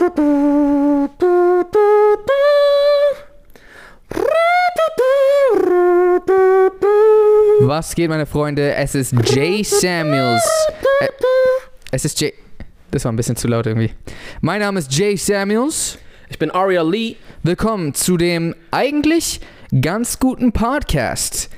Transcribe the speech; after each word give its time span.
Was 0.00 0.08
geht, 7.94 8.08
meine 8.08 8.24
Freunde? 8.24 8.74
Es 8.76 8.94
ist 8.94 9.12
Jay 9.26 9.62
Samuels. 9.62 10.42
Äh, 11.00 11.08
es 11.90 12.06
ist 12.06 12.18
Jay. 12.18 12.32
Das 12.90 13.04
war 13.04 13.12
ein 13.12 13.16
bisschen 13.16 13.36
zu 13.36 13.46
laut 13.46 13.66
irgendwie. 13.66 13.90
Mein 14.40 14.60
Name 14.60 14.78
ist 14.78 14.90
Jay 14.90 15.16
Samuels. 15.16 15.98
Ich 16.30 16.38
bin 16.38 16.50
Aria 16.50 16.82
Lee. 16.82 17.16
Willkommen 17.42 17.92
zu 17.92 18.16
dem 18.16 18.54
eigentlich 18.70 19.42
ganz 19.82 20.18
guten 20.18 20.52
Podcast. 20.52 21.49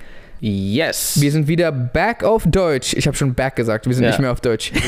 Yes. 0.45 1.21
Wir 1.21 1.31
sind 1.31 1.47
wieder 1.47 1.71
back 1.71 2.25
auf 2.25 2.43
Deutsch. 2.49 2.95
Ich 2.95 3.07
habe 3.07 3.17
schon 3.17 3.33
back 3.33 3.55
gesagt, 3.55 3.87
wir 3.87 3.95
sind 3.95 4.03
Ja. 4.03 4.11
nicht 4.11 4.19
mehr 4.19 4.33
auf 4.33 4.41
Deutsch. 4.41 4.73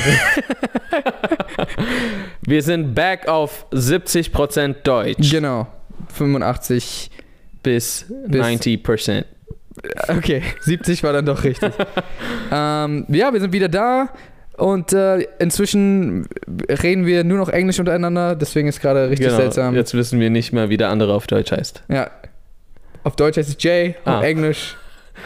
Wir 2.46 2.62
sind 2.62 2.95
back 2.95 3.27
auf 3.29 3.66
70% 3.73 4.75
Deutsch 4.82 5.30
genau. 5.30 5.66
85. 6.12 7.10
bis 7.62 8.05
90%. 8.29 9.24
Okay, 10.09 10.43
70 10.60 11.02
war 11.05 11.12
dann 11.15 11.24
doch 11.27 11.43
richtig. 11.45 11.73
ähm, 12.52 13.07
ja, 13.09 13.32
wir 13.32 13.41
sind 13.41 13.52
wieder 13.52 13.68
da. 13.68 14.09
Und 14.57 14.93
äh, 14.93 15.21
inzwischen 15.38 16.27
reden 16.68 17.07
wir 17.07 17.24
nur 17.24 17.38
noch 17.38 17.48
Englisch 17.48 17.79
untereinander, 17.80 18.37
deswegen 18.37 18.68
ist 18.68 18.80
gerade 18.80 19.09
richtig 19.10 19.27
Genau. 19.29 19.38
seltsam. 19.38 19.74
Jetzt 19.74 19.95
wissen 19.95 20.21
wir 20.21 20.30
nicht 20.30 20.52
mehr, 20.52 20.68
wie 20.68 20.77
der 20.77 20.91
andere 20.91 21.15
auf 21.15 21.27
Deutsch 21.27 21.51
heißt. 21.51 21.82
Ja. 21.88 22.10
Auf 23.05 23.16
Deutsch 23.16 23.37
heißt 23.37 23.48
es 23.48 23.62
J, 23.62 23.96
auf 24.05 24.15
Ah. 24.16 24.23
Englisch 24.23 24.77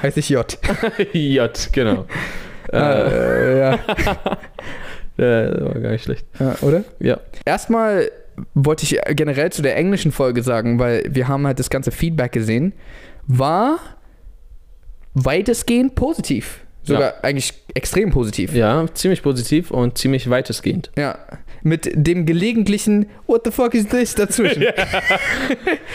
heißt 0.02 0.16
ich 0.16 0.28
J. 0.28 0.59
J, 1.12 1.69
genau. 1.73 2.06
äh, 2.73 3.59
ja. 3.59 3.74
äh, 5.19 5.64
war 5.64 5.80
gar 5.80 5.91
nicht 5.92 6.05
schlecht. 6.05 6.27
ja, 6.38 6.56
oder? 6.62 6.84
Ja. 7.01 7.20
Erstmal 7.45 8.11
wollte 8.55 8.84
ich 8.84 9.01
generell 9.16 9.51
zu 9.51 9.62
der 9.62 9.77
englischen 9.77 10.12
Folge 10.12 10.42
sagen, 10.42 10.78
weil 10.78 11.05
wir 11.09 11.28
haben 11.28 11.47
halt 11.47 11.58
das 11.58 11.70
ganze 11.70 11.91
Feedback 11.91 12.33
gesehen, 12.33 12.72
war 13.27 13.78
weitestgehend 15.14 15.95
positiv. 15.95 16.61
Sogar 16.84 17.15
eigentlich 17.23 17.53
extrem 17.75 18.11
positiv. 18.11 18.55
Ja, 18.55 18.87
ziemlich 18.95 19.23
positiv 19.23 19.71
und 19.71 19.98
ziemlich 19.98 20.31
weitestgehend. 20.31 20.91
Ja. 20.97 21.19
Mit 21.62 21.91
dem 21.93 22.25
gelegentlichen 22.25 23.07
What 23.27 23.43
the 23.45 23.51
fuck 23.51 23.75
is 23.75 23.87
this 23.89 24.15
dazwischen. 24.15 24.62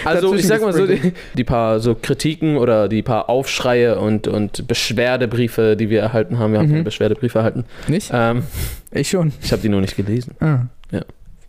Also 0.06 0.36
ich 0.36 0.42
Dazwischen 0.44 0.48
sag 0.48 0.62
mal 0.62 0.73
so, 0.73 0.86
die, 0.86 1.14
die 1.36 1.44
paar 1.45 1.80
so 1.80 1.95
Kritiken 1.95 2.58
oder 2.58 2.90
die 2.90 3.02
paar 3.02 3.30
Aufschreie 3.30 3.98
und, 3.98 4.28
und 4.28 4.67
Beschwerdebriefe, 4.67 5.75
die 5.78 5.90
wir 5.90 6.02
erhalten 6.02 6.38
haben, 6.38 6.52
wir 6.52 6.59
haben 6.59 6.67
Mhm. 6.67 6.72
keine 6.72 6.84
Beschwerdebriefe 6.84 7.38
erhalten. 7.40 7.64
Nicht? 7.88 8.12
Ähm, 8.14 8.44
Ich 8.92 9.09
schon. 9.09 9.31
ich 9.42 9.52
habe 9.52 9.62
die 9.62 9.70
nur 9.70 9.81
nicht 9.81 9.95
gelesen. 9.95 10.36
Ah. 10.42 10.59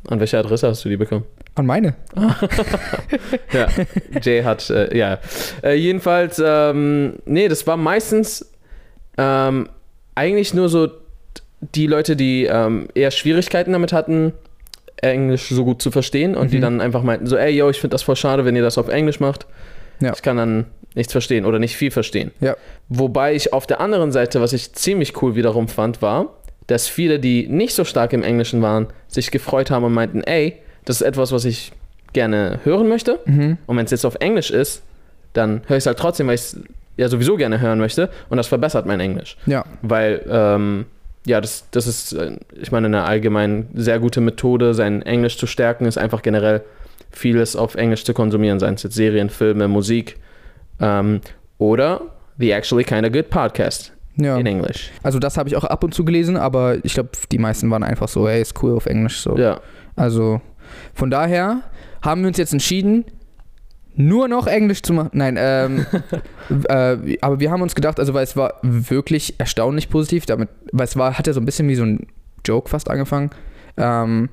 An 0.07 0.21
welche 0.21 0.39
Adresse 0.39 0.69
hast 0.69 0.85
du 0.85 0.91
die 0.91 0.97
bekommen? 0.99 1.25
An 1.55 1.67
meine. 1.67 1.95
Ja, 3.53 3.69
Jay 4.23 4.43
hat, 4.43 4.69
äh, 4.71 4.97
ja. 4.97 5.19
Äh, 5.63 5.75
jedenfalls, 5.75 6.43
ähm, 6.45 7.15
nee, 7.25 7.49
das 7.49 7.67
war 7.67 7.77
meistens 7.77 8.51
ähm, 9.19 9.69
eigentlich 10.15 10.55
nur 10.55 10.69
so 10.69 10.89
die 11.75 11.87
Leute, 11.87 12.17
die 12.17 12.45
ähm, 12.45 12.89
eher 12.95 13.11
Schwierigkeiten 13.11 13.73
damit 13.73 13.93
hatten, 13.93 14.33
Englisch 14.97 15.49
so 15.49 15.65
gut 15.65 15.83
zu 15.83 15.91
verstehen 15.91 16.35
und 16.37 16.53
die 16.53 16.59
Mhm. 16.59 16.63
dann 16.63 16.81
einfach 16.81 17.03
meinten 17.03 17.27
so, 17.27 17.37
ey, 17.37 17.51
yo, 17.57 17.69
ich 17.71 17.81
finde 17.81 17.95
das 17.95 18.03
voll 18.03 18.17
schade, 18.17 18.45
wenn 18.45 18.57
ihr 18.57 18.63
das 18.63 18.79
auf 18.79 18.89
Englisch 18.89 19.21
macht. 19.21 19.47
Ja. 20.01 20.13
Ich 20.15 20.23
kann 20.23 20.37
dann 20.37 20.67
nichts 20.95 21.13
verstehen 21.13 21.45
oder 21.45 21.59
nicht 21.59 21.77
viel 21.77 21.91
verstehen. 21.91 22.31
Ja. 22.41 22.57
Wobei 22.89 23.35
ich 23.35 23.53
auf 23.53 23.67
der 23.67 23.81
anderen 23.81 24.13
Seite, 24.13 24.41
was 24.41 24.53
ich 24.53 24.73
ziemlich 24.73 25.21
cool 25.23 25.35
wiederum 25.35 25.69
fand, 25.69 26.01
war, 26.03 26.35
dass 26.67 26.89
viele, 26.89 27.19
die 27.19 27.47
nicht 27.49 27.75
so 27.75 27.85
stark 27.85 28.13
im 28.13 28.23
Englischen 28.23 28.63
waren, 28.63 28.87
sich 29.09 29.31
gefreut 29.31 29.71
haben 29.71 29.85
und 29.85 29.93
meinten, 29.93 30.23
ey, 30.23 30.57
das 30.85 31.01
ist 31.01 31.07
etwas, 31.07 31.33
was 31.33 31.45
ich 31.45 31.73
gerne 32.13 32.61
hören 32.65 32.89
möchte. 32.89 33.19
Mhm. 33.27 33.59
Und 33.67 33.77
wenn 33.77 33.85
es 33.85 33.91
jetzt 33.91 34.05
auf 34.07 34.17
Englisch 34.21 34.51
ist, 34.51 34.83
dann 35.33 35.63
höre 35.67 35.77
ich 35.77 35.83
es 35.83 35.87
halt 35.87 35.99
trotzdem, 35.99 36.29
weil 36.29 36.37
ich 36.37 36.41
es 36.43 36.57
ja 36.97 37.09
sowieso 37.09 37.37
gerne 37.37 37.61
hören 37.61 37.79
möchte. 37.79 38.09
Und 38.29 38.37
das 38.37 38.47
verbessert 38.47 38.87
mein 38.87 39.01
Englisch. 39.01 39.37
Ja. 39.47 39.65
Weil, 39.83 40.23
ähm, 40.29 40.87
ja, 41.27 41.41
das, 41.41 41.67
das 41.71 41.87
ist, 41.87 42.13
äh, 42.13 42.37
ich 42.61 42.71
meine, 42.73 42.87
eine 42.87 43.05
allgemein 43.05 43.69
sehr 43.75 43.99
gute 43.99 44.21
Methode, 44.21 44.75
sein 44.75 45.03
Englisch 45.03 45.39
zu 45.39 45.47
stärken, 45.47 45.87
ist 45.87 45.99
einfach 45.99 46.23
generell 46.23 46.63
vieles 47.11 47.57
auf 47.57 47.75
Englisch 47.77 48.05
zu 48.05 48.13
konsumieren, 48.15 48.59
seien 48.61 48.75
es 48.75 48.83
jetzt 48.83 48.95
Serien, 48.95 49.31
Filme, 49.31 49.69
Musik. 49.69 50.17
Ähm, 50.81 51.21
oder 51.59 52.01
The 52.39 52.51
Actually 52.51 52.85
Kinda 52.85 53.09
Good 53.09 53.31
Podcast 53.31 53.93
Ja. 54.17 54.37
in 54.37 54.47
Englisch. 54.47 54.91
Also 55.03 55.19
das 55.21 55.37
habe 55.39 55.49
ich 55.49 55.57
auch 55.57 55.65
ab 55.65 55.85
und 55.85 55.95
zu 55.95 56.05
gelesen, 56.05 56.37
aber 56.37 56.85
ich 56.85 56.95
glaube, 56.95 57.11
die 57.31 57.39
meisten 57.39 57.71
waren 57.71 57.85
einfach 57.85 58.09
so, 58.09 58.29
hey, 58.29 58.43
ist 58.43 58.61
cool 58.63 58.77
auf 58.77 58.87
Englisch 58.87 59.21
so. 59.21 59.37
Ja. 59.39 59.61
Also 59.97 60.41
von 60.95 61.11
daher 61.11 61.61
haben 62.03 62.23
wir 62.23 62.29
uns 62.29 62.37
jetzt 62.39 62.53
entschieden, 62.53 63.05
nur 63.97 64.29
noch 64.29 64.47
Englisch 64.47 64.83
zu 64.83 64.93
machen. 64.93 65.11
Nein, 65.13 65.37
ähm, 65.39 65.87
äh, 66.69 67.17
aber 67.21 67.41
wir 67.41 67.51
haben 67.51 67.63
uns 67.63 67.75
gedacht, 67.75 68.01
also 68.01 68.15
weil 68.15 68.25
es 68.25 68.37
war 68.37 68.55
wirklich 68.63 69.35
erstaunlich 69.39 69.89
positiv, 69.89 70.27
damit, 70.27 70.49
weil 70.73 70.85
es 70.85 70.97
war, 70.97 71.19
hat 71.19 71.27
ja 71.27 71.33
so 71.33 71.41
ein 71.41 71.47
bisschen 71.47 71.69
wie 71.69 71.75
so 71.75 71.85
ein 71.85 72.07
Joke 72.45 72.69
fast 72.69 72.91
angefangen. 72.91 73.31
Ähm, 73.77 74.29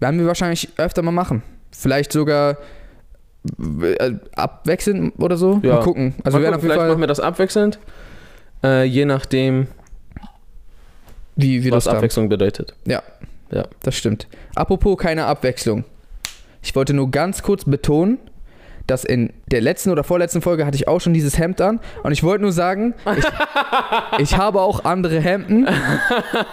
werden 0.00 0.18
wir 0.18 0.26
wahrscheinlich 0.26 0.70
öfter 0.76 1.02
mal 1.02 1.12
machen. 1.12 1.42
Vielleicht 1.70 2.12
sogar 2.12 2.56
äh, 3.98 4.12
abwechselnd 4.36 5.14
oder 5.18 5.36
so. 5.36 5.60
Ja. 5.62 5.76
Mal 5.76 5.82
gucken. 5.82 6.14
Also 6.24 6.38
wir 6.38 6.44
werden 6.44 6.52
Mal 6.52 6.56
gucken, 6.56 6.56
auf 6.56 6.62
jeden 6.62 6.62
vielleicht 6.62 6.80
Fall, 6.80 6.88
machen 6.88 7.00
wir 7.00 7.06
das 7.06 7.20
abwechselnd, 7.20 7.78
äh, 8.62 8.84
je 8.84 9.04
nachdem, 9.04 9.66
wie 11.36 11.62
wir 11.64 11.72
was 11.72 11.84
das 11.84 11.90
haben. 11.90 11.98
Abwechslung 11.98 12.28
bedeutet. 12.28 12.74
Das 13.82 13.94
stimmt. 13.96 14.26
Apropos 14.54 14.96
keine 14.96 15.26
Abwechslung. 15.26 15.84
Ich 16.62 16.74
wollte 16.74 16.94
nur 16.94 17.10
ganz 17.10 17.42
kurz 17.42 17.64
betonen, 17.64 18.18
dass 18.86 19.04
in 19.04 19.32
der 19.50 19.60
letzten 19.60 19.90
oder 19.90 20.04
vorletzten 20.04 20.42
Folge 20.42 20.66
hatte 20.66 20.76
ich 20.76 20.88
auch 20.88 21.00
schon 21.00 21.14
dieses 21.14 21.38
Hemd 21.38 21.60
an. 21.60 21.80
Und 22.02 22.12
ich 22.12 22.22
wollte 22.22 22.42
nur 22.42 22.52
sagen, 22.52 22.94
ich, 23.16 23.24
ich 24.18 24.36
habe 24.36 24.60
auch 24.60 24.84
andere 24.84 25.20
Hemden. 25.20 25.66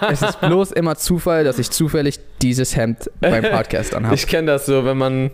Es 0.09 0.21
ist 0.21 0.39
bloß 0.39 0.71
immer 0.71 0.95
Zufall, 0.95 1.43
dass 1.43 1.59
ich 1.59 1.69
zufällig 1.71 2.19
dieses 2.41 2.75
Hemd 2.75 3.09
beim 3.19 3.43
Podcast 3.43 3.93
anhabe. 3.95 4.15
Ich 4.15 4.27
kenne 4.27 4.47
das 4.47 4.65
so, 4.65 4.85
wenn 4.85 4.97
man 4.97 5.31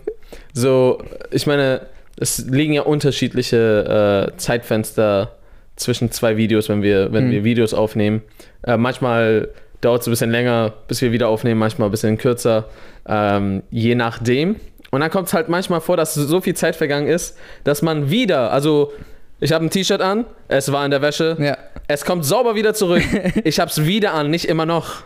so, 0.52 1.02
ich 1.30 1.46
meine, 1.46 1.82
es 2.18 2.38
liegen 2.46 2.72
ja 2.72 2.82
unterschiedliche 2.82 4.30
äh, 4.32 4.36
Zeitfenster 4.36 5.36
zwischen 5.76 6.10
zwei 6.10 6.36
Videos, 6.36 6.68
wenn 6.68 6.82
wir, 6.82 7.12
wenn 7.12 7.26
Hm. 7.26 7.30
wir 7.30 7.44
Videos 7.44 7.74
aufnehmen. 7.74 8.22
Äh, 8.62 8.76
manchmal 8.76 9.50
dauert 9.80 10.02
es 10.02 10.08
ein 10.08 10.10
bisschen 10.10 10.30
länger, 10.32 10.72
bis 10.88 11.00
wir 11.00 11.12
wieder 11.12 11.28
aufnehmen, 11.28 11.60
manchmal 11.60 11.88
ein 11.88 11.92
bisschen 11.92 12.18
kürzer, 12.18 12.64
ähm, 13.06 13.62
je 13.70 13.94
nachdem. 13.94 14.56
Und 14.90 15.00
dann 15.00 15.10
kommt 15.10 15.28
es 15.28 15.34
halt 15.34 15.48
manchmal 15.48 15.80
vor, 15.80 15.96
dass 15.96 16.14
so 16.14 16.40
viel 16.40 16.54
Zeit 16.54 16.74
vergangen 16.76 17.08
ist, 17.08 17.36
dass 17.64 17.82
man 17.82 18.10
wieder, 18.10 18.52
also 18.52 18.92
ich 19.40 19.52
habe 19.52 19.64
ein 19.64 19.70
T-Shirt 19.70 20.00
an, 20.00 20.24
es 20.48 20.72
war 20.72 20.84
in 20.84 20.90
der 20.90 21.02
Wäsche, 21.02 21.36
Ja, 21.38 21.56
es 21.88 22.04
kommt 22.04 22.24
sauber 22.24 22.54
wieder 22.54 22.74
zurück. 22.74 23.02
Ich 23.44 23.60
hab's 23.60 23.84
wieder 23.84 24.14
an, 24.14 24.30
nicht 24.30 24.46
immer 24.46 24.66
noch. 24.66 25.02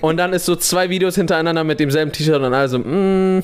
Und 0.00 0.18
dann 0.18 0.32
ist 0.32 0.44
so 0.46 0.54
zwei 0.56 0.90
Videos 0.90 1.14
hintereinander 1.16 1.64
mit 1.64 1.80
demselben 1.80 2.12
T-Shirt 2.12 2.40
und 2.42 2.54
also, 2.54 2.78
mm, 2.78 3.42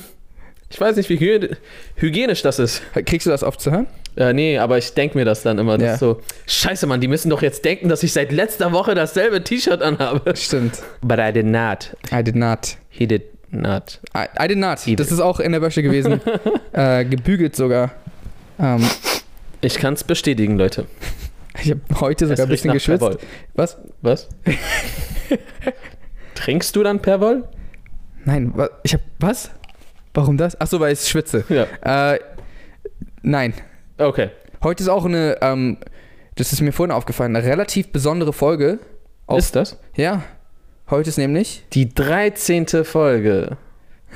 ich 0.71 0.79
weiß 0.79 0.95
nicht, 0.97 1.09
wie 1.09 1.49
hygienisch 1.95 2.43
das 2.43 2.59
ist. 2.59 2.83
kriegst 3.05 3.25
du 3.25 3.31
das 3.31 3.43
oft 3.43 3.59
zu 3.59 3.71
hören? 3.71 3.87
Äh, 4.15 4.33
nee, 4.33 4.57
aber 4.59 4.77
ich 4.77 4.93
denke 4.93 5.17
mir 5.17 5.25
das 5.25 5.41
dann 5.41 5.57
immer. 5.57 5.77
Das 5.79 5.87
Ja. 5.87 5.93
ist 5.95 5.99
so, 5.99 6.21
scheiße, 6.45 6.85
Mann, 6.85 7.01
die 7.01 7.07
müssen 7.07 7.29
doch 7.31 7.41
jetzt 7.41 7.65
denken, 7.65 7.89
dass 7.89 8.03
ich 8.03 8.13
seit 8.13 8.31
letzter 8.31 8.71
Woche 8.71 8.93
dasselbe 8.93 9.43
T-Shirt 9.43 9.81
anhabe. 9.81 10.35
Stimmt. 10.35 10.75
But 11.01 11.17
I 11.19 11.31
did 11.33 11.47
not. 11.47 11.95
I 12.13 12.23
did 12.23 12.35
not. 12.35 12.77
He 12.89 13.07
did 13.07 13.23
not. 13.51 13.99
I, 14.15 14.27
I 14.43 14.47
did 14.47 14.57
not. 14.57 14.85
Either. 14.87 14.95
Das 14.97 15.11
ist 15.11 15.19
auch 15.19 15.39
in 15.39 15.51
der 15.51 15.61
Wäsche 15.61 15.81
gewesen. 15.83 16.21
äh, 16.73 17.05
gebügelt 17.05 17.55
sogar. 17.55 17.91
Ähm, 18.59 18.83
Ich 19.61 19.75
kann's 19.75 20.03
bestätigen, 20.03 20.57
Leute. 20.57 20.85
ich 21.61 21.71
habe 21.71 21.81
heute 21.99 22.27
sogar 22.27 22.45
ein 22.45 22.49
riecht 22.51 22.63
bisschen 22.63 22.73
geschwitzt. 22.73 22.99
Perwoll. 22.99 23.17
Was? 23.55 23.77
Was? 24.01 24.29
Trinkst 26.35 26.75
du 26.75 26.83
dann 26.83 27.01
Perwoll? 27.01 27.47
Nein, 28.25 28.51
wa- 28.55 28.69
ich 28.83 28.93
hab. 28.93 29.01
Was? 29.19 29.51
Warum 30.13 30.37
das? 30.37 30.59
Achso, 30.59 30.79
weil 30.79 30.93
ich 30.93 31.01
schwitze. 31.01 31.43
Ja. 31.49 32.13
Äh, 32.13 32.19
nein. 33.21 33.53
Okay. 33.97 34.29
Heute 34.63 34.83
ist 34.83 34.89
auch 34.89 35.05
eine, 35.05 35.37
ähm, 35.41 35.77
das 36.35 36.51
ist 36.53 36.61
mir 36.61 36.71
vorhin 36.71 36.91
aufgefallen, 36.91 37.35
eine 37.35 37.45
relativ 37.45 37.91
besondere 37.91 38.33
Folge. 38.33 38.79
Auf- 39.27 39.39
Ist 39.39 39.55
das? 39.55 39.77
Ja. 39.95 40.23
Heute 40.89 41.09
ist 41.09 41.17
nämlich. 41.17 41.63
Die 41.73 41.93
13. 41.93 42.67
Folge. 42.83 43.57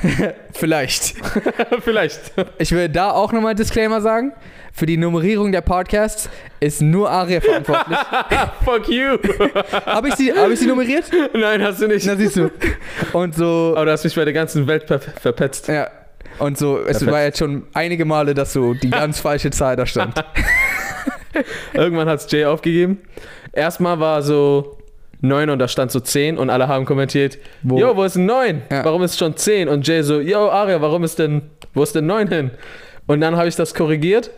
Vielleicht. 0.54 1.14
Vielleicht. 1.81 2.20
Ich 2.58 2.72
will 2.72 2.90
da 2.90 3.12
auch 3.12 3.31
nochmal 3.31 3.54
Disclaimer 3.54 4.02
sagen. 4.02 4.34
Für 4.75 4.88
die 4.88 4.98
Nummerierung 4.98 5.52
der 5.52 5.62
Podcasts 5.62 6.30
ist 6.60 6.81
nur 6.81 7.12
Aria 7.12 7.42
verantwortlich. 7.42 7.98
Fuck 8.66 8.90
you. 8.90 9.18
Habe 9.86 10.08
ich, 10.08 10.16
sie- 10.16 10.34
hab 10.34 10.50
ich 10.50 10.60
sie 10.60 10.66
nummeriert? 10.66 11.06
Nein, 11.36 11.62
hast 11.62 11.80
du 11.80 11.88
nicht. 11.88 12.08
Na, 12.08 12.16
siehst 12.16 12.38
du. 12.38 12.50
Und 13.14 13.36
so. 13.36 13.74
Aber 13.75 13.86
du 13.86 13.92
hast 13.92 14.04
mich 14.04 14.16
bei 14.16 14.25
der 14.25 14.34
ganzen 14.34 14.66
Welt 14.66 14.86
ver 14.88 15.00
verpetzt. 15.00 15.68
Ja. 15.68 15.90
Und 16.40 16.58
so, 16.58 16.80
es 16.80 16.86
Perfekt. 16.98 17.12
war 17.12 17.22
jetzt 17.24 17.38
schon 17.38 17.68
einige 17.74 18.06
Male, 18.06 18.34
dass 18.34 18.52
so 18.54 18.74
die 18.74 18.90
ganz 18.90 19.20
falsche 19.20 19.52
Zahl 19.52 19.75
da 19.75 19.86
stand. 19.86 20.16
Irgendwann 21.74 22.10
hat 22.10 22.22
es 22.22 22.31
Jay 22.31 22.46
aufgegeben. 22.46 23.00
Erstmal 23.52 24.00
war 24.00 24.24
so 24.24 24.80
9 25.24 25.50
und 25.50 25.60
da 25.60 25.68
stand 25.68 25.92
so 25.92 26.00
10 26.00 26.38
und 26.38 26.50
alle 26.50 26.68
haben 26.68 26.86
kommentiert, 26.86 27.38
Wo- 27.64 27.80
yo, 27.80 27.96
wo 27.96 28.04
ist 28.04 28.16
denn 28.16 28.25
9? 28.25 28.62
Ja. 28.72 28.86
Warum 28.86 29.02
ist 29.04 29.18
schon 29.18 29.36
10? 29.36 29.70
Und 29.70 29.88
Jay 29.88 30.02
so, 30.04 30.20
yo, 30.20 30.50
Aria, 30.50 30.81
warum 30.81 31.04
ist 31.04 31.18
denn, 31.18 31.42
wo 31.74 31.81
ist 31.84 31.96
denn 31.96 32.06
9 32.06 32.28
hin? 32.28 32.52
Und 33.08 33.22
dann 33.22 33.36
habe 33.36 33.48
ich 33.48 33.56
das 33.56 33.74
korrigiert 33.74 34.30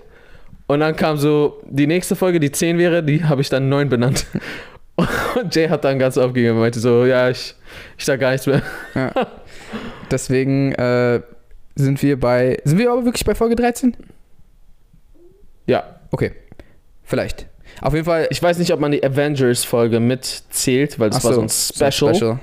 und 0.68 0.80
dann 0.80 0.96
kam 0.96 1.18
so 1.18 1.62
die 1.70 1.88
nächste 1.88 2.16
Folge, 2.16 2.40
die 2.40 2.52
10 2.52 2.78
wäre, 2.78 3.04
die 3.04 3.24
habe 3.24 3.42
ich 3.42 3.50
dann 3.50 3.68
9 3.70 3.90
benannt. 3.90 4.26
Und 5.36 5.54
Jay 5.54 5.68
hat 5.68 5.84
dann 5.84 6.00
ganz 6.00 6.18
aufgegeben 6.18 6.56
und 6.56 6.62
meinte 6.62 6.80
so, 6.80 7.04
ja, 7.04 7.30
ich, 7.30 7.54
ich 7.98 8.06
sag 8.06 8.18
gar 8.22 8.32
nichts 8.32 8.48
mehr. 8.48 8.62
Ja. 8.94 9.12
Deswegen 10.10 10.72
äh, 10.72 11.20
sind 11.76 12.02
wir 12.02 12.18
bei. 12.18 12.58
Sind 12.64 12.78
wir 12.78 12.90
aber 12.94 13.04
wirklich 13.04 13.26
bei 13.26 13.36
Folge 13.36 13.58
13? 13.58 13.98
Ja, 15.68 15.84
Okay. 16.12 16.32
Vielleicht. 17.04 17.46
Auf 17.82 17.94
jeden 17.94 18.06
Fall. 18.06 18.28
ich 18.30 18.42
weiß 18.42 18.58
nicht, 18.58 18.72
ob 18.72 18.80
man 18.80 18.92
die 18.92 19.04
Avengers-Folge 19.04 20.00
mitzählt, 20.00 21.00
weil 21.00 21.10
das 21.10 21.20
Ach 21.20 21.24
war 21.26 21.34
so 21.34 21.36
so, 21.36 21.42
ein 21.42 21.92
so 21.92 21.92
Special. 22.12 22.40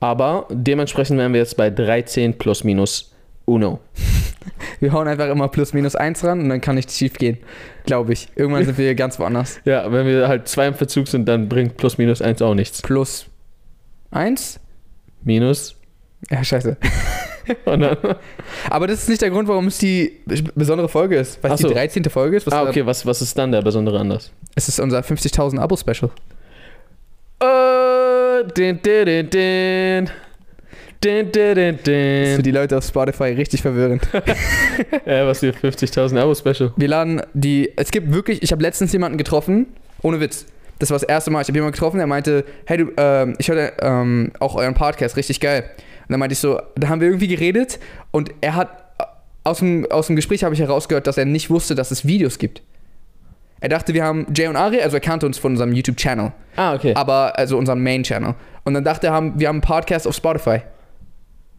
Aber 0.00 0.46
dementsprechend 0.50 1.18
wären 1.18 1.32
wir 1.32 1.40
jetzt 1.40 1.56
bei 1.56 1.70
13 1.70 2.38
plus 2.38 2.64
minus 2.64 3.12
uno. 3.44 3.80
Wir 4.80 4.92
hauen 4.92 5.06
einfach 5.06 5.28
immer 5.28 5.48
plus 5.48 5.74
minus 5.74 5.94
eins 5.94 6.24
ran 6.24 6.40
und 6.40 6.48
dann 6.48 6.62
kann 6.62 6.74
nichts 6.74 6.96
schief 6.96 7.14
gehen. 7.14 7.36
Glaube 7.84 8.14
ich. 8.14 8.28
Irgendwann 8.36 8.64
sind 8.64 8.78
wir 8.78 8.94
ganz 8.94 9.18
woanders. 9.18 9.60
Ja, 9.66 9.92
wenn 9.92 10.06
wir 10.06 10.28
halt 10.28 10.48
zwei 10.48 10.66
im 10.66 10.74
Verzug 10.74 11.08
sind, 11.08 11.28
dann 11.28 11.48
bringt 11.50 11.76
plus 11.76 11.98
minus 11.98 12.22
eins 12.22 12.40
auch 12.40 12.54
nichts. 12.54 12.80
Plus 12.80 13.26
eins? 14.10 14.58
Minus. 15.22 15.76
Ja, 16.30 16.42
scheiße. 16.42 16.78
Dann, 17.64 17.96
Aber 18.68 18.86
das 18.86 19.02
ist 19.02 19.08
nicht 19.08 19.22
der 19.22 19.30
Grund, 19.30 19.48
warum 19.48 19.66
es 19.66 19.78
die 19.78 20.20
besondere 20.54 20.88
Folge 20.88 21.16
ist. 21.16 21.42
Weil 21.42 21.52
es 21.52 21.60
so. 21.60 21.68
die 21.68 21.74
13. 21.74 22.04
Folge 22.04 22.36
ist. 22.36 22.46
Was 22.46 22.54
ah, 22.54 22.62
okay, 22.64 22.84
was, 22.84 23.04
was 23.06 23.22
ist 23.22 23.36
dann 23.36 23.52
der 23.52 23.62
besondere 23.62 23.98
Anlass? 23.98 24.30
Es 24.54 24.68
ist 24.68 24.80
unser 24.80 25.00
50.000 25.00 25.58
Abo-Special. 25.58 26.10
Oh, 27.42 28.42
din, 28.56 28.80
din, 28.82 29.04
din, 29.04 29.30
din. 29.30 30.10
Din, 31.02 31.32
din, 31.32 31.54
din, 31.54 31.78
Das 31.82 32.28
ist 32.28 32.36
für 32.36 32.42
die 32.42 32.50
Leute 32.50 32.76
auf 32.76 32.84
Spotify 32.84 33.32
richtig 33.32 33.62
verwirrend. 33.62 34.06
Ja, 35.06 35.26
was 35.26 35.40
hier 35.40 35.54
50.000 35.54 36.18
Abo-Special. 36.18 36.72
Wir 36.76 36.88
laden 36.88 37.22
die. 37.32 37.72
Es 37.76 37.90
gibt 37.90 38.12
wirklich. 38.12 38.42
Ich 38.42 38.52
habe 38.52 38.62
letztens 38.62 38.92
jemanden 38.92 39.16
getroffen. 39.16 39.66
Ohne 40.02 40.20
Witz. 40.20 40.46
Das 40.78 40.90
war 40.90 40.98
das 40.98 41.02
erste 41.02 41.30
Mal. 41.30 41.42
Ich 41.42 41.48
habe 41.48 41.56
jemanden 41.56 41.72
getroffen, 41.72 41.98
der 41.98 42.06
meinte: 42.06 42.44
Hey, 42.66 42.78
du, 42.78 42.92
ähm, 42.96 43.34
ich 43.38 43.48
höre 43.48 43.72
ähm, 43.80 44.32
auch 44.40 44.54
euren 44.56 44.74
Podcast, 44.74 45.16
richtig 45.16 45.40
geil. 45.40 45.64
Und 46.10 46.14
dann 46.14 46.18
meinte 46.20 46.32
ich 46.32 46.40
so: 46.40 46.60
Da 46.74 46.88
haben 46.88 47.00
wir 47.00 47.06
irgendwie 47.06 47.28
geredet 47.28 47.78
und 48.10 48.30
er 48.40 48.56
hat. 48.56 48.84
Aus 49.42 49.60
dem, 49.60 49.86
aus 49.90 50.08
dem 50.08 50.16
Gespräch 50.16 50.44
habe 50.44 50.52
ich 50.54 50.60
herausgehört, 50.60 51.06
dass 51.06 51.16
er 51.16 51.24
nicht 51.24 51.48
wusste, 51.48 51.74
dass 51.74 51.90
es 51.90 52.04
Videos 52.04 52.36
gibt. 52.38 52.60
Er 53.60 53.70
dachte, 53.70 53.94
wir 53.94 54.04
haben 54.04 54.26
Jay 54.36 54.46
und 54.48 54.56
Ari, 54.56 54.82
also 54.82 54.98
er 54.98 55.00
kannte 55.00 55.24
uns 55.24 55.38
von 55.38 55.52
unserem 55.52 55.72
YouTube-Channel, 55.72 56.32
Ah, 56.56 56.74
okay. 56.74 56.92
aber 56.94 57.38
also 57.38 57.56
unserem 57.56 57.82
Main-Channel. 57.82 58.34
Und 58.64 58.74
dann 58.74 58.84
dachte 58.84 59.06
er, 59.06 59.14
haben, 59.14 59.40
wir 59.40 59.48
haben 59.48 59.56
einen 59.56 59.60
Podcast 59.62 60.06
auf 60.06 60.14
Spotify. 60.14 60.60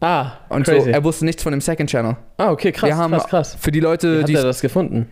Ah, 0.00 0.32
Und 0.48 0.64
crazy. 0.64 0.82
so, 0.86 0.90
er 0.90 1.02
wusste 1.02 1.24
nichts 1.24 1.42
von 1.42 1.50
dem 1.50 1.60
Second-Channel. 1.60 2.16
ah, 2.38 2.50
okay, 2.52 2.70
krass, 2.70 2.88
wir 2.88 2.96
haben 2.96 3.12
krass, 3.14 3.26
krass. 3.28 3.56
für 3.60 3.72
die 3.72 3.80
Wie 3.80 3.84
Leute, 3.84 4.20
hat 4.20 4.28
die 4.28 4.34
er 4.34 4.44
das 4.44 4.60
gefunden? 4.60 5.08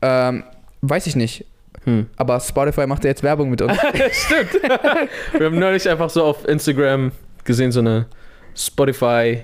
ähm, 0.00 0.44
weiß 0.82 1.08
ich 1.08 1.16
nicht, 1.16 1.44
Hm. 1.84 2.06
aber 2.16 2.38
Spotify 2.38 2.86
macht 2.86 3.02
ja 3.02 3.10
jetzt 3.10 3.24
Werbung 3.24 3.50
mit 3.50 3.60
uns. 3.62 3.76
Stimmt. 4.12 4.62
Wir 5.38 5.46
haben 5.46 5.58
neulich 5.58 5.88
einfach 5.88 6.08
so 6.10 6.22
auf 6.24 6.46
Instagram 6.46 7.10
gesehen, 7.44 7.72
so 7.72 7.80
eine 7.80 8.06
Spotify, 8.54 9.42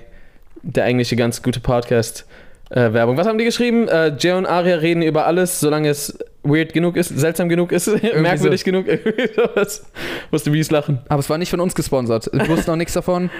der 0.61 0.85
eigentliche 0.85 1.15
ganz 1.15 1.41
gute 1.41 1.59
Podcast. 1.59 2.25
Äh, 2.69 2.93
Werbung. 2.93 3.17
Was 3.17 3.27
haben 3.27 3.39
die 3.39 3.45
geschrieben? 3.45 3.87
Äh, 3.87 4.15
Jay 4.19 4.33
und 4.33 4.45
Aria 4.45 4.75
reden 4.75 5.01
über 5.01 5.25
alles, 5.25 5.59
solange 5.59 5.89
es 5.89 6.17
weird 6.43 6.71
genug 6.71 6.97
ist, 6.97 7.09
seltsam 7.09 7.49
genug 7.49 7.71
ist, 7.71 7.87
merkwürdig 8.15 8.63
genug. 8.63 8.87
Irgendwie 8.87 9.27
sowas. 9.33 9.85
Musste 10.29 10.51
mies 10.51 10.69
lachen. 10.69 10.99
aber 11.09 11.19
es 11.19 11.29
war 11.29 11.37
nicht 11.39 11.49
von 11.49 11.59
uns 11.59 11.73
gesponsert. 11.73 12.29
Wir 12.31 12.47
wussten 12.47 12.69
noch 12.69 12.77
nichts 12.77 12.93
davon. 12.93 13.31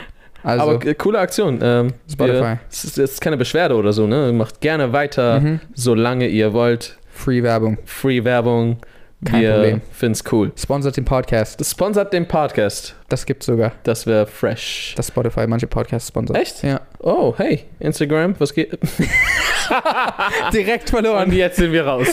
Also, 0.41 0.63
Aber 0.63 0.85
äh, 0.85 0.95
coole 0.95 1.19
Aktion. 1.19 1.59
Ähm, 1.61 1.93
Spotify. 2.11 2.57
Es 2.71 2.85
ist 2.85 2.97
jetzt 2.97 3.21
keine 3.21 3.37
Beschwerde 3.37 3.75
oder 3.75 3.93
so, 3.93 4.07
ne? 4.07 4.31
Macht 4.31 4.61
gerne 4.61 4.93
weiter, 4.93 5.39
mhm. 5.39 5.59
solange 5.73 6.27
ihr 6.27 6.53
wollt. 6.53 6.97
Free 7.11 7.43
Werbung. 7.43 7.77
Free 7.85 8.23
Werbung. 8.23 8.77
Kein 9.25 9.41
wir 9.41 9.53
Problem. 9.53 9.81
finden's 9.91 10.23
cool. 10.31 10.51
Sponsert 10.55 10.95
den 10.95 11.03
Podcast. 11.03 11.59
Das 11.59 11.71
sponsert 11.71 12.13
den 12.13 12.25
Podcast. 12.25 12.95
Das 13.09 13.25
gibt's 13.25 13.47
sogar. 13.47 13.73
Das 13.83 14.07
wäre 14.07 14.25
fresh. 14.25 14.93
Das 14.95 15.07
Spotify 15.09 15.45
manche 15.45 15.67
Podcasts 15.67 16.07
sponsert. 16.07 16.37
Echt? 16.37 16.63
Ja. 16.63 16.79
Oh, 16.99 17.33
hey, 17.37 17.65
Instagram, 17.79 18.35
was 18.39 18.53
geht? 18.53 18.71
Direkt 20.53 20.83
Und 20.93 21.01
verloren. 21.03 21.31
jetzt 21.33 21.57
sind 21.57 21.73
wir 21.73 21.85
raus. 21.85 22.07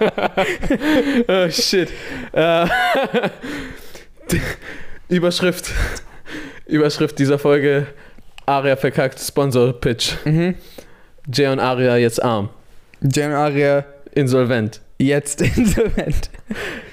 oh, 1.28 1.50
shit. 1.50 1.90
Äh, 2.32 2.66
Überschrift. 5.08 5.70
Überschrift 6.66 7.18
dieser 7.18 7.38
Folge. 7.38 7.88
Aria 8.46 8.76
verkackt 8.76 9.20
Sponsor-Pitch. 9.20 10.14
Mhm. 10.24 10.54
Jay 11.30 11.48
und 11.48 11.60
Aria 11.60 11.96
jetzt 11.98 12.22
arm. 12.22 12.48
Jay 13.02 13.26
und 13.26 13.32
Aria 13.32 13.84
Insolvent. 14.12 14.81
Jetzt 15.06 15.40
insolvent. 15.56 16.30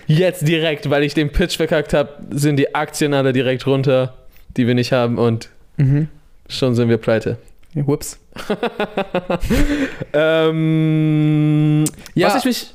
Jetzt 0.07 0.47
direkt, 0.47 0.89
weil 0.89 1.03
ich 1.03 1.13
den 1.13 1.31
Pitch 1.31 1.57
verkackt 1.57 1.93
habe, 1.93 2.09
sind 2.31 2.57
die 2.57 2.73
Aktien 2.75 3.13
alle 3.13 3.33
direkt 3.33 3.65
runter, 3.67 4.15
die 4.57 4.67
wir 4.67 4.75
nicht 4.75 4.91
haben 4.91 5.17
und 5.17 5.49
Mhm. 5.77 6.07
schon 6.49 6.75
sind 6.75 6.89
wir 6.89 6.97
pleite. 6.97 7.37
Whoops. 7.73 8.19
ähm, 10.13 11.85
Ja. 12.15 12.27
Was 12.27 12.37
ich 12.37 12.45
mich, 12.45 12.73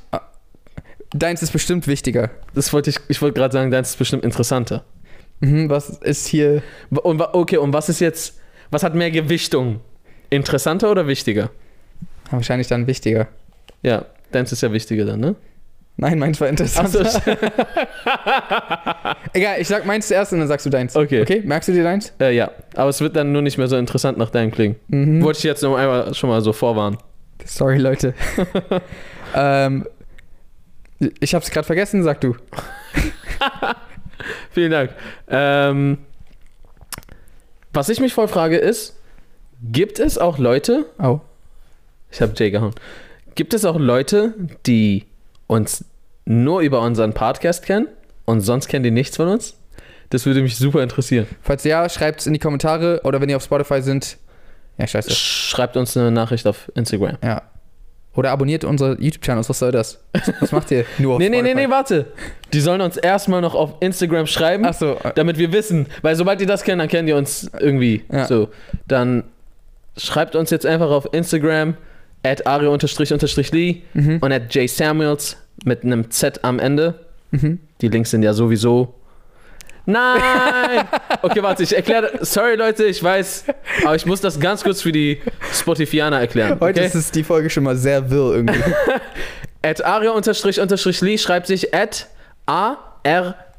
Deins 1.16 1.42
ist 1.42 1.52
bestimmt 1.52 1.86
wichtiger. 1.86 2.30
das 2.54 2.72
wollte 2.72 2.90
ich, 2.90 2.98
ich 3.08 3.22
wollte 3.22 3.38
gerade 3.38 3.52
sagen, 3.52 3.70
deins 3.70 3.90
ist 3.90 3.98
bestimmt 3.98 4.24
interessanter. 4.24 4.84
Mhm, 5.40 5.70
was 5.70 5.90
ist 5.90 6.26
hier? 6.26 6.60
Und, 6.90 7.20
okay, 7.20 7.56
und 7.58 7.72
was 7.72 7.88
ist 7.88 8.00
jetzt, 8.00 8.40
was 8.70 8.82
hat 8.82 8.94
mehr 8.96 9.12
Gewichtung? 9.12 9.80
Interessanter 10.30 10.90
oder 10.90 11.06
wichtiger? 11.06 11.50
Wahrscheinlich 12.32 12.66
dann 12.66 12.88
wichtiger. 12.88 13.28
Ja, 13.82 14.06
deins 14.34 14.52
ist 14.52 14.62
ja 14.62 14.72
wichtiger 14.72 15.04
dann, 15.04 15.20
ne? 15.20 15.34
Nein, 15.96 16.18
meins 16.18 16.40
war 16.40 16.48
interessant. 16.48 16.96
Achso, 16.96 17.20
Egal, 19.32 19.60
ich 19.60 19.68
sag 19.68 19.86
meins 19.86 20.08
zuerst 20.08 20.32
und 20.32 20.40
dann 20.40 20.48
sagst 20.48 20.66
du 20.66 20.70
deins. 20.70 20.96
okay. 20.96 21.22
Okay, 21.22 21.42
merkst 21.44 21.68
du 21.68 21.72
dir 21.72 21.84
deins? 21.84 22.12
Äh, 22.20 22.34
ja, 22.34 22.50
aber 22.74 22.90
es 22.90 23.00
wird 23.00 23.14
dann 23.14 23.30
nur 23.32 23.42
nicht 23.42 23.58
mehr 23.58 23.68
so 23.68 23.76
interessant 23.76 24.18
nach 24.18 24.30
deinem 24.30 24.50
klingen. 24.50 24.74
Mhm. 24.88 25.22
Wollte 25.22 25.38
ich 25.38 25.44
jetzt 25.44 25.62
noch 25.62 25.76
einmal 25.76 26.12
schon 26.14 26.30
mal 26.30 26.40
so 26.40 26.52
vorwarnen. 26.52 26.98
Sorry, 27.44 27.78
Leute. 27.78 28.14
ähm, 29.34 29.86
ich 31.20 31.34
hab's 31.34 31.50
gerade 31.50 31.66
vergessen, 31.66 32.02
sag 32.02 32.20
du. 32.20 32.34
Vielen 34.50 34.70
Dank. 34.70 34.90
Ähm, 35.28 35.98
was 37.72 37.88
ich 37.88 38.00
mich 38.00 38.14
voll 38.14 38.28
frage 38.28 38.56
ist, 38.56 38.96
gibt 39.62 39.98
es 39.98 40.18
auch 40.18 40.38
Leute, 40.38 40.86
Oh. 41.00 41.20
ich 42.10 42.20
habe 42.20 42.32
Jay 42.36 42.50
gehauen, 42.50 42.74
gibt 43.34 43.54
es 43.54 43.64
auch 43.64 43.78
Leute, 43.78 44.34
die 44.66 45.04
uns 45.46 45.84
nur 46.24 46.60
über 46.60 46.80
unseren 46.80 47.12
Podcast 47.12 47.64
kennen 47.64 47.88
und 48.24 48.40
sonst 48.40 48.68
kennen 48.68 48.84
die 48.84 48.90
nichts 48.90 49.16
von 49.16 49.28
uns? 49.28 49.56
Das 50.10 50.26
würde 50.26 50.42
mich 50.42 50.56
super 50.56 50.82
interessieren. 50.82 51.26
Falls 51.42 51.64
ja, 51.64 51.88
schreibt's 51.88 52.26
in 52.26 52.32
die 52.32 52.38
Kommentare 52.38 53.00
oder 53.04 53.20
wenn 53.20 53.28
ihr 53.28 53.36
auf 53.36 53.44
Spotify 53.44 53.82
sind. 53.82 54.18
Ja, 54.78 54.86
scheiße. 54.86 55.10
Schreibt 55.10 55.76
uns 55.76 55.96
eine 55.96 56.10
Nachricht 56.10 56.46
auf 56.46 56.70
Instagram. 56.74 57.18
Ja. 57.22 57.42
Oder 58.14 58.30
abonniert 58.30 58.64
unsere 58.64 58.92
YouTube-Channels. 59.00 59.48
Was 59.48 59.58
soll 59.58 59.72
das? 59.72 60.00
Was 60.40 60.52
macht 60.52 60.70
ihr? 60.70 60.84
Nur 60.98 61.14
auf 61.14 61.18
Nee, 61.18 61.28
nee, 61.28 61.42
nee, 61.42 61.54
nee, 61.54 61.68
warte. 61.68 62.06
Die 62.52 62.60
sollen 62.60 62.80
uns 62.80 62.96
erstmal 62.96 63.40
noch 63.40 63.54
auf 63.56 63.74
Instagram 63.80 64.26
schreiben. 64.26 64.64
Achso. 64.64 64.94
äh, 65.02 65.12
damit 65.16 65.36
wir 65.36 65.52
wissen, 65.52 65.86
weil 66.02 66.14
sobald 66.14 66.40
die 66.40 66.46
das 66.46 66.62
kennen, 66.62 66.78
dann 66.78 66.88
kennen 66.88 67.06
die 67.08 67.12
uns 67.12 67.50
irgendwie. 67.58 68.04
Ja. 68.12 68.26
So, 68.26 68.50
dann 68.86 69.24
schreibt 69.96 70.36
uns 70.36 70.50
jetzt 70.50 70.64
einfach 70.64 70.90
auf 70.90 71.08
Instagram 71.12 71.76
at 72.24 72.46
ario-lee 72.46 73.82
Mhm. 73.94 74.18
und 74.20 74.32
at 74.32 74.52
jsamuels 74.54 75.36
mit 75.64 75.84
einem 75.84 76.10
Z 76.10 76.42
am 76.42 76.58
Ende. 76.58 76.94
Mhm. 77.30 77.60
Die 77.80 77.88
Links 77.88 78.10
sind 78.10 78.22
ja 78.24 78.32
sowieso. 78.32 78.94
Nein! 79.86 80.20
Okay, 81.22 81.42
warte, 81.42 81.62
ich 81.62 81.74
erkläre. 81.74 82.10
Sorry, 82.20 82.54
Leute, 82.54 82.84
ich 82.84 83.02
weiß, 83.02 83.44
aber 83.84 83.94
ich 83.94 84.04
muss 84.04 84.20
das 84.20 84.38
ganz 84.38 84.62
kurz 84.62 84.82
für 84.82 84.92
die 84.92 85.22
Spotifyaner 85.54 86.20
erklären. 86.20 86.58
Heute 86.60 86.80
okay? 86.80 86.86
ist 86.86 86.94
es 86.94 87.10
die 87.10 87.24
Folge 87.24 87.48
schon 87.48 87.64
mal 87.64 87.76
sehr 87.76 88.10
wirr 88.10 88.34
irgendwie. 88.34 88.60
At 89.62 89.82
aria-lee 89.82 91.16
schreibt 91.18 91.46
sich 91.46 91.72
at 91.74 92.08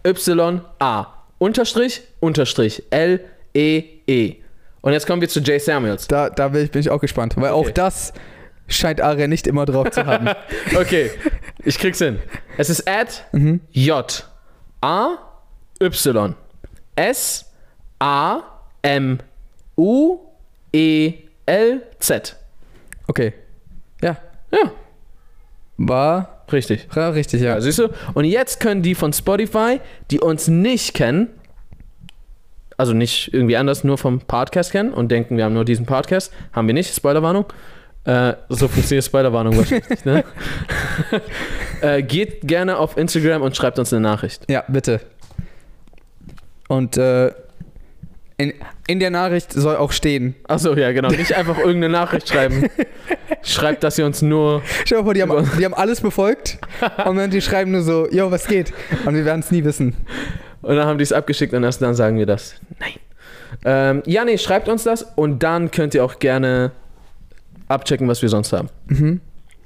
A-R-Y-A. 0.03 1.07
Unterstrich, 1.39 2.01
Unterstrich, 2.19 2.83
L-E-E. 2.91 4.35
Und 4.81 4.93
jetzt 4.93 5.07
kommen 5.07 5.21
wir 5.21 5.29
zu 5.29 5.39
Jay 5.39 5.57
Samuels. 5.59 6.07
da 6.07 6.29
da 6.29 6.49
bin 6.49 6.65
ich, 6.65 6.71
bin 6.71 6.81
ich 6.81 6.89
auch 6.91 7.01
gespannt, 7.01 7.33
weil 7.37 7.51
Okay. 7.51 7.69
auch 7.69 7.71
das 7.71 8.13
scheint 8.67 9.01
Aria 9.01 9.27
nicht 9.27 9.47
immer 9.47 9.65
drauf 9.65 9.91
zu 9.91 10.05
haben. 10.05 10.29
Okay, 10.75 11.11
ich 11.63 11.77
krieg's 11.79 11.99
hin. 11.99 12.19
Es 12.57 12.69
ist 12.69 12.87
at 12.87 13.25
mhm. 13.31 13.61
J 13.71 14.27
A 14.81 15.17
Y 15.81 16.35
S 16.95 17.45
A 17.99 18.41
M 18.81 19.19
U 19.77 20.19
E 20.73 21.13
L 21.45 21.81
Z. 21.99 22.35
Okay. 23.07 23.33
Ja. 24.01 24.17
Ja, 24.51 24.71
War, 25.77 26.43
richtig. 26.51 26.87
war 26.95 27.13
richtig, 27.13 27.41
ja. 27.41 27.55
Ja, 27.55 27.61
siehst 27.61 27.79
du? 27.79 27.89
Und 28.13 28.25
jetzt 28.25 28.59
können 28.59 28.81
die 28.81 28.95
von 28.95 29.11
Spotify, 29.13 29.79
die 30.11 30.19
uns 30.19 30.47
nicht 30.47 30.93
kennen, 30.93 31.29
also 32.77 32.93
nicht 32.93 33.33
irgendwie 33.33 33.57
anders, 33.57 33.83
nur 33.83 33.97
vom 33.97 34.19
Podcast 34.19 34.71
kennen 34.71 34.93
und 34.93 35.09
denken, 35.11 35.37
wir 35.37 35.45
haben 35.45 35.53
nur 35.53 35.65
diesen 35.65 35.85
Podcast. 35.85 36.33
Haben 36.53 36.67
wir 36.67 36.73
nicht, 36.73 36.93
Spoilerwarnung. 36.93 37.45
Äh, 38.05 38.33
so 38.49 38.67
funktioniert 38.67 39.03
Spoilerwarnung 39.03 39.57
wahrscheinlich 39.57 40.05
ne? 40.05 40.23
äh, 41.81 42.03
geht 42.03 42.41
gerne 42.41 42.77
auf 42.77 42.97
Instagram 42.97 43.41
und 43.41 43.55
schreibt 43.55 43.79
uns 43.79 43.91
eine 43.91 44.01
Nachricht. 44.01 44.43
Ja, 44.47 44.63
bitte. 44.67 45.01
Und 46.67 46.97
äh, 46.97 47.31
in, 48.37 48.53
in 48.87 48.99
der 48.99 49.09
Nachricht 49.09 49.53
soll 49.53 49.77
auch 49.77 49.91
stehen. 49.91 50.35
Achso, 50.47 50.75
ja, 50.75 50.91
genau. 50.91 51.09
Nicht 51.09 51.33
einfach 51.33 51.57
irgendeine 51.57 51.89
Nachricht 51.89 52.29
schreiben. 52.29 52.69
Schreibt, 53.41 53.83
dass 53.83 53.97
ihr 53.97 54.05
uns 54.05 54.21
nur. 54.21 54.61
Stell 54.83 54.99
dir 54.99 55.03
vor, 55.03 55.13
die 55.13 55.21
haben, 55.21 55.49
die 55.57 55.65
haben 55.65 55.73
alles 55.73 56.01
befolgt 56.01 56.59
und 57.05 57.15
dann 57.15 57.31
die 57.31 57.41
schreiben 57.41 57.71
nur 57.71 57.81
so, 57.81 58.09
yo, 58.11 58.29
was 58.31 58.47
geht? 58.47 58.73
Und 59.05 59.15
wir 59.15 59.25
werden 59.25 59.39
es 59.39 59.51
nie 59.51 59.63
wissen. 59.63 59.95
Und 60.61 60.75
dann 60.75 60.85
haben 60.85 60.97
die 60.97 61.03
es 61.03 61.13
abgeschickt 61.13 61.53
und 61.53 61.63
erst 61.63 61.81
dann 61.81 61.95
sagen 61.95 62.17
wir 62.17 62.25
das. 62.25 62.55
Nein. 62.79 62.93
Ähm, 63.63 64.03
ja, 64.05 64.25
nee, 64.25 64.37
schreibt 64.37 64.67
uns 64.67 64.83
das 64.83 65.03
und 65.15 65.41
dann 65.41 65.71
könnt 65.71 65.95
ihr 65.95 66.03
auch 66.03 66.19
gerne 66.19 66.71
abchecken, 67.67 68.07
was 68.07 68.21
wir 68.21 68.29
sonst 68.29 68.53
haben. 68.53 68.69
Mhm. 68.87 69.21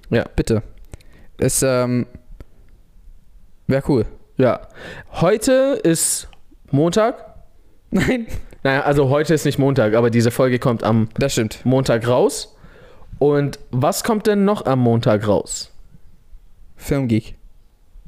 Ja. 0.09 0.25
Bitte. 0.35 0.63
Es, 1.37 1.63
ähm, 1.63 2.05
wäre 3.67 3.83
cool. 3.87 4.05
Ja. 4.37 4.61
Heute 5.13 5.79
ist 5.83 6.27
Montag. 6.71 7.35
Nein. 7.91 8.27
Naja, 8.63 8.81
also 8.81 9.09
heute 9.09 9.33
ist 9.33 9.45
nicht 9.45 9.57
Montag, 9.57 9.93
aber 9.93 10.09
diese 10.09 10.31
Folge 10.31 10.59
kommt 10.59 10.83
am 10.83 11.09
Das 11.17 11.33
stimmt. 11.33 11.65
Montag 11.65 12.07
raus. 12.07 12.55
Und 13.19 13.59
was 13.71 14.03
kommt 14.03 14.27
denn 14.27 14.45
noch 14.45 14.65
am 14.65 14.79
Montag 14.79 15.27
raus? 15.27 15.71
Filmgeek. 16.75 17.35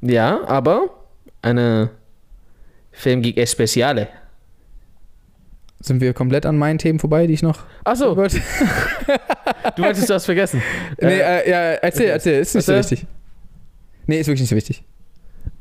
Ja, 0.01 0.45
aber 0.47 0.89
eine 1.41 1.91
Filmgeek 2.91 3.37
Especiale. 3.37 4.07
Sind 5.81 5.99
wir 5.99 6.13
komplett 6.13 6.45
an 6.45 6.57
meinen 6.57 6.77
Themen 6.77 6.99
vorbei, 6.99 7.25
die 7.27 7.33
ich 7.33 7.41
noch 7.41 7.59
Achso, 7.83 8.13
du 9.75 9.81
meintest, 9.81 10.09
du 10.09 10.13
hast 10.13 10.25
vergessen. 10.25 10.61
Nee, 11.01 11.19
Äh, 11.19 11.49
ja, 11.49 11.57
erzähl, 11.81 12.03
okay. 12.05 12.11
erzähl. 12.11 12.39
Ist 12.39 12.55
nicht 12.55 12.65
so 12.65 12.71
Erzähl. 12.73 12.91
wichtig. 12.97 13.07
Nee, 14.07 14.19
ist 14.19 14.27
wirklich 14.27 14.41
nicht 14.41 14.49
so 14.49 14.55
wichtig. 14.55 14.83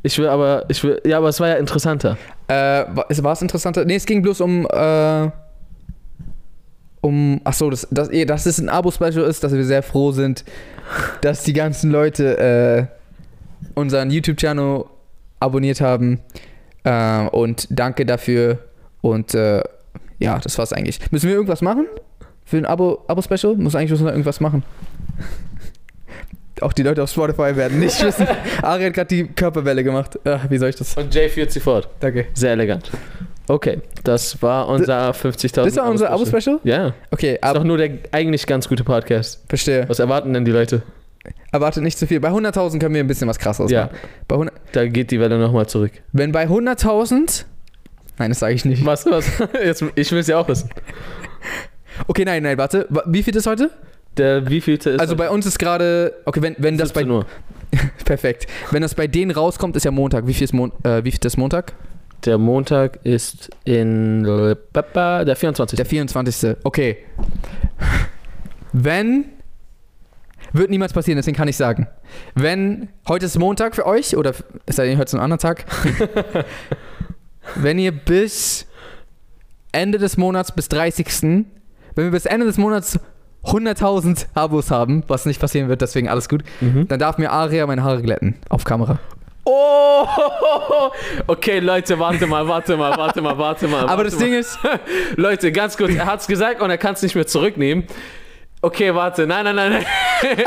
ich 0.03 0.19
will 0.19 0.27
aber, 0.29 0.65
ich 0.69 0.83
will, 0.85 1.01
ja, 1.05 1.19
aber 1.19 1.29
es 1.29 1.41
war 1.41 1.49
ja 1.49 1.55
interessanter. 1.57 2.17
Äh, 2.49 2.53
war 2.55 3.07
es 3.09 3.23
war 3.23 3.33
es 3.33 3.43
interessanter? 3.43 3.85
Nee, 3.85 3.97
es 3.97 4.05
ging 4.07 4.21
bloß 4.23 4.41
um, 4.43 4.67
äh, 4.71 5.31
um, 7.01 7.41
ach 7.45 7.55
so, 7.55 7.71
das, 7.71 7.87
das, 7.91 8.11
eh, 8.11 8.25
dass 8.27 8.45
es 8.47 8.59
ein 8.59 8.69
Abo-Special 8.69 9.25
ist, 9.25 9.43
dass 9.43 9.53
wir 9.53 9.65
sehr 9.65 9.83
froh 9.83 10.13
sind, 10.13 10.45
dass 11.23 11.45
die 11.45 11.53
ganzen 11.55 11.91
Leute 11.91 12.39
äh, 12.39 13.71
unseren 13.75 14.11
YouTube-Channel 14.11 14.85
abonniert 15.39 15.81
haben. 15.81 16.21
Äh, 16.85 17.27
und 17.29 17.69
danke 17.71 18.05
dafür. 18.05 18.59
Und 19.01 19.35
äh, 19.35 19.63
ja, 20.21 20.39
das 20.39 20.57
war's 20.59 20.73
eigentlich. 20.73 21.01
Müssen 21.11 21.29
wir 21.29 21.35
irgendwas 21.35 21.61
machen? 21.63 21.87
Für 22.45 22.59
ein 22.59 22.67
Abo- 22.67 23.01
Abo-Special? 23.09 23.57
Muss 23.57 23.75
eigentlich 23.75 23.91
müssen 23.91 24.05
wir 24.05 24.13
irgendwas 24.13 24.39
machen. 24.41 24.63
Auch 26.61 26.73
die 26.75 26.83
Leute 26.83 27.03
auf 27.03 27.11
Spotify 27.11 27.57
werden 27.57 27.81
nicht 27.81 28.03
wissen. 28.05 28.27
Ari 28.61 28.85
hat 28.85 28.93
gerade 28.95 29.09
die 29.09 29.27
Körperwelle 29.29 29.83
gemacht. 29.83 30.19
Ach, 30.25 30.45
wie 30.51 30.59
soll 30.59 30.69
ich 30.69 30.77
das? 30.77 30.95
Und 30.97 31.15
Jay 31.15 31.29
führt 31.31 31.51
sie 31.53 31.61
fort. 31.61 31.89
Danke. 32.01 32.27
Sehr 32.35 32.53
elegant. 32.53 32.91
Okay, 33.49 33.79
das 34.05 34.41
war 34.43 34.69
unser 34.69 35.11
50.000. 35.11 35.65
Das 35.65 35.77
war 35.77 35.89
unser 35.91 36.11
Abo-Special. 36.11 36.61
Ja, 36.65 36.93
Okay, 37.11 37.35
ist 37.35 37.43
ab, 37.43 37.55
doch 37.55 37.65
nur 37.65 37.79
der 37.79 37.91
eigentlich 38.13 38.47
ganz 38.47 38.69
gute 38.69 38.85
Podcast. 38.85 39.43
verstehe. 39.49 39.89
Was 39.89 39.99
erwarten 40.01 40.35
denn 40.35 40.45
die 40.45 40.51
Leute? 40.53 40.83
Erwartet 41.51 41.83
nicht 41.83 41.99
zu 41.99 42.07
viel. 42.07 42.21
Bei 42.21 42.29
100.000 42.29 42.79
können 42.79 42.95
wir 42.95 43.03
ein 43.03 43.07
bisschen 43.09 43.27
was 43.29 43.39
krasseres 43.39 43.71
Ja. 43.71 43.85
machen. 43.87 43.97
Bei 44.29 44.35
100, 44.37 44.55
Da 44.73 44.87
geht 44.87 45.11
die 45.11 45.19
Welle 45.19 45.39
nochmal 45.39 45.67
zurück. 45.67 45.93
wenn 46.13 46.31
bei 46.33 46.45
100.000... 46.47 47.45
Nein, 48.21 48.33
das 48.33 48.39
sage 48.41 48.53
ich 48.53 48.67
nicht. 48.67 48.85
Was, 48.85 49.07
was? 49.07 49.27
Jetzt, 49.65 49.83
ich 49.95 50.13
will 50.13 50.19
es 50.19 50.27
ja 50.27 50.37
auch 50.37 50.47
wissen. 50.47 50.69
Okay, 52.07 52.27
nein, 52.27 52.43
nein, 52.43 52.59
warte. 52.59 52.87
Wa- 52.91 53.03
Wie 53.07 53.23
viel 53.23 53.35
ist 53.35 53.47
heute? 53.47 53.71
Der 54.19 54.47
wievielte 54.51 54.91
ist 54.91 55.01
Also 55.01 55.17
bei 55.17 55.31
uns 55.31 55.47
ist 55.47 55.59
gerade... 55.59 56.13
Okay, 56.27 56.43
wenn, 56.43 56.55
wenn 56.59 56.77
das 56.77 56.93
bei... 56.93 57.01
17 57.01 57.17
Uhr. 57.17 57.25
Perfekt. 58.05 58.47
Wenn 58.73 58.83
das 58.83 58.95
bei 58.95 59.07
denen 59.07 59.31
rauskommt, 59.31 59.75
ist 59.75 59.85
ja 59.85 59.91
Montag. 59.91 60.27
Wie 60.27 60.35
viel 60.35 60.45
ist, 60.45 60.53
Mon 60.53 60.71
äh, 60.85 61.03
wie 61.03 61.11
viel 61.11 61.21
ist 61.25 61.39
Montag? 61.39 61.73
Der 62.27 62.37
Montag 62.37 62.99
ist 63.05 63.49
in 63.65 64.25
der 64.25 64.57
24. 65.37 65.79
Der 65.79 65.87
24. 65.87 66.57
Okay. 66.63 66.99
Wenn... 68.75 69.25
Wird 70.53 70.69
niemals 70.69 70.93
passieren, 70.93 71.17
deswegen 71.17 71.39
kann 71.39 71.49
ich 71.49 71.57
sagen. 71.57 71.87
Wenn... 72.35 72.91
Heute 73.09 73.25
ist 73.25 73.39
Montag 73.39 73.75
für 73.75 73.87
euch, 73.87 74.15
oder 74.15 74.35
ist 74.67 74.77
ja 74.79 74.85
heute 74.99 75.17
ein 75.17 75.21
anderer 75.21 75.39
Tag. 75.39 75.65
wenn 77.57 77.79
ihr 77.79 77.93
bis 77.93 78.67
Ende 79.73 79.99
des 79.99 80.17
Monats, 80.17 80.53
bis 80.53 80.69
30. 80.69 81.07
Wenn 81.23 82.05
wir 82.05 82.11
bis 82.11 82.27
Ende 82.27 82.47
des 82.47 82.57
Monats 82.59 82.99
100.000 83.45 84.27
Abos 84.35 84.71
haben, 84.71 85.03
was 85.09 85.27
nicht 85.27 85.41
passieren 85.41 85.69
wird, 85.69 85.81
deswegen 85.81 86.09
alles 86.09 86.29
gut, 86.29 86.43
Mhm. 86.61 86.89
dann 86.89 86.99
darf 86.99 87.19
mir 87.19 87.31
Aria 87.31 87.67
meine 87.67 87.83
Haare 87.83 88.03
glätten. 88.03 88.37
Auf 88.49 88.65
Kamera. 88.65 88.99
Oh! 89.45 90.07
Okay, 91.27 91.59
Leute, 91.61 91.99
warte 91.99 92.27
mal, 92.27 92.47
warte 92.47 92.77
mal, 92.77 92.97
warte 92.97 93.21
mal, 93.23 93.37
warte 93.39 93.69
mal. 93.69 93.81
Aber 93.85 93.89
warte 93.99 94.05
das 94.05 94.15
mal. 94.19 94.25
Ding 94.27 94.35
ist, 94.35 94.59
Leute, 95.17 95.53
ganz 95.53 95.77
kurz, 95.77 95.95
er 95.95 96.07
hat's 96.07 96.27
gesagt 96.27 96.61
und 96.61 96.71
er 96.71 96.79
kann 96.79 96.95
es 96.95 97.03
nicht 97.03 97.15
mehr 97.15 97.27
zurücknehmen. 97.27 97.85
Okay, 98.63 98.95
warte, 98.95 99.27
nein, 99.27 99.45
nein, 99.45 99.57
nein, 99.57 99.73
nein. 99.73 99.87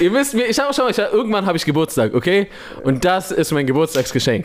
Ihr 0.00 0.10
müsst 0.10 0.34
mir, 0.34 0.44
ich 0.44 0.58
habe 0.58 0.74
schon, 0.74 0.86
hab, 0.92 1.12
irgendwann 1.12 1.46
habe 1.46 1.56
ich 1.56 1.64
Geburtstag, 1.64 2.12
okay? 2.14 2.48
Und 2.82 3.04
das 3.04 3.30
ist 3.30 3.50
mein 3.52 3.66
Geburtstagsgeschenk. 3.66 4.44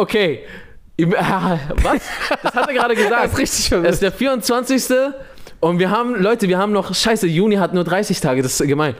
Okay. 0.00 0.40
Was? 1.00 2.00
Das 2.42 2.54
hat 2.54 2.68
er 2.68 2.74
gerade 2.74 2.94
das 2.94 3.04
gesagt. 3.04 3.24
ist 3.32 3.38
richtig 3.38 3.58
Es 3.60 3.68
verwirrt. 3.68 3.92
ist 3.92 4.02
der 4.02 4.12
24. 4.12 4.84
Und 5.60 5.78
wir 5.78 5.90
haben, 5.90 6.14
Leute, 6.20 6.48
wir 6.48 6.58
haben 6.58 6.72
noch, 6.72 6.94
scheiße, 6.94 7.26
Juni 7.26 7.56
hat 7.56 7.74
nur 7.74 7.84
30 7.84 8.20
Tage, 8.20 8.42
das 8.42 8.58
ist 8.58 8.66
gemein. 8.66 8.94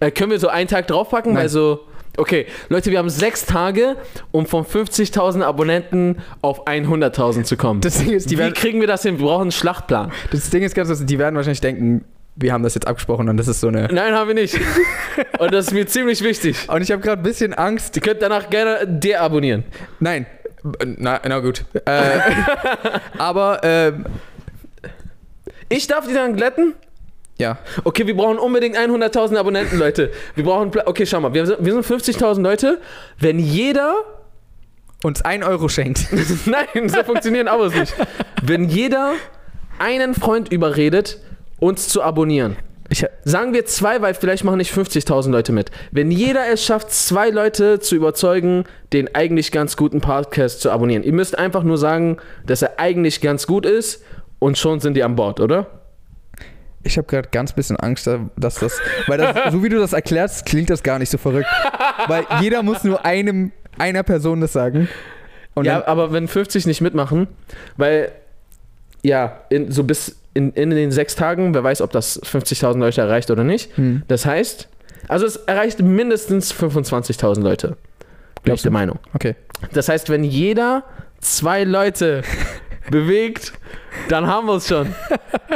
Äh, 0.00 0.10
können 0.12 0.30
wir 0.30 0.38
so 0.38 0.48
einen 0.48 0.68
Tag 0.68 0.86
draufpacken? 0.86 1.32
Nein. 1.34 1.42
Also, 1.42 1.80
okay, 2.16 2.46
Leute, 2.68 2.90
wir 2.92 2.98
haben 2.98 3.10
sechs 3.10 3.46
Tage, 3.46 3.96
um 4.30 4.46
von 4.46 4.64
50.000 4.64 5.42
Abonnenten 5.42 6.18
auf 6.40 6.66
100.000 6.68 7.42
zu 7.44 7.56
kommen. 7.56 7.80
Das 7.80 7.98
Ding 7.98 8.10
ist, 8.12 8.30
die 8.30 8.34
Wie 8.34 8.38
werden, 8.38 8.54
kriegen 8.54 8.80
wir 8.80 8.86
das 8.86 9.02
hin? 9.02 9.18
Wir 9.18 9.26
brauchen 9.26 9.42
einen 9.42 9.52
Schlachtplan. 9.52 10.12
das 10.30 10.50
Ding 10.50 10.62
ist 10.62 10.74
ganz, 10.76 11.04
die 11.04 11.18
werden 11.18 11.34
wahrscheinlich 11.34 11.60
denken, 11.60 12.04
wir 12.36 12.52
haben 12.52 12.62
das 12.64 12.74
jetzt 12.74 12.86
abgesprochen 12.86 13.28
und 13.28 13.36
das 13.36 13.46
ist 13.48 13.60
so 13.60 13.68
eine. 13.68 13.88
Nein, 13.92 14.12
haben 14.12 14.26
wir 14.28 14.34
nicht. 14.34 14.58
Und 15.38 15.52
das 15.52 15.66
ist 15.66 15.72
mir 15.72 15.86
ziemlich 15.86 16.22
wichtig. 16.24 16.68
Und 16.68 16.82
ich 16.82 16.90
habe 16.90 17.00
gerade 17.00 17.20
ein 17.20 17.22
bisschen 17.22 17.54
Angst. 17.54 17.94
Ihr 17.94 18.02
könnt 18.02 18.22
danach 18.22 18.50
gerne 18.50 18.86
deabonnieren. 18.88 19.62
Nein. 20.00 20.26
Na, 20.84 21.20
na 21.26 21.38
gut. 21.40 21.64
Äh, 21.84 22.20
aber, 23.18 23.60
ähm, 23.62 24.06
Ich 25.68 25.86
darf 25.86 26.06
die 26.06 26.14
dann 26.14 26.34
glätten? 26.36 26.74
ja. 27.38 27.58
Okay, 27.82 28.06
wir 28.06 28.16
brauchen 28.16 28.38
unbedingt 28.38 28.76
100.000 28.76 29.36
Abonnenten, 29.36 29.78
Leute. 29.78 30.10
Wir 30.34 30.44
brauchen. 30.44 30.70
Pla 30.70 30.84
okay, 30.86 31.04
schau 31.04 31.20
mal, 31.20 31.34
wir 31.34 31.46
sind, 31.46 31.64
wir 31.64 31.72
sind 31.72 31.84
50.000 31.84 32.40
Leute. 32.42 32.80
Wenn 33.18 33.38
jeder 33.38 33.94
Uns 35.02 35.20
1 35.20 35.44
Euro 35.44 35.68
schenkt. 35.68 36.06
Nein, 36.46 36.88
so 36.88 37.02
funktionieren 37.02 37.46
Abos 37.48 37.74
nicht. 37.74 37.94
Wenn 38.42 38.68
jeder 38.70 39.14
einen 39.78 40.14
Freund 40.14 40.50
überredet, 40.50 41.18
uns 41.60 41.88
zu 41.88 42.02
abonnieren. 42.02 42.56
Ich, 42.94 43.04
Sagen 43.24 43.54
wir 43.54 43.66
zwei, 43.66 44.00
weil 44.02 44.14
vielleicht 44.14 44.44
machen 44.44 44.58
nicht 44.58 44.72
50.000 44.72 45.32
Leute 45.32 45.50
mit. 45.50 45.72
Wenn 45.90 46.12
jeder 46.12 46.46
es 46.48 46.64
schafft, 46.64 46.92
zwei 46.92 47.30
Leute 47.30 47.80
zu 47.80 47.96
überzeugen, 47.96 48.64
den 48.92 49.12
eigentlich 49.16 49.50
ganz 49.50 49.76
guten 49.76 50.00
Podcast 50.00 50.60
zu 50.60 50.70
abonnieren. 50.70 51.02
Ihr 51.02 51.12
müsst 51.12 51.36
einfach 51.36 51.64
nur 51.64 51.76
sagen, 51.76 52.18
dass 52.46 52.62
er 52.62 52.78
eigentlich 52.78 53.20
ganz 53.20 53.48
gut 53.48 53.66
ist 53.66 54.04
und 54.38 54.58
schon 54.58 54.78
sind 54.78 54.94
die 54.94 55.02
an 55.02 55.16
Bord, 55.16 55.40
oder? 55.40 55.66
ich 56.84 56.96
habe 56.98 57.06
gerade 57.06 57.30
ganz 57.32 57.52
bisschen 57.52 57.76
Angst, 57.78 58.08
dass 58.36 58.54
das. 58.56 58.78
Weil 59.08 59.18
das, 59.18 59.52
so 59.52 59.64
wie 59.64 59.70
du 59.70 59.80
das 59.80 59.92
erklärst, 59.92 60.46
klingt 60.46 60.70
das 60.70 60.82
gar 60.82 60.98
nicht 60.98 61.10
so 61.10 61.18
verrückt. 61.18 61.48
Weil 62.06 62.26
jeder 62.42 62.62
muss 62.62 62.84
nur 62.84 63.04
einem, 63.04 63.50
einer 63.78 64.02
Person 64.02 64.40
das 64.40 64.52
sagen. 64.52 64.88
Und 65.54 65.64
ja, 65.64 65.84
aber 65.86 66.12
wenn 66.12 66.28
50 66.28 66.66
nicht 66.66 66.80
mitmachen, 66.80 67.26
weil, 67.76 68.12
ja, 69.04 69.42
in, 69.50 69.70
so 69.70 69.84
bis 69.84 70.16
in, 70.32 70.52
in 70.52 70.70
den 70.70 70.90
sechs 70.90 71.14
Tagen, 71.14 71.54
wer 71.54 71.62
weiß, 71.62 71.80
ob 71.82 71.92
das 71.92 72.20
50.000 72.22 72.78
Leute 72.78 73.00
erreicht 73.02 73.30
oder 73.30 73.44
nicht. 73.44 73.76
hm. 73.76 74.02
Das 74.08 74.26
heißt, 74.26 74.68
also 75.06 75.26
es 75.26 75.36
erreicht 75.36 75.80
mindestens 75.80 76.52
25.000 76.52 77.40
Leute. 77.40 77.76
Bin 78.42 78.54
ich 78.54 78.62
der? 78.62 78.72
Meinung. 78.72 78.98
Okay. 79.14 79.36
Das 79.72 79.88
heißt, 79.88 80.10
wenn 80.10 80.24
jeder 80.24 80.84
zwei 81.20 81.64
Leute 81.64 82.22
bewegt, 82.90 83.52
dann 84.08 84.26
haben 84.26 84.46
wir 84.46 84.56
es 84.56 84.68
schon. 84.68 84.94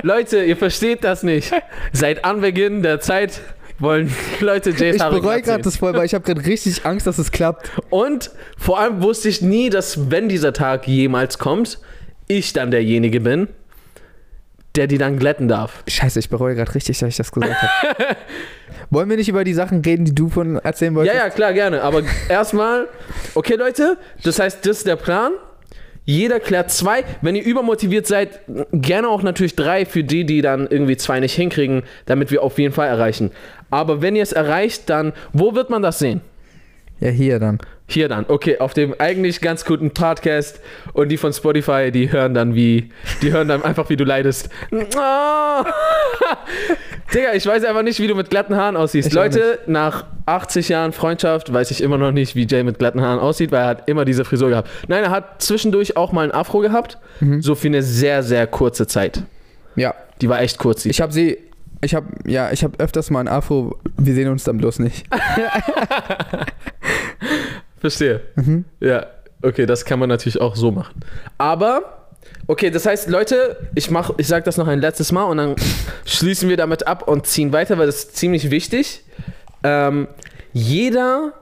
Leute, 0.02 0.42
ihr 0.44 0.56
versteht 0.56 1.02
das 1.02 1.22
nicht. 1.22 1.52
Seit 1.92 2.24
Anbeginn 2.24 2.82
der 2.82 3.00
Zeit 3.00 3.40
wollen 3.78 4.12
Leute 4.40 4.70
Jays 4.70 4.96
Ich 4.96 5.02
bereue 5.02 5.42
gerade 5.42 5.62
das 5.62 5.76
voll, 5.76 5.94
weil 5.94 6.04
ich 6.04 6.14
habe 6.14 6.24
gerade 6.24 6.44
richtig 6.46 6.84
Angst, 6.84 7.06
dass 7.06 7.18
es 7.18 7.30
klappt. 7.30 7.70
Und 7.90 8.30
vor 8.56 8.78
allem 8.78 9.02
wusste 9.02 9.28
ich 9.28 9.42
nie, 9.42 9.70
dass 9.70 10.10
wenn 10.10 10.28
dieser 10.28 10.52
Tag 10.52 10.86
jemals 10.86 11.38
kommt, 11.38 11.78
ich 12.28 12.52
dann 12.52 12.70
derjenige 12.70 13.20
bin, 13.20 13.48
der 14.76 14.86
die 14.86 14.98
dann 14.98 15.18
glätten 15.18 15.48
darf. 15.48 15.82
Scheiße, 15.88 16.18
ich 16.20 16.28
bereue 16.28 16.54
gerade 16.54 16.74
richtig, 16.74 16.98
dass 16.98 17.08
ich 17.08 17.16
das 17.16 17.32
gesagt 17.32 17.54
habe. 17.60 18.16
Wollen 18.90 19.08
wir 19.10 19.16
nicht 19.16 19.28
über 19.28 19.42
die 19.44 19.54
Sachen 19.54 19.80
reden, 19.80 20.04
die 20.04 20.14
du 20.14 20.28
von 20.28 20.56
erzählen 20.56 20.92
Ja, 20.92 20.98
wolltest? 20.98 21.16
ja, 21.16 21.30
klar, 21.30 21.52
gerne. 21.52 21.82
Aber 21.82 22.02
erstmal, 22.28 22.88
okay, 23.34 23.54
Leute, 23.54 23.96
das 24.22 24.38
heißt, 24.38 24.64
das 24.64 24.78
ist 24.78 24.86
der 24.86 24.96
Plan. 24.96 25.32
Jeder 26.04 26.40
klärt 26.40 26.70
zwei. 26.70 27.04
Wenn 27.20 27.36
ihr 27.36 27.44
übermotiviert 27.44 28.06
seid, 28.06 28.40
gerne 28.72 29.08
auch 29.08 29.22
natürlich 29.22 29.56
drei 29.56 29.84
für 29.84 30.04
die, 30.04 30.24
die 30.24 30.40
dann 30.40 30.66
irgendwie 30.66 30.96
zwei 30.96 31.20
nicht 31.20 31.34
hinkriegen, 31.34 31.82
damit 32.06 32.30
wir 32.30 32.42
auf 32.42 32.58
jeden 32.58 32.72
Fall 32.72 32.88
erreichen. 32.88 33.30
Aber 33.70 34.00
wenn 34.00 34.16
ihr 34.16 34.22
es 34.22 34.32
erreicht, 34.32 34.88
dann, 34.88 35.12
wo 35.34 35.54
wird 35.54 35.68
man 35.68 35.82
das 35.82 35.98
sehen? 35.98 36.22
Ja, 37.00 37.10
hier 37.10 37.38
dann. 37.38 37.58
Hier 37.90 38.06
dann, 38.08 38.26
okay, 38.28 38.58
auf 38.58 38.74
dem 38.74 38.94
eigentlich 38.98 39.40
ganz 39.40 39.64
guten 39.64 39.92
Podcast 39.92 40.60
und 40.92 41.08
die 41.08 41.16
von 41.16 41.32
Spotify, 41.32 41.90
die 41.90 42.12
hören 42.12 42.34
dann 42.34 42.54
wie, 42.54 42.90
die 43.22 43.32
hören 43.32 43.48
dann 43.48 43.62
einfach, 43.64 43.88
wie 43.88 43.96
du 43.96 44.04
leidest. 44.04 44.50
Oh. 44.70 45.64
Digga, 47.14 47.32
ich 47.32 47.46
weiß 47.46 47.64
einfach 47.64 47.82
nicht, 47.82 47.98
wie 48.00 48.06
du 48.06 48.14
mit 48.14 48.28
glatten 48.28 48.54
Haaren 48.56 48.76
aussiehst. 48.76 49.08
Ich 49.08 49.14
Leute, 49.14 49.60
nach 49.66 50.04
80 50.26 50.68
Jahren 50.68 50.92
Freundschaft 50.92 51.50
weiß 51.50 51.70
ich 51.70 51.82
immer 51.82 51.96
noch 51.96 52.12
nicht, 52.12 52.34
wie 52.36 52.46
Jay 52.46 52.62
mit 52.62 52.78
glatten 52.78 53.00
Haaren 53.00 53.18
aussieht, 53.18 53.50
weil 53.52 53.60
er 53.62 53.66
hat 53.68 53.88
immer 53.88 54.04
diese 54.04 54.26
Frisur 54.26 54.50
gehabt. 54.50 54.68
Nein, 54.88 55.04
er 55.04 55.10
hat 55.10 55.40
zwischendurch 55.40 55.96
auch 55.96 56.12
mal 56.12 56.24
ein 56.24 56.32
Afro 56.32 56.58
gehabt, 56.58 56.98
Mhm. 57.20 57.40
so 57.40 57.54
für 57.54 57.68
eine 57.68 57.82
sehr, 57.82 58.22
sehr 58.22 58.46
kurze 58.46 58.86
Zeit. 58.86 59.22
Ja. 59.76 59.94
Die 60.20 60.28
war 60.28 60.42
echt 60.42 60.58
kurz. 60.58 60.84
Ich 60.84 61.00
habe 61.00 61.12
sie. 61.12 61.38
Ich 61.80 61.94
habe 61.94 62.06
ja, 62.26 62.50
ich 62.50 62.64
habe 62.64 62.78
öfters 62.80 63.08
mal 63.08 63.20
ein 63.20 63.28
Afro. 63.28 63.78
Wir 63.96 64.12
sehen 64.14 64.28
uns 64.28 64.44
dann 64.44 64.58
bloß 64.58 64.80
nicht. 64.80 65.06
Verstehe. 67.80 68.20
Mhm. 68.36 68.64
Ja, 68.80 69.06
okay, 69.42 69.66
das 69.66 69.84
kann 69.84 69.98
man 69.98 70.08
natürlich 70.08 70.40
auch 70.40 70.56
so 70.56 70.70
machen. 70.70 71.00
Aber, 71.38 72.08
okay, 72.46 72.70
das 72.70 72.86
heißt, 72.86 73.08
Leute, 73.08 73.56
ich 73.74 73.90
mach, 73.90 74.10
ich 74.18 74.26
sag 74.26 74.44
das 74.44 74.56
noch 74.56 74.66
ein 74.68 74.80
letztes 74.80 75.12
Mal 75.12 75.24
und 75.24 75.36
dann 75.38 75.56
schließen 76.04 76.48
wir 76.48 76.56
damit 76.56 76.86
ab 76.86 77.06
und 77.08 77.26
ziehen 77.26 77.52
weiter, 77.52 77.78
weil 77.78 77.86
das 77.86 77.96
ist 77.96 78.16
ziemlich 78.16 78.50
wichtig. 78.50 79.04
Ähm, 79.62 80.08
jeder 80.52 81.32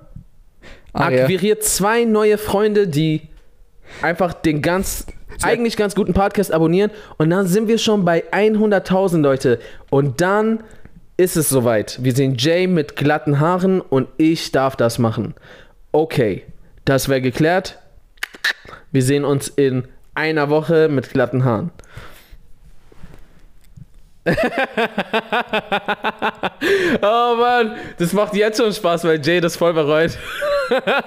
Ah, 0.92 1.10
ja. 1.10 1.22
akquiriert 1.24 1.62
zwei 1.62 2.04
neue 2.04 2.38
Freunde, 2.38 2.88
die 2.88 3.20
einfach 4.00 4.32
den 4.32 4.62
ganz, 4.62 5.06
eigentlich 5.42 5.76
ganz 5.76 5.94
guten 5.94 6.14
Podcast 6.14 6.52
abonnieren 6.52 6.90
und 7.18 7.28
dann 7.28 7.46
sind 7.46 7.68
wir 7.68 7.76
schon 7.76 8.06
bei 8.06 8.24
100.000 8.32 9.20
Leute 9.20 9.58
und 9.90 10.22
dann 10.22 10.60
ist 11.18 11.36
es 11.36 11.50
soweit. 11.50 12.02
Wir 12.02 12.14
sehen 12.14 12.36
Jay 12.38 12.66
mit 12.66 12.96
glatten 12.96 13.40
Haaren 13.40 13.82
und 13.82 14.08
ich 14.16 14.52
darf 14.52 14.74
das 14.76 14.98
machen. 14.98 15.34
Okay, 15.96 16.44
das 16.84 17.08
wäre 17.08 17.22
geklärt. 17.22 17.78
Wir 18.92 19.02
sehen 19.02 19.24
uns 19.24 19.48
in 19.48 19.88
einer 20.14 20.50
Woche 20.50 20.90
mit 20.90 21.08
glatten 21.08 21.42
Haaren. 21.42 21.70
oh 27.00 27.36
Mann, 27.38 27.76
das 27.96 28.12
macht 28.12 28.34
jetzt 28.34 28.58
schon 28.58 28.74
Spaß, 28.74 29.04
weil 29.04 29.24
Jay 29.24 29.40
das 29.40 29.56
voll 29.56 29.72
bereut. 29.72 30.18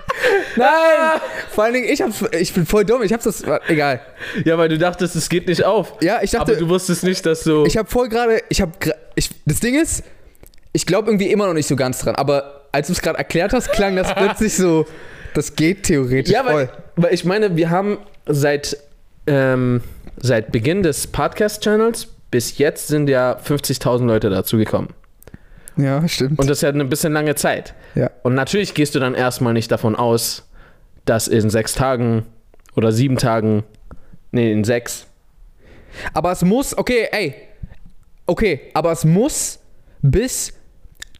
Nein! 0.56 1.20
Vor 1.50 1.64
allen 1.64 1.74
Dingen, 1.74 1.88
ich, 1.88 2.02
hab's, 2.02 2.24
ich 2.32 2.52
bin 2.52 2.66
voll 2.66 2.84
dumm. 2.84 3.02
Ich 3.02 3.12
hab's 3.12 3.24
das. 3.24 3.44
Egal. 3.68 4.00
Ja, 4.44 4.58
weil 4.58 4.68
du 4.68 4.78
dachtest, 4.78 5.16
es 5.16 5.28
geht 5.28 5.48
nicht 5.48 5.64
auf. 5.64 5.94
Ja, 6.00 6.20
ich 6.22 6.30
dachte. 6.30 6.52
Aber 6.52 6.60
du 6.60 6.68
wusstest 6.68 7.04
nicht, 7.04 7.24
dass 7.26 7.42
du. 7.42 7.64
Ich 7.66 7.76
habe 7.76 7.88
voll 7.88 8.08
gerade, 8.08 8.42
ich 8.48 8.60
habe, 8.60 8.72
ich, 9.14 9.30
das 9.46 9.60
Ding 9.60 9.74
ist, 9.80 10.02
ich 10.72 10.86
glaube 10.86 11.08
irgendwie 11.08 11.30
immer 11.30 11.46
noch 11.46 11.54
nicht 11.54 11.66
so 11.66 11.76
ganz 11.76 12.00
dran. 12.00 12.14
Aber 12.14 12.66
als 12.72 12.88
du 12.88 12.92
es 12.92 13.00
gerade 13.00 13.18
erklärt 13.18 13.52
hast, 13.52 13.72
klang 13.72 13.96
das 13.96 14.14
plötzlich 14.14 14.54
so, 14.54 14.86
das 15.34 15.56
geht 15.56 15.84
theoretisch 15.84 16.32
ja, 16.32 16.44
weil, 16.44 16.68
voll. 16.68 16.76
weil 16.96 17.14
ich 17.14 17.24
meine, 17.24 17.56
wir 17.56 17.70
haben 17.70 17.98
seit, 18.26 18.76
ähm, 19.26 19.82
seit 20.16 20.52
Beginn 20.52 20.82
des 20.82 21.06
Podcast-Channels 21.06 22.08
bis 22.30 22.58
jetzt 22.58 22.88
sind 22.88 23.08
ja 23.08 23.38
50.000 23.42 24.04
Leute 24.04 24.30
dazugekommen. 24.30 24.90
Ja, 25.78 26.06
stimmt. 26.08 26.38
Und 26.38 26.50
das 26.50 26.58
ist 26.58 26.62
ja 26.62 26.68
eine 26.68 26.84
bisschen 26.84 27.12
lange 27.12 27.34
Zeit. 27.34 27.74
ja. 27.94 28.10
Und 28.22 28.34
natürlich 28.34 28.74
gehst 28.74 28.94
du 28.94 28.98
dann 28.98 29.14
erstmal 29.14 29.52
nicht 29.52 29.70
davon 29.70 29.96
aus, 29.96 30.48
dass 31.04 31.28
in 31.28 31.48
sechs 31.50 31.74
Tagen 31.74 32.26
oder 32.76 32.92
sieben 32.92 33.16
Tagen, 33.16 33.64
nee, 34.30 34.52
in 34.52 34.64
sechs. 34.64 35.06
Aber 36.12 36.32
es 36.32 36.44
muss, 36.44 36.76
okay, 36.76 37.08
ey, 37.12 37.34
okay, 38.26 38.60
aber 38.74 38.92
es 38.92 39.04
muss 39.04 39.60
bis 40.02 40.52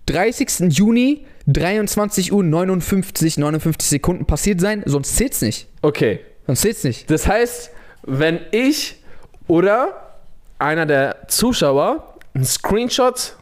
30. 0.07 0.71
Juni 0.77 1.27
23 1.47 2.33
Uhr 2.33 2.42
59, 2.44 3.38
59 3.38 3.88
Sekunden 3.88 4.27
passiert 4.27 4.61
sein, 4.61 4.83
sonst 4.85 5.16
zählt's 5.16 5.40
nicht. 5.40 5.68
Okay. 5.83 6.21
Sonst 6.47 6.61
zählt's 6.62 6.85
nicht. 6.85 7.11
Das 7.11 7.27
heißt, 7.27 7.71
wenn 8.05 8.40
ich 8.51 9.03
oder 9.47 10.16
einer 10.59 10.85
der 10.87 11.29
Zuschauer 11.29 12.14
einen 12.35 12.44
Screenshot 12.44 13.37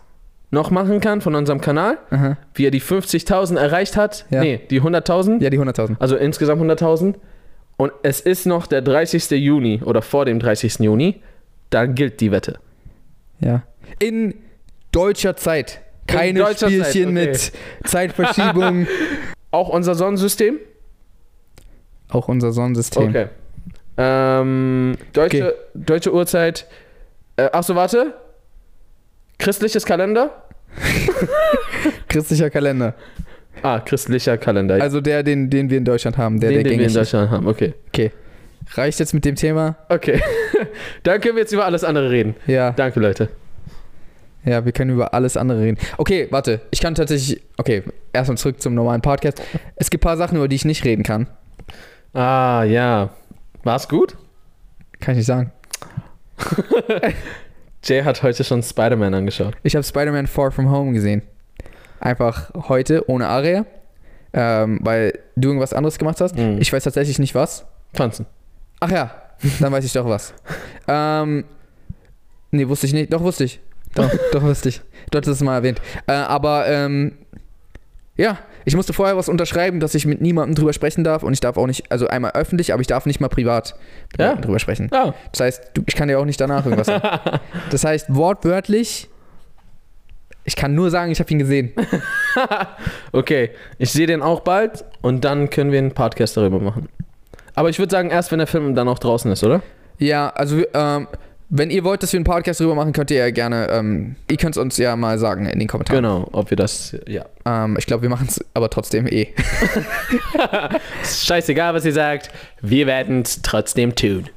noch 0.50 0.70
machen 0.70 1.00
kann 1.00 1.20
von 1.20 1.35
unserem 1.35 1.61
Kanal, 1.61 1.98
Aha. 2.11 2.37
wie 2.54 2.66
er 2.66 2.70
die 2.70 2.80
50.000 2.80 3.56
erreicht 3.59 3.96
hat, 3.96 4.26
Ja. 4.30 4.40
nee, 4.40 4.61
die 4.70 4.80
100.000, 4.80 5.42
Ja, 5.42 5.50
die 5.50 5.59
100.000. 5.59 5.96
also 5.98 6.16
insgesamt 6.16 6.61
100.000, 6.62 7.16
und 7.76 7.92
es 8.02 8.20
ist 8.20 8.46
noch 8.46 8.66
der 8.66 8.80
30. 8.82 9.30
Juni 9.32 9.82
oder 9.85 10.02
vor 10.02 10.24
dem 10.24 10.38
30. 10.38 10.78
Juni, 10.80 11.20
dann 11.70 11.94
gilt 11.94 12.20
die 12.20 12.30
Wette. 12.30 12.59
Ja. 13.40 13.62
In 13.98 14.35
deutscher 14.92 15.37
Zeit. 15.37 15.80
Keine 16.06 16.38
deutscher 16.38 16.68
Zeit, 16.68 16.87
Spielchen 16.87 17.16
okay. 17.16 17.26
mit 17.28 17.52
Zeitverschiebung. 17.85 18.87
Auch 19.50 19.68
unser 19.68 19.94
Sonnensystem? 19.94 20.59
Auch 22.09 22.28
unser 22.28 22.52
Sonnensystem. 22.52 23.09
Okay. 23.09 23.26
Ähm, 23.98 24.96
deutsche, 25.12 25.44
Okay. 25.48 25.52
deutsche 25.74 26.14
Uhrzeit. 26.14 26.66
Äh, 27.37 27.50
achso, 27.52 27.74
warte. 27.74 28.14
Christliches 29.38 29.85
Kalender? 29.85 30.42
Christlicher 32.09 32.51
Kalender. 32.51 32.94
Ah, 33.62 33.81
christlicher 33.81 34.37
Kalender. 34.37 34.81
Also 34.81 35.01
der, 35.01 35.22
den, 35.22 35.51
den 35.51 35.70
wir 35.70 35.79
in 35.79 35.85
Deutschland 35.85 36.18
haben, 36.18 36.40
der, 36.40 36.51
den, 36.51 36.57
der 36.57 36.64
den 36.64 36.70
wir 36.70 36.72
in 36.72 36.79
gängig 36.79 36.87
ist. 36.88 36.96
Deutschland 36.96 37.31
haben. 37.31 37.46
Okay. 37.46 37.75
Okay. 37.88 38.12
Reicht 38.75 38.99
jetzt 39.01 39.14
mit 39.14 39.25
dem 39.25 39.35
Thema? 39.35 39.77
Okay. 39.88 40.20
Dann 41.03 41.20
können 41.20 41.37
wir 41.37 41.42
jetzt 41.42 41.53
über 41.53 41.64
alles 41.64 41.85
andere 41.85 42.11
reden. 42.11 42.35
Ja. 42.46 42.72
Danke, 42.72 43.01
Leute. 43.01 43.29
Ja, 44.44 44.64
wir 44.64 44.72
können 44.72 44.92
über 44.92 45.14
alles 45.14 45.37
andere 45.37 45.61
reden. 45.61 45.79
Okay, 45.96 46.29
warte. 46.31 46.61
Ich 46.70 46.81
kann 46.81 46.94
tatsächlich. 46.94 47.42
Okay, 47.57 47.83
erstmal 48.12 48.38
zurück 48.38 48.61
zum 48.61 48.75
normalen 48.75 49.03
Podcast. 49.03 49.42
Es 49.77 49.90
gibt 49.90 50.05
ein 50.05 50.09
paar 50.09 50.16
Sachen, 50.16 50.37
über 50.37 50.49
die 50.49 50.57
ich 50.57 50.64
nicht 50.64 50.85
reden 50.85 51.03
kann. 51.03 51.27
Ah, 52.12 52.62
ja. 52.64 53.11
War's 53.64 53.88
gut? 53.88 54.16
Kann 55.01 55.12
ich 55.12 55.18
nicht 55.18 55.27
sagen. 55.27 55.53
Jay 57.87 58.03
hat 58.03 58.22
heute 58.25 58.42
schon 58.42 58.62
Spider-Man 58.62 59.14
angeschaut. 59.14 59.55
Ich 59.62 59.77
habe 59.77 59.85
Spider-Man 59.85 60.27
Far 60.27 60.51
From 60.51 60.70
Home 60.70 60.92
gesehen. 60.92 61.22
Einfach 62.01 62.51
heute, 62.68 63.09
ohne 63.09 63.29
Aria. 63.29 63.64
Ähm, 64.33 64.81
weil 64.83 65.20
du 65.37 65.49
irgendwas 65.49 65.72
anderes 65.72 65.96
gemacht 65.96 66.20
hast. 66.20 66.37
Mhm. 66.37 66.59
Ich 66.61 66.72
weiß 66.72 66.83
tatsächlich 66.83 67.18
nicht 67.20 67.35
was. 67.35 67.64
Tanzen. 67.92 68.27
Ach 68.81 68.90
ja, 68.90 69.14
dann 69.61 69.72
weiß 69.72 69.85
ich 69.85 69.92
doch 69.92 70.07
was. 70.07 70.35
ähm, 70.88 71.44
nee, 72.51 72.68
wusste 72.68 72.87
ich 72.87 72.92
nicht. 72.92 73.12
Doch, 73.12 73.22
wusste 73.22 73.44
ich. 73.44 73.61
Doch, 73.94 74.11
doch 74.33 74.42
wusste 74.42 74.68
ich. 74.68 74.83
Du 75.11 75.18
hattest 75.18 75.40
es 75.40 75.44
mal 75.44 75.55
erwähnt. 75.55 75.81
Äh, 76.07 76.12
aber, 76.12 76.66
ähm, 76.66 77.12
ja, 78.16 78.38
ich 78.64 78.74
musste 78.74 78.92
vorher 78.92 79.16
was 79.16 79.29
unterschreiben, 79.29 79.79
dass 79.79 79.94
ich 79.94 80.07
mit 80.07 80.20
niemandem 80.20 80.55
drüber 80.55 80.72
sprechen 80.72 81.05
darf. 81.05 81.22
Und 81.22 81.33
ich 81.33 81.40
darf 81.40 81.57
auch 81.57 81.66
nicht, 81.66 81.90
also 81.92 82.09
einmal 82.09 82.33
öffentlich, 82.33 82.72
aber 82.72 82.81
ich 82.81 82.87
darf 82.87 83.07
nicht 83.07 83.20
mal 83.20 83.29
privat 83.29 83.76
mit 84.12 84.20
Ja. 84.20 84.35
Drüber 84.37 84.59
sprechen. 84.59 84.88
Ah. 84.92 85.14
Das 85.33 85.40
heißt, 85.40 85.70
ich 85.87 85.94
kann 85.94 86.09
dir 86.09 86.18
auch 86.18 86.24
nicht 86.24 86.40
danach 86.40 86.64
irgendwas 86.64 86.87
sagen. 86.87 87.09
Das 87.70 87.85
heißt, 87.85 88.14
wortwörtlich, 88.14 89.09
ich 90.44 90.57
kann 90.57 90.74
nur 90.74 90.90
sagen, 90.90 91.12
ich 91.12 91.20
habe 91.20 91.31
ihn 91.31 91.38
gesehen. 91.38 91.72
Okay. 93.12 93.50
Ich 93.79 93.92
sehe 93.92 94.07
den 94.07 94.20
auch 94.22 94.40
bald 94.40 94.85
und 95.00 95.24
dann 95.24 95.48
können 95.48 95.72
wir 95.72 95.79
einen 95.79 95.92
Podcast 95.92 96.37
darüber 96.37 96.59
machen. 96.61 96.88
Aber 97.55 97.70
ich 97.70 97.79
würde 97.79 97.90
sagen, 97.90 98.11
erst 98.11 98.31
wenn 98.31 98.38
der 98.38 98.46
Film 98.46 98.74
dann 98.74 98.88
auch 98.88 98.98
draußen 98.98 99.31
ist, 99.33 99.42
oder? 99.42 99.62
Ja, 99.98 100.29
also 100.29 100.62
ähm, 100.74 101.09
wenn 101.48 101.70
ihr 101.70 101.85
wollt, 101.85 102.02
dass 102.02 102.12
wir 102.12 102.18
einen 102.18 102.24
Podcast 102.24 102.61
drüber 102.61 102.74
machen, 102.74 102.92
könnt 102.92 103.11
ihr 103.11 103.18
ja 103.18 103.30
gerne, 103.30 103.68
ähm, 103.70 104.16
ihr 104.30 104.37
könnt 104.37 104.56
es 104.56 104.61
uns 104.62 104.76
ja 104.78 104.96
mal 104.96 105.18
sagen 105.18 105.46
in 105.46 105.59
den 105.59 105.68
Kommentaren. 105.68 106.02
Genau, 106.02 106.28
ob 106.32 106.50
wir 106.50 106.56
das. 106.56 106.96
Ja. 107.06 107.24
Ähm, 107.44 107.76
ich 107.78 107.87
glaube, 107.87 108.02
wir 108.02 108.09
machen 108.11 108.26
es 108.28 108.44
aber 108.54 108.68
trotzdem 108.68 109.06
eh. 109.06 109.28
Ist 111.02 111.26
scheißegal, 111.26 111.74
was 111.74 111.85
ihr 111.85 111.92
sagt. 111.92 112.30
Wir 112.62 112.87
werden 112.87 113.22
es 113.22 113.42
trotzdem 113.42 113.94
tun. 113.94 114.28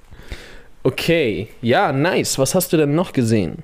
Okay. 0.83 1.49
Ja, 1.61 1.91
nice. 1.91 2.37
Was 2.37 2.53
hast 2.55 2.71
du 2.73 2.77
denn 2.77 2.93
noch 2.95 3.11
gesehen? 3.13 3.63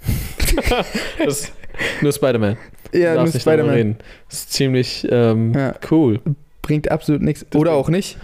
das, 1.24 1.52
nur 2.00 2.12
Spider-Man. 2.12 2.56
Ja, 2.92 3.12
Du 3.12 3.18
darfst 3.20 3.34
nicht 3.34 3.46
darüber 3.46 3.72
reden. 3.72 3.98
Das 4.28 4.40
ist 4.40 4.52
ziemlich 4.52 5.06
ähm, 5.10 5.52
Ja. 5.54 5.74
cool. 5.90 6.20
Bringt 6.62 6.90
absolut 6.90 7.22
nichts. 7.22 7.44
Oder 7.54 7.72
auch 7.72 7.88
nicht. 7.88 8.16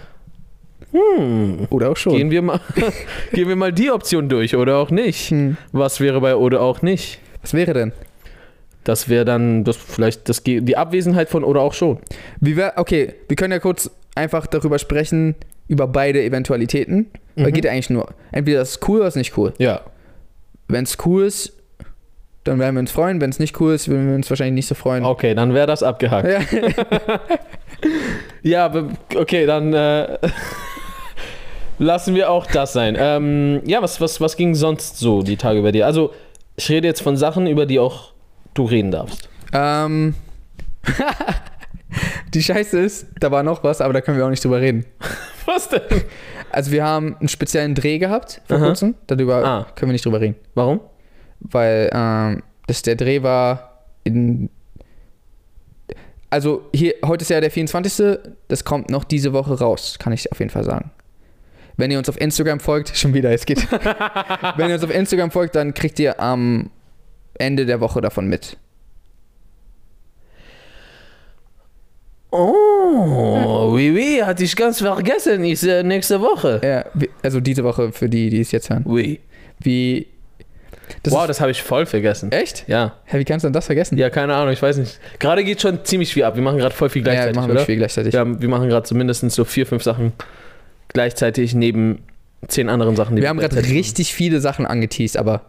Hm. 0.94 1.66
Oder 1.70 1.90
auch 1.90 1.96
schon. 1.96 2.14
Gehen, 2.16 2.30
wir 2.30 2.40
mal, 2.42 2.61
gehen 3.33 3.48
wir 3.48 3.57
mal 3.57 3.72
die 3.72 3.90
Option 3.90 4.28
durch 4.28 4.54
oder 4.54 4.76
auch 4.78 4.90
nicht. 4.90 5.30
Hm. 5.30 5.57
Was 5.72 6.00
wäre 6.00 6.20
bei 6.20 6.37
oder 6.37 6.61
auch 6.61 6.83
nicht? 6.83 7.18
Was 7.42 7.52
wäre 7.52 7.72
denn? 7.74 7.92
Das 8.85 9.09
wäre 9.09 9.24
dann 9.24 9.64
das 9.64 9.76
vielleicht 9.76 10.28
das, 10.28 10.42
die 10.44 10.76
Abwesenheit 10.76 11.28
von 11.30 11.42
oder 11.42 11.61
auch 11.62 11.72
schon. 11.72 11.98
Wie 12.40 12.57
wär, 12.57 12.74
okay, 12.76 13.14
wir 13.28 13.37
können 13.37 13.52
ja 13.52 13.59
kurz 13.59 13.90
einfach 14.14 14.46
darüber 14.46 14.78
sprechen, 14.78 15.35
über 15.68 15.87
beide 15.88 16.22
Eventualitäten. 16.22 17.11
Weil 17.37 17.48
Mhm. 17.48 17.52
geht 17.52 17.64
ja 17.64 17.72
eigentlich 17.72 17.90
nur, 17.90 18.09
entweder 18.30 18.61
das 18.61 18.72
ist 18.72 18.88
cool 18.88 18.98
oder 19.00 19.09
ist 19.09 19.16
nicht 19.16 19.37
cool. 19.37 19.52
Ja. 19.59 19.80
Wenn 20.68 20.85
es 20.85 20.96
cool 21.04 21.24
ist, 21.24 21.52
dann 22.44 22.59
werden 22.61 22.76
wir 22.76 22.80
uns 22.80 22.92
freuen. 22.92 23.20
Wenn 23.20 23.30
es 23.30 23.38
nicht 23.40 23.59
cool 23.61 23.74
ist, 23.74 23.88
würden 23.88 24.07
wir 24.07 24.14
uns 24.14 24.30
wahrscheinlich 24.30 24.54
nicht 24.54 24.66
so 24.68 24.74
freuen. 24.74 25.04
Okay, 25.04 25.35
dann 25.35 25.52
wäre 25.54 25.66
das 25.66 25.83
abgehakt. 25.83 26.28
Ja. 26.28 26.40
Ja, 28.42 28.72
okay, 29.14 29.46
dann 29.46 29.72
äh, 29.74 30.18
lassen 31.78 32.14
wir 32.14 32.30
auch 32.30 32.46
das 32.46 32.72
sein. 32.72 32.96
Ähm, 32.98 33.60
ja, 33.64 33.82
was, 33.82 34.00
was, 34.00 34.20
was 34.20 34.37
ging 34.37 34.54
sonst 34.54 34.98
so 34.98 35.22
die 35.22 35.37
Tage 35.37 35.62
bei 35.62 35.72
dir? 35.72 35.87
Also, 35.87 36.12
ich 36.56 36.68
rede 36.68 36.87
jetzt 36.87 37.02
von 37.02 37.16
Sachen, 37.16 37.46
über 37.46 37.66
die 37.66 37.78
auch 37.78 38.12
du 38.54 38.64
reden 38.64 38.90
darfst. 38.90 39.28
Ähm. 39.52 40.14
Die 42.34 42.42
Scheiße 42.42 42.80
ist, 42.80 43.06
da 43.20 43.30
war 43.30 43.44
noch 43.44 43.62
was, 43.62 43.80
aber 43.80 43.92
da 43.92 44.00
können 44.00 44.18
wir 44.18 44.26
auch 44.26 44.30
nicht 44.30 44.44
drüber 44.44 44.60
reden. 44.60 44.84
Was 45.46 45.68
denn? 45.68 45.82
Also 46.50 46.72
wir 46.72 46.82
haben 46.84 47.16
einen 47.20 47.28
speziellen 47.28 47.74
Dreh 47.76 47.98
gehabt 47.98 48.40
vor 48.48 48.56
Aha. 48.56 48.66
kurzem. 48.66 48.94
Darüber 49.06 49.44
Ah. 49.44 49.66
können 49.76 49.90
wir 49.90 49.92
nicht 49.92 50.04
drüber 50.04 50.20
reden. 50.20 50.34
Warum? 50.54 50.80
Weil 51.38 51.90
ähm, 51.92 52.42
das, 52.66 52.82
der 52.82 52.96
Dreh 52.96 53.22
war 53.22 53.84
in. 54.02 54.50
Also 56.30 56.62
hier, 56.74 56.94
heute 57.04 57.22
ist 57.22 57.28
ja 57.28 57.40
der 57.40 57.50
24. 57.52 58.18
Das 58.48 58.64
kommt 58.64 58.90
noch 58.90 59.04
diese 59.04 59.32
Woche 59.32 59.56
raus, 59.58 59.96
kann 60.00 60.12
ich 60.12 60.32
auf 60.32 60.40
jeden 60.40 60.50
Fall 60.50 60.64
sagen. 60.64 60.90
Wenn 61.76 61.90
ihr 61.90 61.98
uns 61.98 62.08
auf 62.08 62.20
Instagram 62.20 62.60
folgt, 62.60 62.90
schon 62.96 63.14
wieder, 63.14 63.32
es 63.32 63.46
geht. 63.46 63.66
Wenn 64.56 64.68
ihr 64.68 64.74
uns 64.74 64.84
auf 64.84 64.94
Instagram 64.94 65.30
folgt, 65.30 65.54
dann 65.54 65.74
kriegt 65.74 65.98
ihr 65.98 66.20
am 66.20 66.70
Ende 67.34 67.66
der 67.66 67.80
Woche 67.80 68.00
davon 68.00 68.28
mit. 68.28 68.56
Oh, 72.30 73.70
oui, 73.72 73.92
oui, 73.94 74.22
hatte 74.24 74.42
ich 74.42 74.56
ganz 74.56 74.78
vergessen. 74.78 75.44
Ist 75.44 75.62
äh, 75.62 75.84
nächste 75.84 76.20
Woche. 76.20 76.60
Ja, 76.64 77.06
also 77.22 77.38
diese 77.38 77.62
Woche 77.62 77.92
für 77.92 78.08
die, 78.08 78.28
die 78.28 78.40
es 78.40 78.50
jetzt 78.50 78.70
hören. 78.70 78.82
Oui. 78.87 79.20
Wie. 79.60 80.08
Das 81.04 81.12
wow, 81.14 81.22
ist, 81.22 81.28
das 81.28 81.40
habe 81.40 81.52
ich 81.52 81.62
voll 81.62 81.87
vergessen. 81.87 82.32
echt? 82.32 82.64
Ja. 82.66 82.96
Hä, 83.04 83.20
wie 83.20 83.24
kannst 83.24 83.44
du 83.44 83.46
denn 83.46 83.52
das 83.52 83.66
vergessen? 83.66 83.96
Ja, 83.98 84.10
keine 84.10 84.34
Ahnung, 84.34 84.52
ich 84.52 84.60
weiß 84.60 84.78
nicht. 84.78 84.98
Gerade 85.20 85.44
geht 85.44 85.62
schon 85.62 85.84
ziemlich 85.84 86.12
viel 86.12 86.24
ab. 86.24 86.34
Wir 86.34 86.42
machen 86.42 86.58
gerade 86.58 86.74
voll 86.74 86.90
viel 86.90 87.02
ja 87.02 87.12
gleichzeitig, 87.12 87.37
wir 87.37 87.40
machen 87.40 87.50
oder? 87.52 87.60
viel 87.60 87.76
gleichzeitig. 87.76 88.12
Wir, 88.12 88.20
haben, 88.20 88.42
wir 88.42 88.48
machen 88.48 88.68
gerade 88.68 88.87
so 88.87 88.94
mindestens 88.96 89.34
so 89.34 89.44
vier, 89.44 89.64
fünf 89.64 89.84
Sachen 89.84 90.12
gleichzeitig 90.94 91.54
neben 91.54 92.02
zehn 92.48 92.70
anderen 92.70 92.96
Sachen. 92.96 93.16
die 93.16 93.22
Wir 93.22 93.28
haben 93.28 93.38
gerade 93.38 93.62
richtig 93.62 94.14
viele 94.14 94.40
Sachen 94.40 94.64
angeteased, 94.64 95.18
aber 95.18 95.42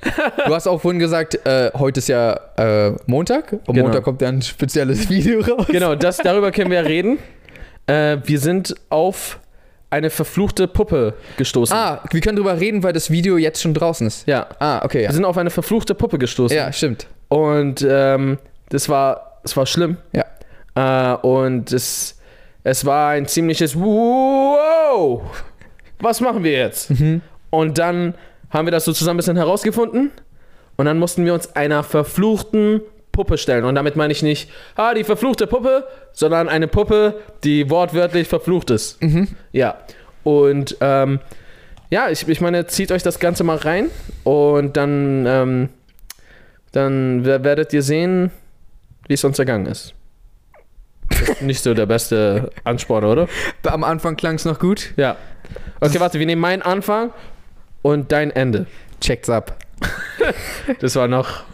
du 0.46 0.54
hast 0.54 0.66
auch 0.66 0.80
vorhin 0.80 0.98
gesagt, 1.00 1.46
äh, 1.46 1.70
heute 1.74 1.98
ist 1.98 2.08
ja 2.08 2.38
äh, 2.56 2.92
Montag. 3.06 3.52
Am 3.52 3.60
Genau. 3.74 3.86
Montag 3.86 4.04
kommt 4.04 4.20
ja 4.20 4.28
ein 4.28 4.42
spezielles 4.42 5.08
Video 5.10 5.40
raus. 5.40 5.66
Genau, 5.68 5.94
das, 5.94 6.18
darüber 6.18 6.52
können 6.52 6.70
wir 6.70 6.84
reden. 6.84 7.18
Äh, 7.86 8.18
wir 8.24 8.38
sind 8.38 8.74
auf 8.90 9.40
eine 9.90 10.10
verfluchte 10.10 10.68
Puppe 10.68 11.14
gestoßen. 11.38 11.74
Ah, 11.74 12.02
wir 12.12 12.20
können 12.20 12.36
drüber 12.36 12.60
reden, 12.60 12.82
weil 12.82 12.92
das 12.92 13.10
Video 13.10 13.38
jetzt 13.38 13.62
schon 13.62 13.72
draußen 13.72 14.06
ist. 14.06 14.26
Ja. 14.28 14.46
Ah, 14.58 14.84
okay, 14.84 14.98
Wir 14.98 15.04
ja. 15.04 15.12
sind 15.12 15.24
auf 15.24 15.38
eine 15.38 15.48
verfluchte 15.50 15.94
Puppe 15.94 16.18
gestoßen. 16.18 16.54
Ja, 16.56 16.70
stimmt. 16.72 17.06
Und 17.28 17.84
ähm, 17.88 18.38
das 18.68 18.88
war, 18.90 19.38
das 19.42 19.56
war 19.56 19.64
schlimm. 19.66 19.96
Ja. 20.12 21.14
Äh, 21.14 21.16
und 21.26 21.72
es, 21.72 22.17
es 22.68 22.84
war 22.84 23.10
ein 23.10 23.26
ziemliches 23.26 23.74
Wow! 23.78 25.22
Was 26.00 26.20
machen 26.20 26.44
wir 26.44 26.52
jetzt? 26.52 26.90
Mhm. 26.90 27.22
Und 27.50 27.78
dann 27.78 28.14
haben 28.50 28.66
wir 28.66 28.72
das 28.72 28.84
so 28.84 28.92
zusammen 28.92 29.16
ein 29.16 29.18
bisschen 29.18 29.36
herausgefunden. 29.36 30.10
Und 30.76 30.84
dann 30.84 30.98
mussten 30.98 31.24
wir 31.24 31.34
uns 31.34 31.56
einer 31.56 31.82
verfluchten 31.82 32.82
Puppe 33.10 33.36
stellen. 33.38 33.64
Und 33.64 33.74
damit 33.74 33.96
meine 33.96 34.12
ich 34.12 34.22
nicht, 34.22 34.50
ah, 34.76 34.94
die 34.94 35.02
verfluchte 35.02 35.46
Puppe, 35.46 35.84
sondern 36.12 36.48
eine 36.48 36.68
Puppe, 36.68 37.14
die 37.42 37.68
wortwörtlich 37.70 38.28
verflucht 38.28 38.70
ist. 38.70 39.02
Mhm. 39.02 39.28
Ja. 39.52 39.78
Und 40.22 40.76
ähm, 40.80 41.20
ja, 41.90 42.10
ich, 42.10 42.28
ich 42.28 42.40
meine, 42.40 42.66
zieht 42.66 42.92
euch 42.92 43.02
das 43.02 43.18
Ganze 43.18 43.44
mal 43.44 43.56
rein 43.56 43.90
und 44.24 44.76
dann, 44.76 45.24
ähm, 45.26 45.68
dann 46.72 47.24
wer- 47.24 47.42
werdet 47.44 47.72
ihr 47.72 47.82
sehen, 47.82 48.30
wie 49.08 49.14
es 49.14 49.24
uns 49.24 49.38
ergangen 49.38 49.66
ist. 49.66 49.94
Ist 51.10 51.42
nicht 51.42 51.62
so 51.62 51.74
der 51.74 51.86
beste 51.86 52.50
Ansporn, 52.64 53.04
oder? 53.04 53.28
Am 53.64 53.84
Anfang 53.84 54.16
klang 54.16 54.34
es 54.36 54.44
noch 54.44 54.58
gut. 54.58 54.92
Ja. 54.96 55.16
Okay, 55.80 56.00
warte, 56.00 56.18
wir 56.18 56.26
nehmen 56.26 56.40
meinen 56.40 56.62
Anfang 56.62 57.12
und 57.82 58.12
dein 58.12 58.30
Ende. 58.30 58.66
Checkt's 59.00 59.30
ab. 59.30 59.56
Das 60.80 60.96
war 60.96 61.08
noch. 61.08 61.44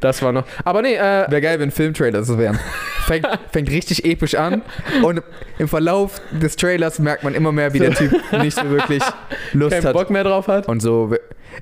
Das 0.00 0.22
war 0.22 0.32
noch. 0.32 0.44
Aber 0.64 0.82
nee, 0.82 0.94
äh, 0.94 1.30
Wäre 1.30 1.40
geil, 1.40 1.60
wenn 1.60 1.70
Filmtrailers 1.70 2.26
so 2.26 2.38
wären. 2.38 2.58
Fängt, 3.06 3.26
fängt 3.52 3.70
richtig 3.70 4.04
episch 4.04 4.34
an 4.34 4.62
und 5.02 5.22
im 5.58 5.68
Verlauf 5.68 6.20
des 6.32 6.56
Trailers 6.56 6.98
merkt 6.98 7.22
man 7.22 7.34
immer 7.34 7.52
mehr, 7.52 7.72
wie 7.74 7.78
der 7.78 7.94
Typ 7.94 8.12
nicht 8.32 8.56
so 8.56 8.68
wirklich 8.70 9.02
Lust 9.52 9.72
keinen 9.72 9.84
hat. 9.84 9.92
Bock 9.92 10.10
mehr 10.10 10.24
drauf 10.24 10.48
hat. 10.48 10.68
Und 10.68 10.80
so 10.80 11.14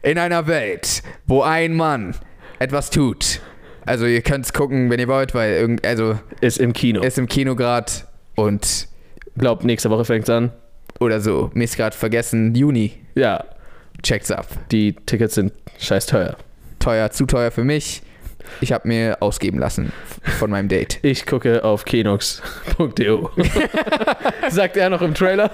in 0.02 0.18
einer 0.18 0.46
Welt, 0.46 1.02
wo 1.26 1.42
ein 1.42 1.74
Mann 1.74 2.14
etwas 2.58 2.90
tut. 2.90 3.40
Also 3.86 4.06
ihr 4.06 4.22
könnt 4.22 4.44
es 4.44 4.52
gucken, 4.52 4.90
wenn 4.90 5.00
ihr 5.00 5.08
wollt, 5.08 5.34
weil 5.34 5.52
irgend, 5.54 5.86
also 5.86 6.18
Ist 6.40 6.58
im 6.58 6.72
Kino. 6.72 7.02
ist 7.02 7.18
im 7.18 7.26
Kino 7.28 7.56
gerade 7.56 7.90
und 8.36 8.88
Glaub, 9.36 9.64
nächste 9.64 9.90
Woche 9.90 10.04
fängt's 10.04 10.28
an. 10.30 10.52
oder 11.00 11.20
so. 11.20 11.50
Mir 11.54 11.64
ist 11.64 11.76
gerade 11.76 11.96
vergessen, 11.96 12.54
Juni. 12.54 12.92
Ja, 13.14 13.44
Checkt's 14.02 14.30
ab. 14.30 14.46
die 14.70 14.92
Tickets 14.94 15.34
sind 15.34 15.52
scheiß 15.78 16.06
teuer. 16.06 16.36
Teuer, 16.78 17.10
zu 17.10 17.26
teuer 17.26 17.50
für 17.50 17.64
mich. 17.64 18.02
Ich 18.60 18.72
habe 18.72 18.88
mir 18.88 19.16
ausgeben 19.20 19.58
lassen 19.58 19.92
von 20.38 20.50
meinem 20.50 20.68
Date. 20.68 20.98
Ich 21.02 21.26
gucke 21.26 21.62
auf 21.64 21.84
kenox.de. 21.84 23.18
Sagt 24.50 24.76
er 24.76 24.90
noch 24.90 25.00
im 25.00 25.14
Trailer. 25.14 25.50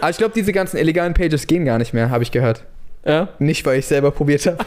Aber 0.00 0.10
ich 0.10 0.16
glaube, 0.16 0.32
diese 0.34 0.52
ganzen 0.52 0.76
illegalen 0.78 1.14
Pages 1.14 1.46
gehen 1.46 1.64
gar 1.64 1.78
nicht 1.78 1.94
mehr, 1.94 2.10
habe 2.10 2.22
ich 2.24 2.30
gehört. 2.32 2.64
Ja. 3.04 3.28
Nicht, 3.38 3.64
weil 3.66 3.78
ich 3.78 3.86
selber 3.86 4.10
probiert 4.10 4.46
habe. 4.46 4.58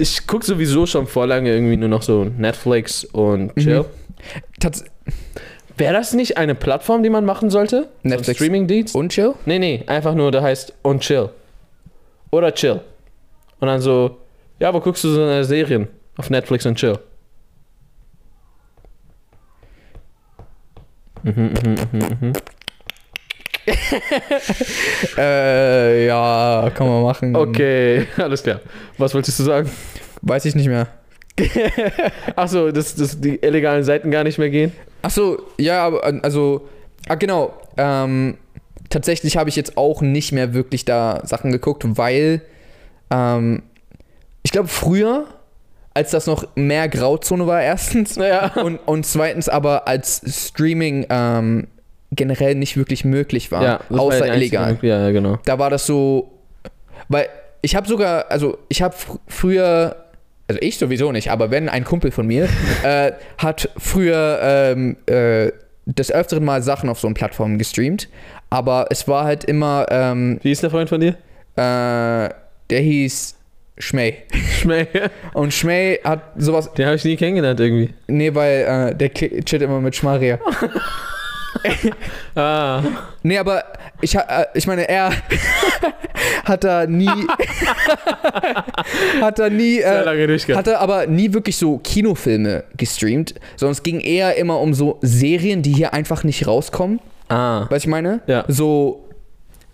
Ich 0.00 0.28
gucke 0.28 0.46
sowieso 0.46 0.86
schon 0.86 1.08
vor 1.08 1.26
lange 1.26 1.52
irgendwie 1.52 1.76
nur 1.76 1.88
noch 1.88 2.02
so 2.02 2.22
Netflix 2.22 3.02
und 3.04 3.52
Chill. 3.56 3.84
Tats 4.60 4.84
Wäre 5.78 5.92
das 5.92 6.12
nicht 6.12 6.36
eine 6.36 6.56
Plattform, 6.56 7.04
die 7.04 7.10
man 7.10 7.24
machen 7.24 7.50
sollte? 7.50 7.88
Netflix. 8.02 8.38
Streaming-Dienst? 8.38 8.96
und 8.96 9.10
chill? 9.10 9.34
Nee, 9.46 9.60
nee, 9.60 9.84
einfach 9.86 10.14
nur, 10.14 10.32
der 10.32 10.42
heißt 10.42 10.74
und 10.82 11.00
Chill. 11.02 11.30
Oder 12.32 12.52
Chill. 12.52 12.80
Und 13.60 13.68
dann 13.68 13.80
so, 13.80 14.18
ja, 14.58 14.74
wo 14.74 14.80
guckst 14.80 15.04
du 15.04 15.08
so 15.08 15.22
eine 15.22 15.44
Serien? 15.44 15.86
Auf 16.16 16.30
Netflix 16.30 16.66
und 16.66 16.76
Chill. 16.76 16.98
Mhm, 21.22 21.32
mhm, 21.32 21.76
mhm, 21.92 22.18
mhm. 22.20 22.32
Äh, 25.16 26.06
ja, 26.06 26.70
kann 26.74 26.88
man 26.88 27.02
machen. 27.02 27.34
Okay, 27.36 28.06
alles 28.16 28.42
klar. 28.42 28.60
Was 28.98 29.14
wolltest 29.14 29.38
du 29.38 29.42
sagen? 29.44 29.70
Weiß 30.22 30.44
ich 30.44 30.54
nicht 30.54 30.68
mehr. 30.68 30.88
Achso, 32.36 32.70
dass, 32.72 32.94
dass 32.94 33.20
die 33.20 33.36
illegalen 33.36 33.84
Seiten 33.84 34.10
gar 34.10 34.24
nicht 34.24 34.38
mehr 34.38 34.50
gehen? 34.50 34.72
Achso, 35.02 35.38
ja, 35.58 35.86
aber 35.86 36.04
also, 36.22 36.68
ah, 37.08 37.14
genau. 37.14 37.54
Ähm, 37.76 38.36
tatsächlich 38.90 39.36
habe 39.36 39.48
ich 39.48 39.56
jetzt 39.56 39.76
auch 39.76 40.00
nicht 40.02 40.32
mehr 40.32 40.54
wirklich 40.54 40.84
da 40.84 41.20
Sachen 41.24 41.52
geguckt, 41.52 41.84
weil 41.86 42.42
ähm, 43.10 43.62
ich 44.42 44.50
glaube, 44.50 44.68
früher, 44.68 45.26
als 45.94 46.10
das 46.10 46.26
noch 46.26 46.46
mehr 46.56 46.88
Grauzone 46.88 47.46
war, 47.46 47.62
erstens, 47.62 48.16
Ja. 48.16 48.52
und, 48.54 48.76
und 48.78 49.06
zweitens 49.06 49.48
aber 49.48 49.86
als 49.86 50.22
Streaming 50.26 51.06
ähm, 51.10 51.68
generell 52.12 52.54
nicht 52.54 52.76
wirklich 52.76 53.04
möglich 53.04 53.52
war, 53.52 53.80
war 53.88 54.00
außer 54.00 54.24
einzige 54.24 54.36
illegal. 54.36 54.66
Möglichkeit. 54.72 54.90
Ja, 55.00 55.06
ja, 55.06 55.10
genau. 55.12 55.38
Da 55.44 55.58
war 55.58 55.70
das 55.70 55.86
so, 55.86 56.30
weil 57.08 57.28
ich 57.62 57.76
habe 57.76 57.86
sogar, 57.88 58.30
also 58.30 58.58
ich 58.68 58.82
habe 58.82 58.94
fr 58.94 59.18
früher, 59.26 59.96
also 60.48 60.60
ich 60.62 60.78
sowieso 60.78 61.12
nicht, 61.12 61.30
aber 61.30 61.50
wenn 61.50 61.68
ein 61.68 61.84
Kumpel 61.84 62.10
von 62.10 62.26
mir 62.26 62.48
äh, 62.82 63.12
hat 63.36 63.68
früher 63.76 64.38
ähm, 64.42 64.96
äh, 65.06 65.52
des 65.86 66.10
öfteren 66.12 66.44
mal 66.44 66.62
Sachen 66.62 66.88
auf 66.88 67.00
so 67.00 67.06
einen 67.08 67.14
Plattformen 67.14 67.58
gestreamt, 67.58 68.08
aber 68.50 68.86
es 68.90 69.08
war 69.08 69.24
halt 69.24 69.44
immer, 69.44 69.86
ähm, 69.90 70.38
Wie 70.42 70.52
ist 70.52 70.62
der 70.62 70.70
Freund 70.70 70.88
von 70.88 71.00
dir? 71.00 71.16
äh, 71.56 72.28
der 72.70 72.80
hieß 72.80 73.34
Schmey. 73.78 74.14
Schmäh. 74.60 74.86
Und 75.34 75.54
Schmey 75.54 76.00
hat 76.02 76.20
sowas, 76.36 76.72
Den 76.74 76.86
habe 76.86 76.96
ich 76.96 77.04
nie 77.04 77.16
kennengelernt 77.16 77.60
irgendwie. 77.60 77.94
nee, 78.08 78.34
weil 78.34 78.90
äh, 78.90 78.94
der 78.94 79.12
chillt 79.12 79.62
immer 79.62 79.80
mit 79.80 79.94
Schmaria. 79.94 80.38
Ah. 82.34 82.82
Nee, 83.22 83.38
aber 83.38 83.64
ich, 84.00 84.16
ha- 84.16 84.42
äh, 84.42 84.46
ich 84.54 84.66
meine, 84.66 84.88
er 84.88 85.10
hat 86.44 86.64
da 86.64 86.86
nie, 86.86 87.08
hat 89.20 89.38
da 89.38 89.48
nie, 89.50 89.76
Sehr 89.80 90.02
äh, 90.02 90.04
lange 90.04 90.26
durchgehabt. 90.26 90.58
hatte 90.58 90.78
aber 90.80 91.06
nie 91.06 91.32
wirklich 91.32 91.56
so 91.56 91.78
Kinofilme 91.78 92.64
gestreamt, 92.76 93.34
sondern 93.56 93.72
es 93.72 93.82
ging 93.82 94.00
eher 94.00 94.36
immer 94.36 94.60
um 94.60 94.74
so 94.74 94.98
Serien, 95.02 95.62
die 95.62 95.72
hier 95.72 95.94
einfach 95.94 96.24
nicht 96.24 96.46
rauskommen. 96.46 97.00
Ah. 97.28 97.66
Du, 97.68 97.76
ich 97.76 97.86
meine? 97.86 98.20
Ja. 98.26 98.44
So, 98.48 99.08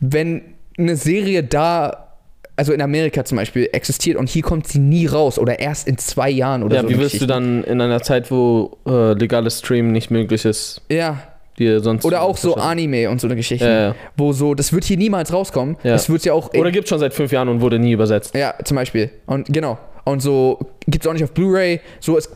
wenn 0.00 0.42
eine 0.78 0.96
Serie 0.96 1.42
da, 1.44 2.08
also 2.56 2.72
in 2.72 2.82
Amerika 2.82 3.24
zum 3.24 3.36
Beispiel, 3.36 3.68
existiert 3.72 4.16
und 4.16 4.28
hier 4.28 4.42
kommt 4.42 4.66
sie 4.66 4.80
nie 4.80 5.06
raus 5.06 5.38
oder 5.38 5.60
erst 5.60 5.86
in 5.86 5.98
zwei 5.98 6.30
Jahren 6.30 6.62
oder 6.62 6.76
Ja, 6.76 6.82
so. 6.82 6.88
wie 6.88 6.94
eine 6.94 7.02
willst 7.02 7.20
du 7.20 7.26
dann 7.26 7.62
in 7.64 7.80
einer 7.80 8.02
Zeit, 8.02 8.30
wo 8.30 8.76
äh, 8.86 9.12
legales 9.12 9.60
Stream 9.60 9.92
nicht 9.92 10.10
möglich 10.10 10.44
ist? 10.44 10.80
Ja, 10.90 11.18
die 11.58 11.78
sonst. 11.80 12.04
Oder 12.04 12.22
auch 12.22 12.36
so 12.36 12.54
Anime 12.56 13.10
und 13.10 13.20
so 13.20 13.26
eine 13.26 13.36
Geschichte. 13.36 13.64
Ja, 13.64 13.80
ja. 13.88 13.94
Wo 14.16 14.32
so, 14.32 14.54
das 14.54 14.72
wird 14.72 14.84
hier 14.84 14.96
niemals 14.96 15.32
rauskommen. 15.32 15.76
Ja. 15.82 15.92
Das 15.92 16.08
wird 16.10 16.24
ja 16.24 16.32
auch. 16.32 16.52
Oder 16.54 16.70
gibt 16.70 16.88
schon 16.88 16.98
seit 16.98 17.14
fünf 17.14 17.32
Jahren 17.32 17.48
und 17.48 17.60
wurde 17.60 17.78
nie 17.78 17.92
übersetzt. 17.92 18.34
Ja, 18.34 18.54
zum 18.64 18.76
Beispiel. 18.76 19.10
Und 19.26 19.52
genau. 19.52 19.78
Und 20.04 20.20
so 20.20 20.58
gibt 20.86 21.04
es 21.04 21.08
auch 21.08 21.14
nicht 21.14 21.24
auf 21.24 21.32
Blu-ray. 21.32 21.80
So 22.00 22.16
ist, 22.16 22.30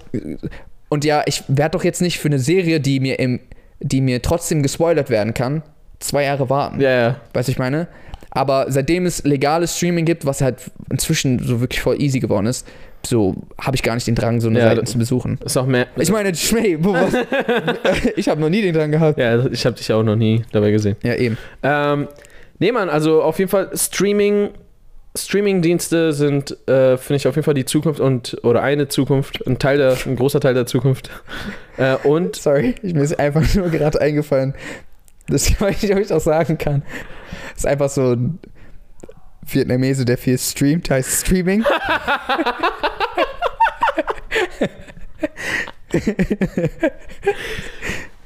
und 0.89 1.05
ja, 1.05 1.23
ich 1.27 1.43
werde 1.49 1.77
doch 1.77 1.85
jetzt 1.85 2.01
nicht 2.01 2.19
für 2.19 2.29
eine 2.29 2.39
Serie, 2.39 2.81
die 2.81 3.01
mir 3.01 3.19
im, 3.19 3.41
die 3.81 4.01
mir 4.01 4.23
trotzdem 4.23 4.63
gespoilert 4.63 5.11
werden 5.11 5.35
kann, 5.35 5.63
zwei 5.99 6.25
Jahre 6.25 6.49
warten. 6.49 6.81
Ja, 6.81 6.91
ja. 6.91 7.21
Weißt 7.35 7.49
du, 7.49 7.53
ich 7.53 7.59
meine? 7.59 7.89
Aber 8.31 8.67
seitdem 8.69 9.07
es 9.07 9.25
legales 9.25 9.77
Streaming 9.77 10.05
gibt, 10.05 10.27
was 10.27 10.41
halt 10.41 10.71
inzwischen 10.91 11.39
so 11.41 11.61
wirklich 11.61 11.81
voll 11.81 12.01
easy 12.01 12.21
geworden 12.21 12.47
ist, 12.47 12.67
so 13.07 13.35
habe 13.61 13.77
ich 13.77 13.83
gar 13.83 13.95
nicht 13.95 14.07
den 14.07 14.15
Drang, 14.15 14.41
so 14.41 14.49
eine 14.49 14.59
Ja, 14.59 14.69
Seite 14.69 14.81
das- 14.83 14.91
zu 14.93 14.99
besuchen. 14.99 15.39
Ist 15.45 15.57
auch 15.57 15.67
mehr. 15.67 15.87
Ich 15.97 16.11
meine, 16.11 16.35
Schmäh, 16.35 16.79
ich 18.17 18.29
habe 18.29 18.41
noch 18.41 18.49
nie 18.49 18.63
den 18.63 18.75
Drang 18.75 18.91
gehabt. 18.91 19.19
ja, 19.19 19.47
ich 19.47 19.65
habe 19.67 19.77
dich 19.77 19.93
auch 19.93 20.03
noch 20.03 20.17
nie 20.17 20.43
dabei 20.53 20.71
gesehen. 20.71 20.97
Ja, 21.03 21.15
eben. 21.15 21.37
Ähm, 21.63 22.09
nee, 22.59 22.73
Mann, 22.73 22.89
also 22.89 23.23
auf 23.23 23.39
jeden 23.39 23.51
Fall 23.51 23.71
Streaming. 23.75 24.51
Streaming-Dienste 25.17 26.13
sind, 26.13 26.53
äh, 26.69 26.97
finde 26.97 27.17
ich, 27.17 27.27
auf 27.27 27.35
jeden 27.35 27.45
Fall 27.45 27.55
die 27.55 27.65
Zukunft 27.65 27.99
und 27.99 28.37
oder 28.45 28.63
eine 28.63 28.87
Zukunft, 28.87 29.45
ein 29.49 29.59
Teil 29.59 29.79
der, 29.79 29.97
ein 30.07 30.15
großer 30.15 30.39
Teil 30.39 30.55
der 30.55 30.67
Zukunft. 30.67 31.11
Äh, 31.77 31.97
und 32.07 32.37
Sorry, 32.41 32.75
ich, 32.83 32.95
mir 32.95 33.03
ist 33.03 33.19
einfach 33.19 33.43
nur 33.55 33.69
gerade 33.71 34.01
eingefallen, 34.01 34.55
das 35.29 35.49
ich 35.49 35.61
weiß 35.61 35.83
nicht, 35.83 35.93
ob 35.93 35.99
ich 35.99 36.07
das 36.09 36.23
sagen 36.25 36.57
kann. 36.59 36.83
ist 37.57 37.67
einfach 37.67 37.89
so 37.89 38.13
ein 38.13 38.39
Vietnamese, 39.55 40.05
der 40.05 40.19
viel 40.19 40.39
streamt, 40.39 40.91
heißt 40.91 41.27
Streaming. 41.27 41.65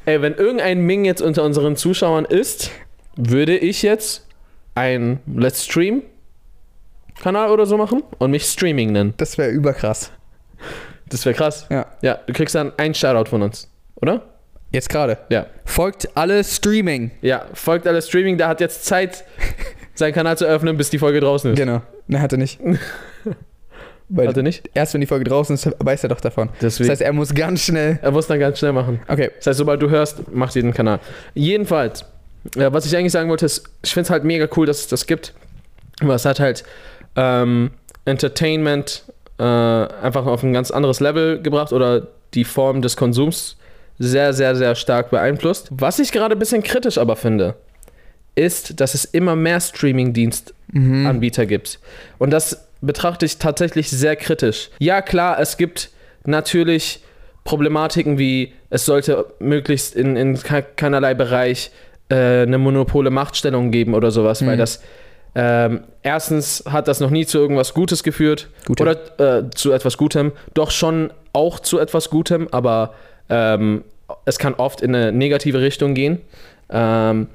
ey, 0.04 0.20
wenn 0.20 0.34
irgendein 0.34 0.80
Ming 0.80 1.04
jetzt 1.04 1.22
unter 1.22 1.44
unseren 1.44 1.76
Zuschauern 1.76 2.24
ist, 2.24 2.70
würde 3.16 3.56
ich 3.56 3.82
jetzt 3.82 4.26
ein 4.74 5.20
Let's 5.26 5.64
Stream 5.64 6.02
Kanal 7.20 7.50
oder 7.50 7.66
so 7.66 7.76
machen 7.76 8.02
und 8.18 8.30
mich 8.30 8.44
Streaming 8.44 8.92
nennen. 8.92 9.14
Das 9.16 9.38
wäre 9.38 9.50
überkrass. 9.50 10.10
Das 11.08 11.24
wäre 11.24 11.34
krass. 11.34 11.66
Ja. 11.70 11.86
Ja, 12.00 12.18
du 12.26 12.32
kriegst 12.32 12.54
dann 12.54 12.72
einen 12.78 12.94
Shoutout 12.94 13.30
von 13.30 13.42
uns, 13.42 13.70
oder? 13.96 14.22
Jetzt 14.72 14.88
gerade. 14.88 15.18
Ja. 15.28 15.46
Folgt 15.66 16.08
alle 16.16 16.42
Streaming. 16.42 17.10
Ja, 17.20 17.46
folgt 17.52 17.86
alle 17.86 18.00
Streaming, 18.00 18.38
der 18.38 18.48
hat 18.48 18.60
jetzt 18.60 18.86
Zeit, 18.86 19.24
seinen 19.94 20.12
Kanal 20.12 20.36
zu 20.38 20.44
öffnen, 20.46 20.76
bis 20.76 20.90
die 20.90 20.98
Folge 20.98 21.20
draußen 21.20 21.52
ist. 21.52 21.58
Genau. 21.58 21.82
Ne, 22.06 22.20
hat 22.20 22.32
er 22.32 22.38
nicht. 22.38 22.60
Weil 24.14 24.28
Hat 24.28 24.36
er 24.36 24.42
nicht? 24.42 24.68
erst 24.74 24.92
wenn 24.92 25.00
die 25.00 25.06
Folge 25.06 25.24
draußen 25.24 25.54
ist, 25.54 25.70
weiß 25.78 26.02
er 26.02 26.10
doch 26.10 26.20
davon. 26.20 26.50
Deswegen. 26.60 26.88
Das 26.88 27.00
heißt, 27.00 27.02
er 27.02 27.12
muss 27.14 27.34
ganz 27.34 27.62
schnell. 27.62 27.98
er 28.02 28.10
muss 28.10 28.26
dann 28.26 28.38
ganz 28.38 28.58
schnell 28.58 28.72
machen. 28.72 29.00
Okay. 29.08 29.30
Das 29.38 29.46
heißt, 29.46 29.58
sobald 29.58 29.80
du 29.80 29.88
hörst, 29.88 30.24
mach 30.32 30.52
dir 30.52 30.60
den 30.60 30.74
Kanal. 30.74 30.98
Jedenfalls, 31.34 32.02
äh, 32.56 32.70
was 32.70 32.84
ich 32.84 32.94
eigentlich 32.94 33.12
sagen 33.12 33.30
wollte, 33.30 33.46
ist, 33.46 33.64
ich 33.82 33.94
finde 33.94 34.04
es 34.04 34.10
halt 34.10 34.24
mega 34.24 34.46
cool, 34.56 34.66
dass 34.66 34.80
es 34.80 34.88
das 34.88 35.06
gibt. 35.06 35.32
Aber 36.02 36.14
es 36.14 36.26
hat 36.26 36.40
halt 36.40 36.62
ähm, 37.16 37.70
Entertainment 38.04 39.04
äh, 39.38 39.44
einfach 39.44 40.26
auf 40.26 40.42
ein 40.42 40.52
ganz 40.52 40.70
anderes 40.70 41.00
Level 41.00 41.40
gebracht 41.40 41.72
oder 41.72 42.08
die 42.34 42.44
Form 42.44 42.82
des 42.82 42.96
Konsums 42.96 43.56
sehr, 43.98 44.32
sehr, 44.34 44.56
sehr 44.56 44.74
stark 44.74 45.10
beeinflusst. 45.10 45.68
Was 45.70 45.98
ich 45.98 46.12
gerade 46.12 46.34
ein 46.34 46.38
bisschen 46.38 46.62
kritisch 46.62 46.98
aber 46.98 47.16
finde, 47.16 47.54
ist, 48.34 48.80
dass 48.80 48.94
es 48.94 49.04
immer 49.04 49.36
mehr 49.36 49.60
Streaming-Dienst-Anbieter 49.60 51.46
gibt. 51.46 51.78
Und 52.18 52.30
das 52.30 52.66
betrachte 52.80 53.26
ich 53.26 53.38
tatsächlich 53.38 53.90
sehr 53.90 54.16
kritisch. 54.16 54.70
Ja, 54.78 55.02
klar, 55.02 55.38
es 55.40 55.56
gibt 55.56 55.90
natürlich 56.24 57.00
Problematiken 57.44 58.18
wie, 58.18 58.52
es 58.70 58.84
sollte 58.84 59.26
möglichst 59.38 59.94
in, 59.94 60.16
in 60.16 60.38
ke- 60.40 60.64
keinerlei 60.76 61.14
Bereich 61.14 61.70
äh, 62.08 62.42
eine 62.42 62.58
monopole 62.58 63.10
Machtstellung 63.10 63.70
geben 63.70 63.94
oder 63.94 64.10
sowas, 64.10 64.44
weil 64.46 64.54
Mhm. 64.54 64.58
das 64.60 64.82
ähm, 65.34 65.84
erstens 66.02 66.62
hat 66.68 66.88
das 66.88 67.00
noch 67.00 67.08
nie 67.08 67.24
zu 67.24 67.38
irgendwas 67.38 67.72
Gutes 67.72 68.02
geführt 68.02 68.48
Gutem. 68.66 68.86
oder 68.86 69.38
äh, 69.38 69.50
zu 69.50 69.72
etwas 69.72 69.96
Gutem, 69.96 70.32
doch 70.52 70.70
schon 70.70 71.10
auch 71.32 71.58
zu 71.58 71.78
etwas 71.78 72.10
Gutem, 72.10 72.48
aber 72.50 72.92
ähm, 73.30 73.82
es 74.26 74.38
kann 74.38 74.52
oft 74.54 74.82
in 74.82 74.94
eine 74.94 75.10
negative 75.10 75.60
Richtung 75.62 75.94
gehen. 75.94 76.20
Ähm, 76.68 77.28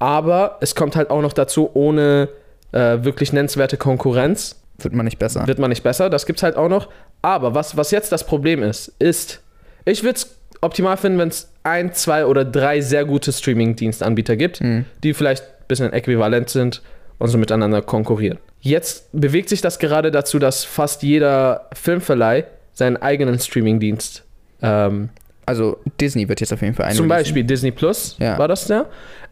aber 0.00 0.56
es 0.60 0.74
kommt 0.74 0.96
halt 0.96 1.10
auch 1.10 1.22
noch 1.22 1.32
dazu, 1.32 1.70
ohne 1.74 2.28
äh, 2.72 2.98
wirklich 3.04 3.32
nennenswerte 3.32 3.76
Konkurrenz 3.76 4.56
Wird 4.78 4.94
man 4.94 5.04
nicht 5.04 5.18
besser. 5.18 5.46
wird 5.46 5.58
man 5.60 5.70
nicht 5.70 5.82
besser. 5.84 6.10
Das 6.10 6.26
gibt's 6.26 6.42
halt 6.42 6.56
auch 6.56 6.68
noch. 6.68 6.88
Aber 7.22 7.54
was, 7.54 7.76
was 7.76 7.90
jetzt 7.92 8.10
das 8.12 8.24
Problem 8.24 8.62
ist, 8.62 8.92
ist, 8.98 9.40
ich 9.84 10.02
würde 10.02 10.16
es 10.16 10.36
optimal 10.62 10.96
finden, 10.96 11.18
wenn 11.18 11.28
es 11.28 11.52
ein, 11.62 11.92
zwei 11.92 12.24
oder 12.26 12.44
drei 12.44 12.80
sehr 12.80 13.04
gute 13.04 13.32
Streaming-Dienstanbieter 13.32 14.36
gibt, 14.36 14.60
Mhm. 14.60 14.84
die 15.04 15.14
vielleicht 15.14 15.42
ein 15.44 15.66
bisschen 15.68 15.92
äquivalent 15.92 16.48
sind 16.50 16.82
und 17.18 17.28
so 17.28 17.36
miteinander 17.38 17.82
konkurrieren. 17.82 18.38
Jetzt 18.62 19.08
bewegt 19.12 19.48
sich 19.50 19.60
das 19.60 19.78
gerade 19.78 20.10
dazu, 20.10 20.38
dass 20.38 20.64
fast 20.64 21.02
jeder 21.02 21.68
Filmverleih 21.74 22.44
seinen 22.72 22.96
eigenen 22.96 23.38
Streaming-Dienst 23.38 24.22
ähm, 24.62 25.08
Also 25.46 25.78
Disney 26.00 26.28
wird 26.28 26.40
jetzt 26.40 26.52
auf 26.52 26.62
jeden 26.62 26.74
Fall 26.74 26.86
ein. 26.86 26.94
zum 26.94 27.08
Beispiel 27.08 27.44
Disney 27.44 27.70
Plus 27.70 28.16
Ja. 28.18 28.38
war 28.38 28.48
das 28.48 28.68
ja. 28.68 28.86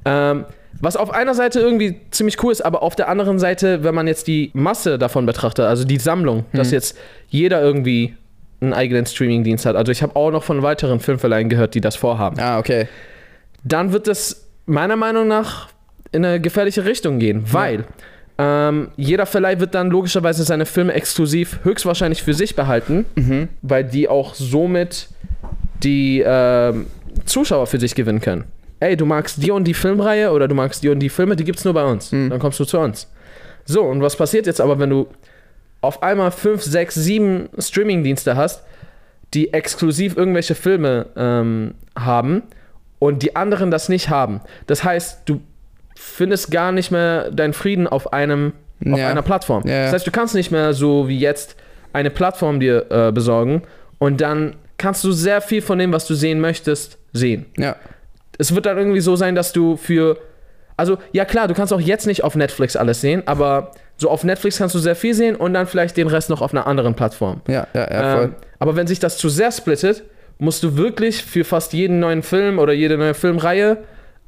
Ähm, 0.05 0.45
was 0.81 0.97
auf 0.97 1.11
einer 1.11 1.35
Seite 1.35 1.61
irgendwie 1.61 2.01
ziemlich 2.11 2.43
cool 2.43 2.53
ist, 2.53 2.61
aber 2.65 2.83
auf 2.83 2.95
der 2.95 3.09
anderen 3.09 3.39
Seite, 3.39 3.83
wenn 3.85 3.95
man 3.95 4.07
jetzt 4.07 4.27
die 4.27 4.51
Masse 4.55 4.99
davon 4.99 5.27
betrachtet, 5.27 5.65
also 5.65 5.85
die 5.85 5.99
Sammlung, 5.99 6.45
dass 6.53 6.69
Mhm. 6.69 6.75
jetzt 6.75 6.97
jeder 7.29 7.61
irgendwie 7.63 8.15
einen 8.61 8.73
eigenen 8.75 9.07
Streaming-Dienst 9.07 9.67
hat. 9.67 9.77
Also 9.77 9.93
ich 9.93 10.03
habe 10.03 10.15
auch 10.17 10.31
noch 10.31 10.43
von 10.45 10.63
weiteren 10.63 11.01
Filmverleihen 11.01 11.49
gehört, 11.49 11.75
die 11.75 11.81
das 11.81 11.97
vorhaben. 11.97 12.39
Ah, 12.41 12.59
okay. 12.59 12.89
Dann 13.65 13.93
wird 13.93 14.07
das 14.09 14.47
meiner 14.67 14.97
Meinung 14.97 15.27
nach 15.29 15.69
in 16.13 16.25
eine 16.25 16.41
gefährliche 16.41 16.85
Richtung 16.85 17.19
gehen, 17.19 17.45
weil 17.53 17.85
ähm, 18.39 18.89
jeder 18.97 19.27
Verleih 19.27 19.59
wird 19.61 19.75
dann 19.75 19.91
logischerweise 19.91 20.45
seine 20.45 20.65
Filme 20.67 20.93
exklusiv 20.93 21.59
höchstwahrscheinlich 21.65 22.23
für 22.23 22.35
sich 22.35 22.55
behalten 22.55 23.05
Mhm. 23.17 23.49
weil 23.63 23.85
die 23.85 24.09
auch 24.09 24.35
somit 24.35 25.09
die 25.83 26.23
ähm, 26.25 26.87
Zuschauer 27.25 27.67
für 27.67 27.79
sich 27.81 27.95
gewinnen 27.95 28.21
können. 28.21 28.45
Ey, 28.81 28.97
du 28.97 29.05
magst 29.07 29.43
die 29.43 29.51
und 29.51 29.65
die 29.65 29.75
Filmreihe 29.75 30.31
oder 30.33 30.47
du 30.49 30.55
magst 30.55 30.83
die 30.83 30.89
und 30.89 31.01
die 31.01 31.09
Filme, 31.09 31.35
die 31.37 31.45
gibt's 31.45 31.65
nur 31.65 31.75
bei 31.75 31.85
uns. 31.85 32.13
Mhm. 32.13 32.31
Dann 32.31 32.39
kommst 32.39 32.61
du 32.61 32.65
zu 32.65 32.79
uns. 32.79 33.09
So, 33.65 33.83
und 33.83 34.01
was 34.03 34.17
passiert 34.17 34.47
jetzt 34.47 34.61
aber, 34.61 34.79
wenn 34.79 34.91
du 34.91 35.09
auf 35.81 36.03
einmal 36.03 36.31
5, 36.31 36.63
6, 36.63 36.95
7 36.95 37.49
Streaming-Dienste 37.59 38.37
hast, 38.37 38.63
die 39.35 39.53
exklusiv 39.53 40.17
irgendwelche 40.17 40.55
Filme 40.55 41.07
ähm, 41.17 41.75
haben 41.99 42.43
und 42.99 43.23
die 43.23 43.37
anderen 43.37 43.71
das 43.71 43.89
nicht 43.89 44.09
haben? 44.09 44.41
Das 44.67 44.85
heißt, 44.85 45.23
du 45.27 45.41
findest 45.97 46.51
gar 46.51 46.73
nicht 46.73 46.91
mehr 46.91 47.31
deinen 47.31 47.53
Frieden 47.53 47.87
auf 47.89 48.13
einem 48.13 48.53
auf 48.87 48.97
Ja. 48.99 49.09
einer 49.09 49.23
Plattform. 49.23 49.67
Ja. 49.67 49.85
Das 49.85 49.93
heißt, 49.95 50.07
du 50.07 50.13
kannst 50.13 50.37
nicht 50.37 50.53
mehr 50.53 50.73
so 50.73 51.09
wie 51.09 51.19
jetzt 51.19 51.57
eine 51.93 52.11
Plattform 52.11 52.61
dir 52.61 52.87
äh, 52.91 53.11
besorgen 53.11 53.63
und 53.99 54.21
dann 54.21 54.55
kannst 54.79 55.03
du 55.03 55.11
sehr 55.11 55.41
viel 55.41 55.63
von 55.63 55.79
dem, 55.81 55.93
was 55.93 56.07
du 56.07 56.15
sehen 56.15 56.39
möchtest, 56.41 56.97
sehen. 57.13 57.47
Ja. 57.57 57.75
Es 58.39 58.55
wird 58.55 58.67
dann 58.67 58.79
irgendwie 58.79 59.01
so 59.01 59.17
sein, 59.17 59.35
dass 59.35 59.53
du 59.53 59.77
für. 59.77 60.19
Also, 60.77 60.97
ja 61.13 61.25
klar, 61.25 61.49
du 61.49 61.55
kannst 61.55 61.73
auch 61.73 61.81
jetzt 61.81 62.07
nicht 62.07 62.23
auf 62.23 62.37
Netflix 62.37 62.77
alles 62.77 63.01
sehen, 63.01 63.25
aber 63.27 63.73
so 63.97 64.09
auf 64.11 64.23
Netflix 64.23 64.59
kannst 64.59 64.77
du 64.77 64.79
sehr 64.79 64.95
viel 64.95 65.13
sehen 65.13 65.35
und 65.35 65.53
dann 65.55 65.67
vielleicht 65.67 65.97
den 65.97 66.07
Rest 66.07 66.31
noch 66.31 66.41
auf 66.41 66.55
einer 66.55 66.69
anderen 66.69 66.95
Plattform. 66.95 67.41
Ja, 67.49 67.67
ja, 67.75 67.91
ja, 67.91 68.17
voll. 68.17 68.25
Ähm, 68.27 68.35
aber 68.61 68.77
wenn 68.77 68.87
sich 68.87 69.01
das 69.01 69.19
zu 69.19 69.29
sehr 69.29 69.51
splittet, 69.51 70.05
musst 70.39 70.63
du 70.63 70.77
wirklich 70.77 71.25
für 71.25 71.45
fast 71.45 71.73
jeden 71.73 71.99
neuen 71.99 72.23
Film 72.23 72.61
oder 72.61 72.73
jede 72.73 72.97
neue 72.97 73.15
Filmreihe 73.15 73.79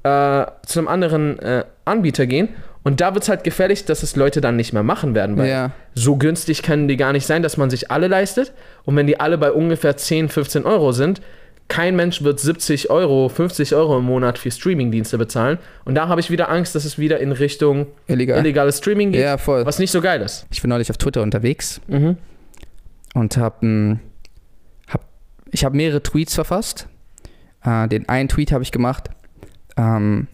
äh, 0.02 0.46
zu 0.66 0.80
einem 0.80 0.88
anderen 0.88 1.38
äh, 1.38 1.64
Anbieter 1.84 2.26
gehen. 2.26 2.48
Und 2.82 3.00
da 3.00 3.12
wird 3.14 3.24
es 3.24 3.28
halt 3.28 3.44
gefährlich, 3.44 3.84
dass 3.84 4.02
es 4.02 4.16
Leute 4.16 4.40
dann 4.40 4.56
nicht 4.56 4.72
mehr 4.72 4.82
machen 4.82 5.14
werden, 5.14 5.36
weil 5.36 5.48
ja. 5.48 5.70
so 5.94 6.16
günstig 6.16 6.62
können 6.62 6.88
die 6.88 6.96
gar 6.96 7.12
nicht 7.12 7.26
sein, 7.26 7.42
dass 7.42 7.58
man 7.58 7.68
sich 7.68 7.90
alle 7.90 8.08
leistet. 8.08 8.52
Und 8.84 8.96
wenn 8.96 9.06
die 9.06 9.20
alle 9.20 9.36
bei 9.36 9.52
ungefähr 9.52 9.96
10, 9.96 10.30
15 10.30 10.64
Euro 10.64 10.92
sind, 10.92 11.20
kein 11.70 11.94
Mensch 11.96 12.22
wird 12.22 12.38
70 12.40 12.90
Euro, 12.90 13.28
50 13.30 13.74
Euro 13.74 13.98
im 13.98 14.04
Monat 14.04 14.38
für 14.38 14.50
Streamingdienste 14.50 15.16
bezahlen. 15.16 15.58
Und 15.84 15.94
da 15.94 16.08
habe 16.08 16.20
ich 16.20 16.30
wieder 16.30 16.50
Angst, 16.50 16.74
dass 16.74 16.84
es 16.84 16.98
wieder 16.98 17.20
in 17.20 17.30
Richtung 17.32 17.86
Illegal. 18.08 18.38
illegales 18.40 18.78
Streaming 18.78 19.12
geht, 19.12 19.22
Ja, 19.22 19.38
voll. 19.38 19.64
was 19.64 19.78
nicht 19.78 19.90
so 19.92 20.00
geil 20.00 20.20
ist. 20.20 20.46
Ich 20.50 20.60
bin 20.60 20.68
neulich 20.68 20.90
auf 20.90 20.98
Twitter 20.98 21.22
unterwegs 21.22 21.80
Mhm. 21.86 22.18
und 23.14 23.36
habe 23.36 23.98
hab, 24.88 25.04
ich 25.52 25.64
habe 25.64 25.76
mehrere 25.76 26.02
Tweets 26.02 26.34
verfasst. 26.34 26.88
Äh, 27.64 27.86
den 27.88 28.08
einen 28.08 28.28
Tweet 28.28 28.52
habe 28.52 28.62
ich 28.64 28.72
gemacht. 28.72 29.08
Ähm, 29.76 30.26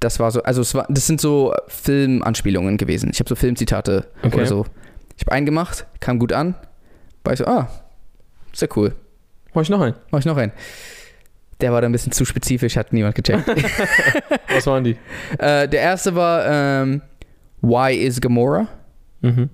das 0.00 0.18
war 0.18 0.30
so, 0.32 0.42
also 0.42 0.60
es 0.62 0.74
war, 0.74 0.86
das 0.90 1.06
sind 1.06 1.20
so 1.20 1.54
Filmanspielungen 1.68 2.76
gewesen. 2.76 3.08
Ich 3.12 3.20
habe 3.20 3.28
so 3.28 3.36
Filmzitate 3.36 4.06
Okay. 4.22 4.34
oder 4.34 4.46
so. 4.46 4.66
Ich 5.16 5.22
habe 5.24 5.32
einen 5.32 5.46
gemacht, 5.46 5.86
kam 6.00 6.18
gut 6.18 6.32
an. 6.32 6.54
War 7.22 7.32
ich 7.34 7.38
so, 7.38 7.46
ah, 7.46 7.68
sehr 8.52 8.68
cool. 8.76 8.94
Mach 9.54 9.62
ich 9.62 9.70
noch 9.70 9.80
einen. 9.80 9.94
Mach 10.10 10.18
ich 10.18 10.26
noch 10.26 10.36
einen. 10.36 10.52
Der 11.60 11.72
war 11.72 11.80
dann 11.80 11.90
ein 11.90 11.92
bisschen 11.92 12.12
zu 12.12 12.24
spezifisch, 12.24 12.76
hat 12.76 12.92
niemand 12.92 13.14
gecheckt. 13.14 13.46
Was 14.48 14.66
waren 14.66 14.84
die? 14.84 14.96
äh, 15.38 15.68
der 15.68 15.80
erste 15.80 16.14
war 16.14 16.44
ähm, 16.46 17.00
Why 17.62 17.94
is 17.94 18.20
Gamora? 18.20 18.66
Mhm. 19.20 19.48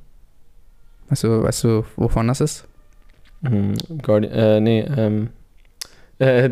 Weißt 1.08 1.24
du, 1.24 1.42
weißt 1.42 1.64
du, 1.64 1.84
wovon 1.96 2.28
das 2.28 2.40
ist? 2.40 2.64
Mhm. 3.42 3.74
Guardi 4.02 4.28
äh, 4.28 4.60
nee, 4.60 4.80
ähm, 4.80 5.30
Äh, 6.20 6.50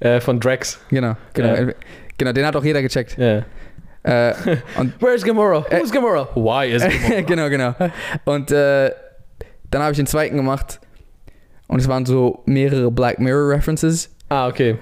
äh, 0.00 0.20
von 0.20 0.38
Drax. 0.38 0.78
Genau, 0.90 1.16
genau. 1.32 1.54
Ja. 1.54 1.72
Genau, 2.18 2.32
den 2.32 2.44
hat 2.44 2.54
auch 2.56 2.64
jeder 2.64 2.82
gecheckt. 2.82 3.16
Ja. 3.16 3.42
Äh, 4.02 4.34
und 4.78 5.00
Where's 5.00 5.24
Gamora? 5.24 5.64
Äh, 5.70 5.80
Who's 5.80 5.90
Gamora? 5.90 6.28
Why 6.34 6.70
is 6.70 6.82
Gamora? 6.82 7.20
genau, 7.22 7.48
genau. 7.48 7.74
Und 8.26 8.50
äh, 8.50 8.90
dann 9.70 9.82
habe 9.82 9.92
ich 9.92 9.96
den 9.96 10.06
zweiten 10.06 10.36
gemacht 10.36 10.78
und 11.72 11.80
es 11.80 11.88
waren 11.88 12.06
so 12.06 12.42
mehrere 12.46 12.90
Black 12.90 13.18
Mirror 13.18 13.50
References. 13.50 14.10
ah, 14.28 14.48
okay. 14.48 14.76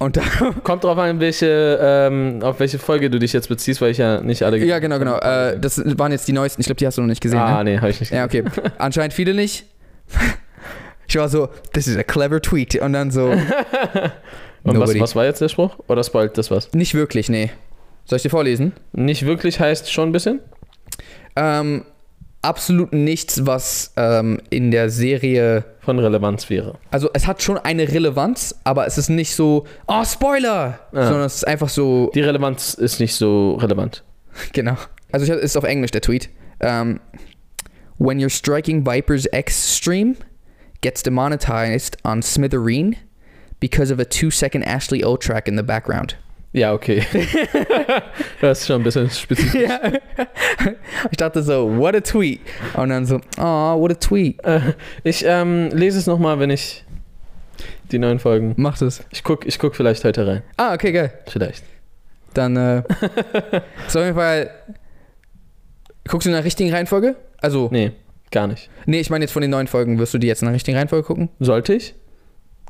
Und 0.00 0.16
da, 0.16 0.22
Kommt 0.64 0.82
drauf 0.84 0.98
an, 0.98 1.20
welche, 1.20 1.78
ähm, 1.80 2.40
auf 2.42 2.58
welche 2.58 2.78
Folge 2.78 3.08
du 3.10 3.18
dich 3.18 3.32
jetzt 3.32 3.48
beziehst, 3.48 3.80
weil 3.80 3.92
ich 3.92 3.98
ja 3.98 4.20
nicht 4.20 4.42
alle 4.42 4.58
ja, 4.58 4.78
genau, 4.80 4.98
genau. 4.98 5.18
Äh, 5.18 5.58
das 5.58 5.80
waren 5.98 6.10
jetzt 6.10 6.26
die 6.26 6.32
neuesten. 6.32 6.60
Ich 6.60 6.66
glaube, 6.66 6.78
die 6.78 6.86
hast 6.86 6.98
du 6.98 7.02
noch 7.02 7.08
nicht 7.08 7.20
gesehen. 7.20 7.38
Ah, 7.38 7.62
ne? 7.62 7.72
nee, 7.72 7.76
habe 7.78 7.90
ich 7.90 8.00
nicht 8.00 8.12
Ja, 8.12 8.24
okay. 8.24 8.42
Anscheinend 8.78 9.14
viele 9.14 9.34
nicht. 9.34 9.66
Ich 11.06 11.16
war 11.16 11.28
so, 11.28 11.50
this 11.74 11.86
is 11.86 11.98
a 11.98 12.02
clever 12.02 12.40
tweet. 12.40 12.76
Und 12.80 12.94
dann 12.94 13.10
so, 13.10 13.26
Und 14.62 14.80
was, 14.80 14.98
was 14.98 15.14
war 15.14 15.26
jetzt 15.26 15.40
der 15.42 15.50
Spruch? 15.50 15.76
Oder 15.86 16.02
spoilt 16.02 16.38
das 16.38 16.50
was? 16.50 16.72
nicht 16.72 16.94
wirklich, 16.94 17.28
nee. 17.28 17.50
Soll 18.06 18.16
ich 18.16 18.22
dir 18.22 18.30
vorlesen? 18.30 18.72
Nicht 18.92 19.26
wirklich 19.26 19.60
heißt 19.60 19.92
schon 19.92 20.08
ein 20.08 20.12
bisschen? 20.12 20.40
Ähm, 21.36 21.84
absolut 22.44 22.92
nichts, 22.92 23.46
was 23.46 23.92
ähm, 23.96 24.40
in 24.50 24.70
der 24.70 24.90
Serie. 24.90 25.64
Von 25.80 25.98
Relevanz 25.98 26.48
wäre. 26.50 26.78
Also, 26.90 27.10
es 27.12 27.26
hat 27.26 27.42
schon 27.42 27.58
eine 27.58 27.88
Relevanz, 27.88 28.54
aber 28.64 28.86
es 28.86 28.98
ist 28.98 29.08
nicht 29.08 29.34
so, 29.34 29.66
oh, 29.86 30.04
Spoiler! 30.04 30.80
Ah. 30.92 31.04
Sondern 31.06 31.24
es 31.24 31.36
ist 31.36 31.48
einfach 31.48 31.68
so, 31.68 32.10
Die 32.14 32.20
Relevanz 32.20 32.74
ist 32.74 33.00
nicht 33.00 33.14
so 33.14 33.54
relevant. 33.54 34.04
genau. 34.52 34.76
Also, 35.12 35.32
ich, 35.32 35.40
ist 35.40 35.56
auf 35.56 35.64
Englisch 35.64 35.90
der 35.90 36.00
Tweet. 36.00 36.30
Ähm, 36.60 37.00
When 37.98 38.20
your 38.20 38.30
striking 38.30 38.84
Viper's 38.84 39.26
X 39.32 39.76
stream 39.76 40.16
gets 40.80 41.02
demonetized 41.02 41.96
on 42.04 42.22
Smithereen 42.22 42.96
because 43.60 43.92
of 43.92 44.00
a 44.00 44.04
two 44.04 44.30
second 44.30 44.64
Ashley 44.64 45.04
O 45.04 45.16
track 45.16 45.48
in 45.48 45.56
the 45.56 45.62
background. 45.62 46.16
Ja, 46.54 46.72
okay. 46.72 47.02
das 48.40 48.60
ist 48.60 48.66
schon 48.68 48.80
ein 48.80 48.84
bisschen 48.84 49.10
spezifisch. 49.10 49.60
Ja. 49.60 49.80
Ich 51.10 51.16
dachte 51.16 51.42
so, 51.42 51.76
what 51.76 51.96
a 51.96 52.00
tweet. 52.00 52.40
Und 52.74 52.90
dann 52.90 53.04
so, 53.06 53.20
oh, 53.38 53.80
what 53.80 53.90
a 53.90 53.94
tweet. 53.94 54.42
Äh, 54.44 54.60
ich 55.02 55.24
ähm, 55.26 55.70
lese 55.72 55.98
es 55.98 56.06
nochmal, 56.06 56.38
wenn 56.38 56.50
ich 56.50 56.84
die 57.90 57.98
neuen 57.98 58.20
Folgen. 58.20 58.54
Macht 58.56 58.82
es. 58.82 59.04
Ich 59.10 59.24
guck, 59.24 59.46
ich 59.46 59.58
guck 59.58 59.74
vielleicht 59.74 60.04
heute 60.04 60.28
rein. 60.28 60.42
Ah, 60.56 60.74
okay, 60.74 60.92
geil. 60.92 61.12
Vielleicht. 61.26 61.64
Dann, 62.34 62.56
äh, 62.56 62.78
ist 63.88 63.96
auf 63.96 64.04
jeden 64.04 64.14
Fall. 64.14 64.50
Guckst 66.06 66.26
du 66.26 66.30
in 66.30 66.34
der 66.34 66.44
richtigen 66.44 66.72
Reihenfolge? 66.72 67.16
Also, 67.38 67.68
nee, 67.72 67.88
Nee, 67.88 67.92
gar 68.30 68.46
nicht. 68.46 68.70
ich 68.86 69.10
meine 69.10 69.24
jetzt 69.24 69.32
von 69.32 69.42
den 69.42 69.50
neuen 69.50 69.66
Folgen. 69.66 69.98
Wirst 69.98 70.14
du 70.14 70.18
die 70.18 70.28
jetzt 70.28 70.42
in 70.42 70.46
der 70.46 70.54
richtigen 70.54 70.76
Reihenfolge 70.78 71.04
gucken? 71.04 71.30
Sollte 71.40 71.74
ich? 71.74 71.96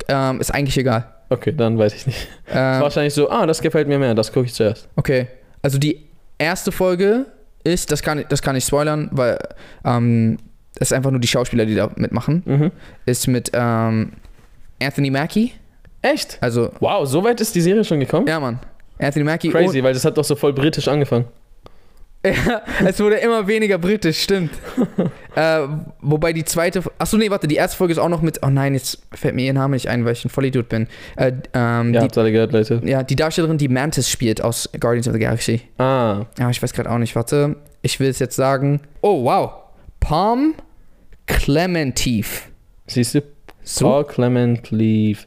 Ähm, 0.09 0.41
ist 0.41 0.55
eigentlich 0.55 0.79
egal. 0.79 1.14
Okay, 1.35 1.53
dann 1.57 1.79
weiß 1.79 1.95
ich 1.95 2.07
nicht. 2.07 2.29
Ähm, 2.49 2.81
Wahrscheinlich 2.81 3.15
so, 3.15 3.29
ah, 3.31 3.47
das 3.47 3.61
gefällt 3.61 3.89
mir 3.89 3.99
mehr, 3.99 4.15
das 4.15 4.33
gucke 4.33 4.47
ich 4.47 4.55
zuerst. 4.55 4.89
okay. 4.97 5.27
Also, 5.63 5.79
die 5.79 6.01
erste 6.39 6.73
Folge 6.73 7.27
ist, 7.65 7.91
das 7.91 8.03
kann, 8.03 8.19
ich- 8.19 8.27
das 8.27 8.43
kann 8.43 8.55
ich 8.57 8.65
spoilern, 8.65 9.09
weil 9.13 9.39
ähm, 9.85 10.37
es 10.79 10.93
einfach 10.93 11.11
nur 11.11 11.21
die 11.21 11.29
Schauspieler, 11.29 11.65
die 11.67 11.75
da 11.75 11.91
mitmachen. 11.97 12.43
Mhm. 12.45 12.71
Ist 13.07 13.27
mit 13.29 13.51
ähm, 13.55 14.13
Anthony 14.83 15.11
Mackie. 15.11 15.53
Echt? 16.03 16.37
Also, 16.43 16.71
Wow, 16.81 17.07
so 17.09 17.25
weit 17.25 17.41
ist 17.41 17.55
die 17.55 17.61
Serie 17.63 17.83
schon 17.85 18.01
gekommen? 18.01 18.27
ja, 18.27 18.39
Mann. 18.41 18.59
Anthony 18.99 19.25
Mackie. 19.25 19.51
Crazy, 19.51 19.83
weil 19.83 19.95
das 19.95 20.05
hat 20.05 20.17
doch 20.19 20.25
so 20.25 20.37
voll 20.37 20.53
britisch 20.53 20.87
angefangen. 20.89 21.25
Ja, 22.25 22.63
es 22.87 22.99
wurde 23.01 23.17
immer 23.17 23.47
weniger 23.47 23.77
britisch, 23.79 24.23
stimmt. 24.23 24.51
äh, 25.35 25.61
wobei 26.01 26.33
die 26.33 26.45
zweite. 26.45 26.83
Achso, 26.99 27.17
nee, 27.17 27.29
warte, 27.31 27.47
die 27.47 27.57
erste 27.57 27.77
Folge 27.77 27.93
ist 27.93 27.99
auch 27.99 28.09
noch 28.09 28.23
mit. 28.23 28.41
Oh 28.43 28.49
nein, 28.49 28.75
jetzt 28.75 29.03
fällt 29.13 29.35
mir 29.35 29.43
ihr 29.45 29.53
Name 29.53 29.75
nicht 29.77 29.89
ein, 29.89 30.05
weil 30.05 30.13
ich 30.15 30.25
ein 30.25 30.31
Vollidiot 30.31 30.69
bin. 30.69 30.87
Äh, 31.17 31.33
ähm, 31.53 31.93
Ja, 31.93 32.01
die, 32.01 32.07
habt 32.07 32.17
ihr 32.17 32.21
alle 32.23 32.33
gehört, 32.33 32.53
Leute. 32.53 32.81
ja, 32.85 33.03
die 33.03 33.17
Darstellerin, 33.17 33.59
die 33.59 33.69
Mantis 33.69 34.09
spielt 34.11 34.41
aus 34.43 34.71
Guardians 34.81 35.07
of 35.07 35.13
the 35.15 35.21
Galaxy. 35.21 35.61
Ah, 35.79 36.25
Ja, 36.39 36.49
ich 36.51 36.63
weiß 36.63 36.73
gerade 36.73 36.91
auch 36.91 36.99
nicht, 36.99 37.15
warte. 37.15 37.57
Ich 37.83 38.01
will 38.01 38.09
es 38.09 38.19
jetzt 38.19 38.37
sagen. 38.37 38.81
Oh, 39.03 39.25
wow. 39.25 39.51
Palm 40.01 40.55
Clementif. 41.27 42.49
siehst 42.87 43.15
du? 43.15 43.23
So? 43.63 43.87
Paul 43.87 44.05
Clement 44.07 44.71
Leave. 44.71 45.21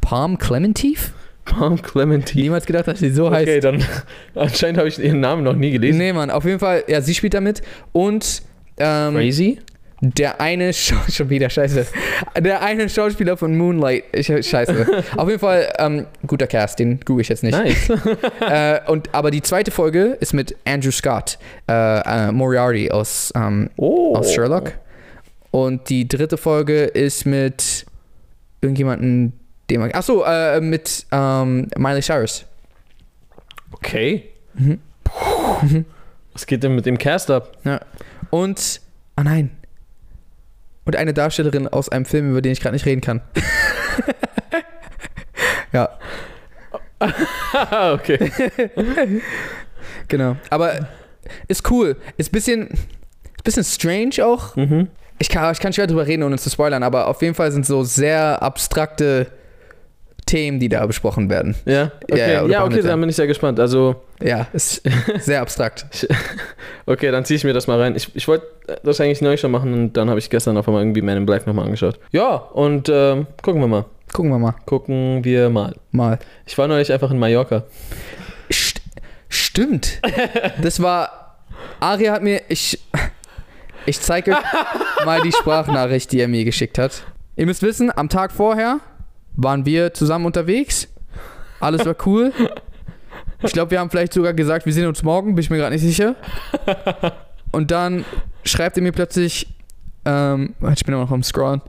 Palm 0.00 0.38
Clementif? 0.38 1.12
Paul 1.46 1.78
Clementine. 1.78 2.42
Niemals 2.44 2.66
gedacht, 2.66 2.86
dass 2.88 2.98
sie 2.98 3.10
so 3.10 3.30
heißt. 3.30 3.48
Okay, 3.48 3.60
dann 3.60 3.82
anscheinend 4.34 4.78
habe 4.78 4.88
ich 4.88 4.98
ihren 4.98 5.20
Namen 5.20 5.42
noch 5.44 5.54
nie 5.56 5.70
gelesen. 5.70 5.96
Nee, 5.98 6.12
Mann, 6.12 6.30
auf 6.30 6.44
jeden 6.44 6.58
Fall, 6.58 6.84
ja, 6.88 7.00
sie 7.00 7.14
spielt 7.14 7.32
damit. 7.34 7.62
Und 7.92 8.42
ähm, 8.76 9.14
Crazy? 9.14 9.58
Der 10.02 10.42
eine 10.42 10.74
Schau 10.74 10.96
schon 11.10 11.30
wieder 11.30 11.48
scheiße. 11.48 11.86
Der 12.38 12.62
eine 12.62 12.86
Schauspieler 12.88 13.38
von 13.38 13.56
Moonlight. 13.56 14.04
Ich, 14.12 14.26
scheiße. 14.26 15.04
Auf 15.16 15.26
jeden 15.28 15.40
Fall 15.40 15.72
ähm, 15.78 16.06
guter 16.26 16.46
Cast, 16.46 16.78
den 16.78 17.00
google 17.00 17.22
ich 17.22 17.30
jetzt 17.30 17.42
nicht. 17.42 17.56
Nice. 17.56 17.88
Äh, 18.40 18.80
und 18.90 19.14
aber 19.14 19.30
die 19.30 19.40
zweite 19.40 19.70
Folge 19.70 20.18
ist 20.20 20.34
mit 20.34 20.54
Andrew 20.66 20.90
Scott, 20.90 21.38
äh, 21.70 22.00
äh, 22.28 22.30
Moriarty 22.32 22.90
aus, 22.90 23.32
ähm, 23.34 23.70
Oh. 23.76 24.14
aus 24.14 24.34
Sherlock. 24.34 24.72
Und 25.50 25.88
die 25.88 26.06
dritte 26.06 26.36
Folge 26.36 26.84
ist 26.84 27.24
mit 27.24 27.86
irgendjemanden, 28.60 29.32
man. 29.70 29.92
Achso, 29.92 30.24
äh, 30.24 30.60
mit 30.60 31.06
ähm, 31.12 31.68
Miley 31.76 32.02
Cyrus. 32.02 32.44
Okay. 33.72 34.30
Mhm. 34.54 34.80
Was 36.32 36.46
geht 36.46 36.62
denn 36.62 36.74
mit 36.74 36.86
dem 36.86 36.98
Cast 36.98 37.30
ab? 37.30 37.56
Und. 38.30 38.80
Ah 39.16 39.24
nein. 39.24 39.50
Und 40.84 40.96
eine 40.96 41.12
Darstellerin 41.12 41.68
aus 41.68 41.88
einem 41.88 42.04
Film, 42.04 42.30
über 42.30 42.42
den 42.42 42.52
ich 42.52 42.60
gerade 42.60 42.74
nicht 42.74 42.86
reden 42.86 43.00
kann. 43.00 43.20
ja. 45.72 45.90
okay. 47.92 48.30
Genau. 50.08 50.36
Aber 50.50 50.88
ist 51.48 51.68
cool. 51.70 51.96
Ist 52.16 52.30
bisschen, 52.30 52.68
bisschen 53.44 53.64
strange 53.64 54.24
auch. 54.24 54.56
Mhm. 54.56 54.88
Ich 55.18 55.28
kann, 55.28 55.52
ich 55.52 55.60
kann 55.60 55.72
schwer 55.72 55.86
drüber 55.86 56.06
reden, 56.06 56.22
ohne 56.22 56.38
zu 56.38 56.50
spoilern, 56.50 56.82
aber 56.82 57.08
auf 57.08 57.22
jeden 57.22 57.34
Fall 57.34 57.50
sind 57.50 57.66
so 57.66 57.84
sehr 57.84 58.42
abstrakte 58.42 59.28
Themen, 60.26 60.58
die 60.58 60.68
da 60.68 60.84
besprochen 60.84 61.30
werden. 61.30 61.54
Ja, 61.64 61.92
okay, 62.10 62.18
Ja, 62.18 62.26
ja, 62.26 62.46
ja, 62.46 62.64
okay 62.64 62.82
dann 62.82 63.00
bin 63.00 63.08
ich 63.08 63.16
sehr 63.16 63.28
gespannt. 63.28 63.60
Also, 63.60 64.02
Ja, 64.20 64.48
ist 64.52 64.82
sehr 65.20 65.40
abstrakt. 65.40 66.06
okay, 66.86 67.12
dann 67.12 67.24
ziehe 67.24 67.36
ich 67.36 67.44
mir 67.44 67.52
das 67.52 67.68
mal 67.68 67.80
rein. 67.80 67.94
Ich, 67.94 68.14
ich 68.14 68.26
wollte 68.26 68.44
das 68.82 69.00
eigentlich 69.00 69.22
neu 69.22 69.36
schon 69.36 69.52
machen 69.52 69.72
und 69.72 69.92
dann 69.92 70.10
habe 70.10 70.18
ich 70.18 70.28
gestern 70.28 70.56
auf 70.56 70.66
einmal 70.66 70.82
irgendwie 70.82 71.00
Man 71.00 71.16
in 71.16 71.26
Black 71.26 71.46
nochmal 71.46 71.66
angeschaut. 71.66 72.00
Ja, 72.10 72.34
und 72.34 72.88
ähm, 72.88 73.28
gucken 73.40 73.60
wir 73.60 73.68
mal. 73.68 73.84
Gucken 74.12 74.32
wir 74.32 74.38
mal. 74.38 74.54
Gucken 74.66 75.24
wir 75.24 75.48
mal. 75.48 75.74
Mal. 75.92 76.18
Ich 76.44 76.58
war 76.58 76.66
neulich 76.66 76.92
einfach 76.92 77.12
in 77.12 77.18
Mallorca. 77.18 77.62
St 78.52 78.80
stimmt. 79.28 80.00
Das 80.60 80.82
war. 80.82 81.38
Aria 81.78 82.12
hat 82.12 82.22
mir. 82.22 82.42
Ich. 82.48 82.80
Ich 83.88 84.00
zeige 84.00 84.32
euch 84.32 84.38
mal 85.04 85.22
die 85.22 85.30
Sprachnachricht, 85.30 86.10
die 86.10 86.20
er 86.20 86.26
mir 86.26 86.44
geschickt 86.44 86.78
hat. 86.78 87.04
Ihr 87.36 87.46
müsst 87.46 87.62
wissen, 87.62 87.96
am 87.96 88.08
Tag 88.08 88.32
vorher 88.32 88.80
waren 89.36 89.66
wir 89.66 89.94
zusammen 89.94 90.26
unterwegs. 90.26 90.88
Alles 91.60 91.86
war 91.86 91.96
cool. 92.06 92.32
Ich 93.42 93.52
glaube, 93.52 93.70
wir 93.70 93.80
haben 93.80 93.90
vielleicht 93.90 94.12
sogar 94.12 94.32
gesagt, 94.34 94.66
wir 94.66 94.72
sehen 94.72 94.86
uns 94.86 95.02
morgen, 95.02 95.34
bin 95.34 95.42
ich 95.42 95.50
mir 95.50 95.58
gerade 95.58 95.74
nicht 95.74 95.82
sicher. 95.82 96.16
Und 97.52 97.70
dann 97.70 98.04
schreibt 98.44 98.76
er 98.76 98.82
mir 98.82 98.92
plötzlich, 98.92 99.46
ähm, 100.04 100.54
ich 100.72 100.84
bin 100.84 100.94
immer 100.94 101.04
noch 101.04 101.12
am 101.12 101.22
Scrollen. 101.22 101.60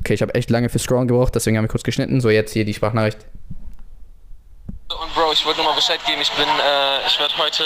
Okay, 0.00 0.14
ich 0.14 0.22
habe 0.22 0.34
echt 0.34 0.50
lange 0.50 0.68
für 0.68 0.78
Scrollen 0.78 1.08
gebraucht, 1.08 1.34
deswegen 1.34 1.56
haben 1.56 1.64
wir 1.64 1.68
kurz 1.68 1.82
geschnitten. 1.82 2.20
So, 2.20 2.30
jetzt 2.30 2.52
hier 2.52 2.64
die 2.64 2.74
Sprachnachricht. 2.74 3.18
Und 4.88 5.12
Bro, 5.14 5.32
ich 5.32 5.44
wollte 5.44 5.60
nur 5.62 5.70
mal 5.70 5.74
Bescheid 5.74 5.98
geben, 6.06 6.20
ich 6.22 6.30
bin, 6.30 6.46
äh, 6.46 7.06
ich 7.08 7.18
werde 7.18 7.36
heute 7.38 7.64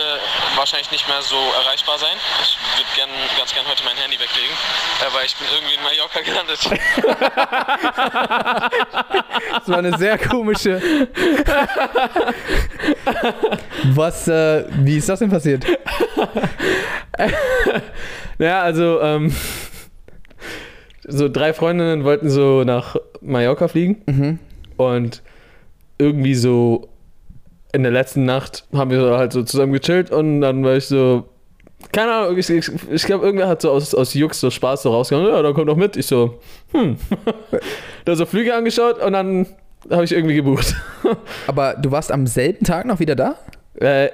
wahrscheinlich 0.56 0.90
nicht 0.90 1.06
mehr 1.06 1.20
so 1.20 1.37
erreichbar 1.37 1.98
sein. 1.98 2.16
Ich 2.42 2.56
würde 2.78 2.88
gern, 2.96 3.11
ganz 3.37 3.52
gern 3.52 3.66
heute 3.68 3.85
mein 3.85 3.94
Handy 3.98 4.16
weglegen, 4.18 4.56
äh, 5.00 5.14
weil 5.14 5.26
ich 5.26 5.37
bin 5.37 5.46
irgendwie 5.52 5.74
in 5.74 5.83
Mallorca 5.83 6.20
gelandet. 6.24 6.59
Das 9.52 9.68
war 9.68 9.78
eine 9.78 9.98
sehr 9.98 10.16
komische. 10.16 10.80
Was, 13.94 14.26
äh, 14.28 14.64
wie 14.70 14.96
ist 14.96 15.09
das 15.09 15.18
denn 15.18 15.30
passiert? 15.30 15.64
Ja, 18.38 18.62
also, 18.62 19.02
ähm, 19.02 19.37
so 21.06 21.29
drei 21.29 21.52
Freundinnen 21.52 22.04
wollten 22.04 22.31
so 22.31 22.64
nach 22.64 22.96
Mallorca 23.21 23.68
fliegen 23.68 24.02
Mhm. 24.06 24.38
und 24.79 25.23
irgendwie 25.98 26.35
so 26.35 26.88
in 27.73 27.83
der 27.83 27.92
letzten 27.92 28.25
Nacht 28.25 28.64
haben 28.73 28.90
wir 28.90 29.16
halt 29.16 29.33
so 29.33 29.42
zusammen 29.42 29.73
gechillt 29.73 30.10
und 30.10 30.40
dann 30.40 30.64
war 30.64 30.77
ich 30.77 30.87
so, 30.87 31.29
keine 31.92 32.12
Ahnung, 32.12 32.38
ich, 32.38 32.50
ich, 32.50 32.71
ich 32.90 33.02
glaube, 33.04 33.25
irgendwer 33.25 33.48
hat 33.48 33.62
so 33.62 33.71
aus, 33.71 33.94
aus 33.94 34.14
Jux 34.14 34.40
so 34.40 34.50
Spaß 34.50 34.83
so 34.83 34.90
rausgehauen, 34.90 35.27
ja, 35.27 35.42
dann 35.42 35.54
kommt 35.54 35.68
doch 35.68 35.77
mit. 35.77 35.96
Ich 35.96 36.06
so, 36.06 36.38
hm. 36.73 36.96
da 38.04 38.16
so 38.16 38.27
Flüge 38.27 38.54
angeschaut 38.54 39.00
und 39.02 39.12
dann 39.12 39.46
habe 39.90 40.04
ich 40.04 40.12
irgendwie 40.12 40.35
gebucht. 40.35 40.77
Aber 41.46 41.75
du 41.75 41.90
warst 41.90 42.12
am 42.12 42.27
selben 42.27 42.64
Tag 42.64 42.87
noch 42.87 43.00
wieder 43.00 43.16
da? 43.16 43.37
Äh, 43.75 44.10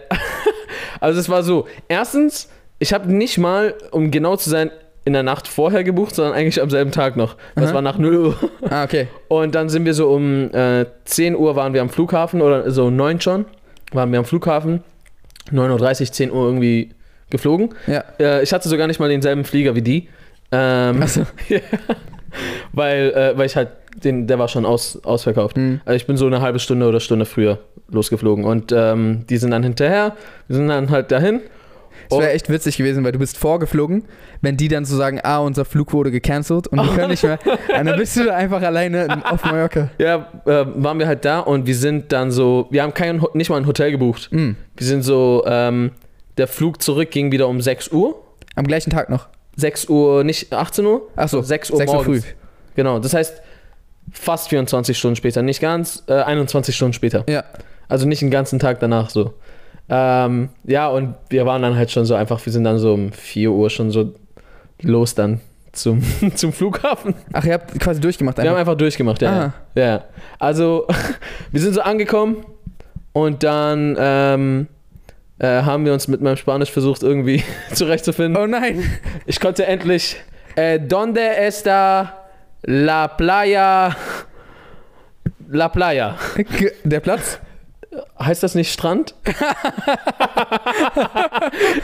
also 1.01 1.19
es 1.19 1.29
war 1.29 1.43
so, 1.43 1.67
erstens, 1.89 2.49
ich 2.79 2.93
habe 2.93 3.13
nicht 3.13 3.39
mal, 3.39 3.75
um 3.91 4.11
genau 4.11 4.37
zu 4.37 4.49
sein, 4.49 4.71
in 5.07 5.13
der 5.13 5.23
Nacht 5.23 5.47
vorher 5.47 5.85
gebucht, 5.85 6.17
sondern 6.17 6.35
eigentlich 6.35 6.61
am 6.61 6.69
selben 6.69 6.91
Tag 6.91 7.17
noch. 7.17 7.37
Das 7.55 7.67
Aha. 7.67 7.75
war 7.75 7.83
nach 7.83 7.97
0 7.97 8.17
Uhr. 8.17 8.51
Ah, 8.69 8.83
okay. 8.83 9.07
Und 9.29 9.55
dann 9.55 9.69
sind 9.69 9.85
wir 9.85 9.95
so 9.95 10.11
um 10.11 10.53
äh, 10.53 10.85
10 11.05 11.37
Uhr 11.37 11.55
waren 11.55 11.73
wir 11.73 11.81
am 11.81 11.89
Flughafen 11.89 12.43
oder 12.43 12.69
so 12.73 12.91
9 12.91 13.21
schon, 13.21 13.45
waren 13.93 14.11
wir 14.11 14.19
am 14.19 14.25
Flughafen. 14.25 14.83
9.30 15.53 16.01
Uhr, 16.01 16.13
10 16.13 16.33
Uhr 16.33 16.45
irgendwie 16.45 16.91
geflogen. 17.31 17.71
Ja. 17.87 18.03
Äh, 18.19 18.43
ich 18.43 18.53
hatte 18.53 18.69
sogar 18.69 18.89
nicht 18.89 18.99
mal 18.99 19.09
denselben 19.09 19.45
Flieger 19.45 19.77
wie 19.77 19.83
die. 19.83 20.09
Ähm, 20.51 21.01
Achso. 21.01 21.21
ja. 21.49 21.61
weil, 22.73 23.13
äh, 23.13 23.39
weil 23.39 23.47
ich 23.47 23.55
halt, 23.55 23.69
den, 24.03 24.27
der 24.27 24.41
war 24.41 24.49
schon 24.49 24.67
aus, 24.67 25.05
ausverkauft. 25.05 25.57
Hm. 25.57 25.81
Also 25.85 25.95
ich 25.95 26.07
bin 26.09 26.17
so 26.17 26.27
eine 26.27 26.41
halbe 26.41 26.59
Stunde 26.59 26.89
oder 26.89 26.99
Stunde 26.99 27.27
früher 27.27 27.61
losgeflogen. 27.89 28.45
Und 28.45 28.73
ähm, 28.73 29.25
die 29.31 29.37
sind 29.37 29.53
dann 29.53 29.63
hinterher, 29.63 30.17
wir 30.49 30.57
sind 30.57 30.67
dann 30.67 30.91
halt 30.91 31.13
dahin. 31.13 31.43
Es 32.11 32.19
wäre 32.19 32.31
echt 32.33 32.49
witzig 32.49 32.77
gewesen, 32.77 33.05
weil 33.05 33.13
du 33.13 33.19
bist 33.19 33.37
vorgeflogen, 33.37 34.05
wenn 34.41 34.57
die 34.57 34.69
dann 34.69 34.85
so 34.85 34.97
sagen, 34.97 35.21
ah, 35.23 35.39
unser 35.39 35.65
Flug 35.65 35.93
wurde 35.93 36.11
gecancelt 36.11 36.69
und 36.69 36.79
wir 36.79 36.95
können 36.95 37.11
nicht 37.11 37.23
mehr. 37.23 37.39
Dann 37.69 37.97
bist 37.97 38.17
du 38.17 38.25
da 38.25 38.35
einfach 38.35 38.63
alleine 38.63 39.23
auf 39.25 39.45
Mallorca. 39.45 39.91
Ja, 39.99 40.31
äh, 40.45 40.67
waren 40.75 40.99
wir 40.99 41.07
halt 41.07 41.25
da 41.25 41.41
und 41.41 41.67
wir 41.67 41.75
sind 41.75 42.13
dann 42.13 42.31
so, 42.31 42.67
wir 42.71 42.83
haben 42.83 42.95
kein, 42.95 43.23
nicht 43.35 43.51
mal 43.51 43.57
ein 43.57 43.67
Hotel 43.67 43.91
gebucht. 43.91 44.29
Mhm. 44.31 44.57
Wir 44.77 44.87
sind 44.87 45.03
so, 45.03 45.45
ähm, 45.47 45.93
der 46.39 46.47
Flug 46.47 46.83
zurück 46.83 47.11
ging 47.11 47.33
wieder 47.33 47.49
um 47.49 47.61
6 47.61 47.89
Uhr. 47.93 48.23
Am 48.55 48.67
gleichen 48.67 48.91
Tag 48.91 49.11
noch. 49.11 49.29
6 49.57 49.89
Uhr, 49.89 50.25
nicht 50.25 50.53
18 50.53 50.85
Uhr? 50.85 51.09
Achso, 51.17 51.43
6 51.43 51.71
Uhr 51.71 51.77
6 51.79 51.91
Uhr 51.91 51.97
morgens. 51.97 52.25
früh. 52.25 52.33
Genau, 52.75 52.99
das 52.99 53.15
heißt 53.15 53.41
fast 54.13 54.49
24 54.49 54.97
Stunden 54.97 55.17
später, 55.17 55.43
nicht 55.43 55.61
ganz, 55.61 56.05
äh, 56.09 56.15
21 56.15 56.75
Stunden 56.77 56.93
später. 56.93 57.25
Ja. 57.29 57.45
Also 57.89 58.07
nicht 58.07 58.23
einen 58.23 58.31
ganzen 58.31 58.59
Tag 58.59 58.81
danach 58.81 59.11
so. 59.11 59.35
Ähm, 59.89 60.49
ja, 60.65 60.89
und 60.89 61.15
wir 61.29 61.47
waren 61.47 61.63
dann 61.63 61.77
halt 61.77 61.91
schon 61.91 62.05
so 62.05 62.15
einfach, 62.15 62.45
wir 62.45 62.53
sind 62.53 62.65
dann 62.65 62.79
so 62.79 62.95
um 62.95 63.13
4 63.13 63.51
Uhr 63.51 63.71
schon 63.71 63.91
so 63.91 64.15
los 64.83 65.15
dann 65.15 65.41
zum, 65.73 66.03
zum 66.35 66.53
Flughafen. 66.53 67.15
Ach, 67.33 67.45
ihr 67.45 67.55
habt 67.55 67.79
quasi 67.79 68.01
durchgemacht 68.01 68.37
Wir 68.39 68.45
haben 68.45 68.57
einfach. 68.57 68.73
einfach 68.73 68.79
durchgemacht, 68.79 69.23
ja. 69.23 69.53
Ja, 69.75 69.83
ja. 69.83 70.05
Also, 70.39 70.87
wir 71.53 71.61
sind 71.61 71.75
so 71.75 71.83
angekommen 71.83 72.45
und 73.13 73.43
dann 73.43 73.97
ähm, 73.99 74.67
äh, 75.39 75.47
haben 75.63 75.85
wir 75.85 75.93
uns 75.93 76.09
mit 76.09 76.21
meinem 76.21 76.37
Spanisch 76.37 76.71
versucht, 76.71 77.03
irgendwie 77.03 77.45
zurechtzufinden. 77.73 78.43
Oh 78.43 78.47
nein. 78.47 78.83
Ich 79.27 79.41
konnte 79.41 79.67
endlich. 79.67 80.17
Äh, 80.57 80.81
donde 80.81 81.21
está 81.21 82.15
la 82.63 83.09
playa? 83.09 83.95
La 85.49 85.69
playa. 85.69 86.17
Der 86.83 87.01
Platz? 87.01 87.39
Heißt 88.19 88.43
das 88.43 88.55
nicht 88.55 88.73
Strand? 88.73 89.15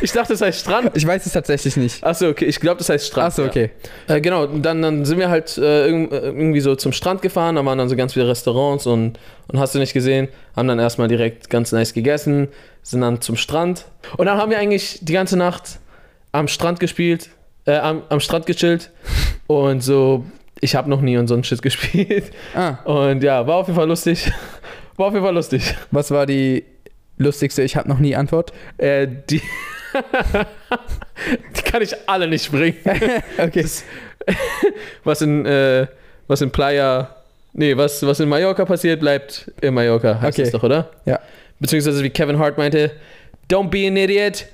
ich 0.01 0.13
dachte, 0.13 0.33
es 0.35 0.41
heißt 0.41 0.61
Strand. 0.61 0.91
Ich 0.95 1.07
weiß 1.07 1.25
es 1.27 1.33
tatsächlich 1.33 1.77
nicht. 1.77 2.03
Achso, 2.05 2.29
okay. 2.29 2.47
Ich 2.47 2.59
glaube, 2.61 2.79
das 2.79 2.89
heißt 2.89 3.07
Strand. 3.07 3.29
Achso, 3.29 3.45
okay. 3.45 3.71
Ja. 4.09 4.17
Äh, 4.17 4.21
genau, 4.21 4.47
dann, 4.47 4.83
dann 4.83 5.05
sind 5.05 5.19
wir 5.19 5.31
halt 5.31 5.57
äh, 5.59 5.89
äh, 5.89 6.09
irgendwie 6.11 6.61
so 6.61 6.75
zum 6.75 6.93
Strand 6.93 7.23
gefahren. 7.23 7.57
Da 7.57 7.65
waren 7.65 7.79
dann 7.79 7.89
so 7.89 7.97
ganz 7.97 8.15
viele 8.15 8.29
Restaurants 8.29 8.87
und, 8.87 9.19
und 9.49 9.59
hast 9.59 9.75
du 9.75 9.79
nicht 9.79 9.93
gesehen. 9.93 10.29
Haben 10.57 10.69
dann 10.69 10.79
erstmal 10.79 11.09
direkt 11.09 11.51
ganz 11.51 11.73
nice 11.73 11.95
gegessen. 11.95 12.49
Sind 12.83 13.03
dann 13.03 13.21
zum 13.21 13.37
Strand. 13.37 13.85
Und 14.17 14.27
dann 14.27 14.39
haben 14.39 14.51
wir 14.51 14.59
eigentlich 14.59 14.99
die 15.03 15.13
ganze 15.13 15.37
Nacht 15.37 15.79
am 16.33 16.49
Strand 16.49 16.81
gespielt. 16.81 17.31
Äh, 17.65 17.77
am, 17.77 18.03
am 18.09 18.21
Strand 18.21 18.47
gechillt. 18.47 18.91
Und 19.47 19.83
so, 19.83 20.25
ich 20.61 20.75
habe 20.77 20.89
noch 20.89 21.01
nie 21.01 21.17
und 21.19 21.27
so 21.27 21.35
ein 21.35 21.43
Shit 21.43 21.61
gespielt. 21.61 22.31
Ah, 22.55 22.77
Und 22.85 23.23
ja, 23.23 23.45
war 23.47 23.57
auf 23.57 23.67
jeden 23.67 23.77
Fall 23.77 23.89
lustig. 23.89 24.31
War 24.97 25.07
auf 25.07 25.13
jeden 25.15 25.25
Fall 25.25 25.35
lustig. 25.35 25.75
was 25.91 26.11
war 26.11 26.27
die 26.27 26.65
lustigste 27.19 27.63
Ich 27.63 27.77
habe 27.77 27.89
noch 27.89 27.99
nie 27.99 28.15
Antwort? 28.17 28.53
Äh, 28.79 29.07
die, 29.29 29.41
die 31.57 31.63
kann 31.63 31.83
ich 31.83 31.95
alle 32.09 32.29
nicht 32.29 32.51
bringen. 32.51 32.77
Okay. 33.39 33.65
Was 35.05 35.21
in, 35.23 35.45
äh, 35.47 35.87
was 36.29 36.41
in 36.43 36.51
Playa, 36.51 37.17
nee, 37.53 37.77
was, 37.77 38.07
was 38.07 38.21
in 38.21 38.29
Mallorca 38.29 38.65
passiert, 38.65 39.01
bleibt 39.01 39.51
in 39.61 39.75
Mallorca, 39.75 40.21
heißt 40.21 40.39
Okay. 40.39 40.43
das 40.45 40.53
doch, 40.53 40.63
oder? 40.63 40.91
Ja. 41.05 41.19
Beziehungsweise 41.59 42.03
wie 42.05 42.11
Kevin 42.11 42.39
Hart 42.39 42.57
meinte, 42.57 42.93
don't 43.51 43.69
be 43.71 43.87
an 43.89 43.97
idiot. 43.97 44.47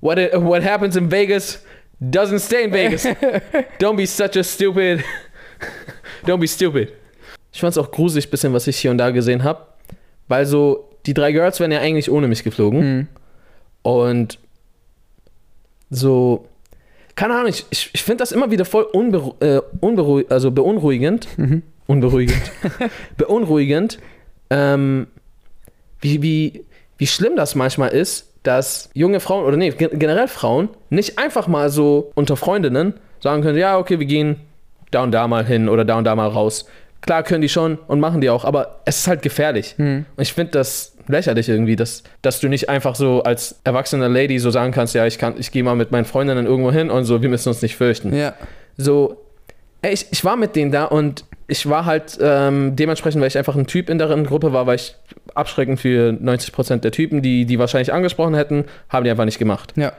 What, 0.00 0.18
what 0.34 0.64
happens 0.64 0.96
in 0.96 1.10
Vegas 1.10 1.64
doesn't 2.00 2.40
stay 2.40 2.64
in 2.64 2.72
Vegas. 2.72 3.06
don't 3.80 3.96
be 3.96 4.06
such 4.06 4.36
a 4.36 4.42
stupid. 4.42 5.04
don't 6.26 6.38
be 6.40 6.48
stupid. 6.48 6.92
Ich 7.52 7.60
fand 7.60 7.70
es 7.72 7.78
auch 7.78 7.90
gruselig 7.92 8.28
bisschen, 8.30 8.52
was 8.52 8.66
ich 8.66 8.78
hier 8.78 8.90
und 8.90 8.98
da 8.98 9.10
gesehen 9.10 9.44
habe, 9.44 9.66
weil 10.28 10.46
so, 10.46 10.88
die 11.06 11.14
drei 11.14 11.32
Girls 11.32 11.60
wären 11.60 11.72
ja 11.72 11.80
eigentlich 11.80 12.10
ohne 12.10 12.28
mich 12.28 12.44
geflogen. 12.44 12.80
Hm. 12.80 13.08
Und 13.82 14.38
so, 15.90 16.46
keine 17.14 17.34
Ahnung, 17.34 17.48
ich, 17.48 17.66
ich, 17.70 17.90
ich 17.92 18.02
finde 18.02 18.18
das 18.22 18.32
immer 18.32 18.50
wieder 18.50 18.64
voll 18.64 18.84
unberu 18.84 19.34
äh, 19.40 19.60
unberuhig, 19.80 20.26
also 20.30 20.50
beunruhigend. 20.50 21.26
Mhm. 21.36 21.62
Unberuhigend. 21.86 22.40
beunruhigend, 23.16 23.98
ähm, 24.50 25.08
wie, 26.00 26.22
wie, 26.22 26.64
wie 26.96 27.06
schlimm 27.06 27.36
das 27.36 27.54
manchmal 27.54 27.90
ist, 27.90 28.28
dass 28.42 28.88
junge 28.94 29.20
Frauen, 29.20 29.44
oder 29.44 29.56
nee, 29.56 29.70
gen- 29.70 29.98
generell 29.98 30.28
Frauen, 30.28 30.68
nicht 30.90 31.18
einfach 31.18 31.48
mal 31.48 31.70
so 31.70 32.10
unter 32.14 32.36
Freundinnen 32.36 32.94
sagen 33.20 33.42
können, 33.42 33.58
ja, 33.58 33.78
okay, 33.78 33.98
wir 33.98 34.06
gehen 34.06 34.36
da 34.90 35.02
und 35.02 35.12
da 35.12 35.28
mal 35.28 35.44
hin 35.44 35.68
oder 35.68 35.84
da 35.84 35.98
und 35.98 36.04
da 36.04 36.14
mal 36.14 36.28
raus. 36.28 36.66
Klar 37.02 37.24
können 37.24 37.42
die 37.42 37.48
schon 37.48 37.78
und 37.88 38.00
machen 38.00 38.20
die 38.20 38.30
auch, 38.30 38.44
aber 38.44 38.80
es 38.84 38.98
ist 38.98 39.08
halt 39.08 39.22
gefährlich. 39.22 39.74
Hm. 39.76 40.06
Und 40.16 40.22
ich 40.22 40.32
finde 40.32 40.52
das 40.52 40.96
lächerlich 41.08 41.48
irgendwie, 41.48 41.76
dass, 41.76 42.04
dass 42.22 42.40
du 42.40 42.48
nicht 42.48 42.68
einfach 42.68 42.94
so 42.94 43.22
als 43.22 43.60
erwachsene 43.64 44.08
Lady 44.08 44.38
so 44.38 44.50
sagen 44.50 44.72
kannst, 44.72 44.94
ja, 44.94 45.06
ich 45.06 45.18
kann, 45.18 45.34
ich 45.38 45.50
gehe 45.50 45.62
mal 45.62 45.74
mit 45.74 45.90
meinen 45.90 46.04
Freundinnen 46.04 46.46
irgendwo 46.46 46.72
hin 46.72 46.90
und 46.90 47.04
so, 47.04 47.20
wir 47.20 47.28
müssen 47.28 47.48
uns 47.48 47.60
nicht 47.60 47.76
fürchten. 47.76 48.14
Ja. 48.14 48.34
So, 48.76 49.20
ey, 49.82 49.92
ich, 49.92 50.06
ich 50.10 50.24
war 50.24 50.36
mit 50.36 50.56
denen 50.56 50.70
da 50.70 50.84
und 50.84 51.24
ich 51.48 51.68
war 51.68 51.84
halt 51.84 52.18
ähm, 52.20 52.76
dementsprechend, 52.76 53.20
weil 53.20 53.28
ich 53.28 53.36
einfach 53.36 53.56
ein 53.56 53.66
Typ 53.66 53.90
in 53.90 53.98
deren 53.98 54.24
Gruppe 54.24 54.52
war, 54.52 54.66
war 54.66 54.74
ich 54.74 54.94
abschreckend 55.34 55.80
für 55.80 56.10
90% 56.10 56.78
der 56.78 56.92
Typen, 56.92 57.20
die 57.20 57.44
die 57.44 57.58
wahrscheinlich 57.58 57.92
angesprochen 57.92 58.34
hätten, 58.34 58.64
haben 58.88 59.04
die 59.04 59.10
einfach 59.10 59.24
nicht 59.24 59.38
gemacht. 59.38 59.74
Ja. 59.76 59.92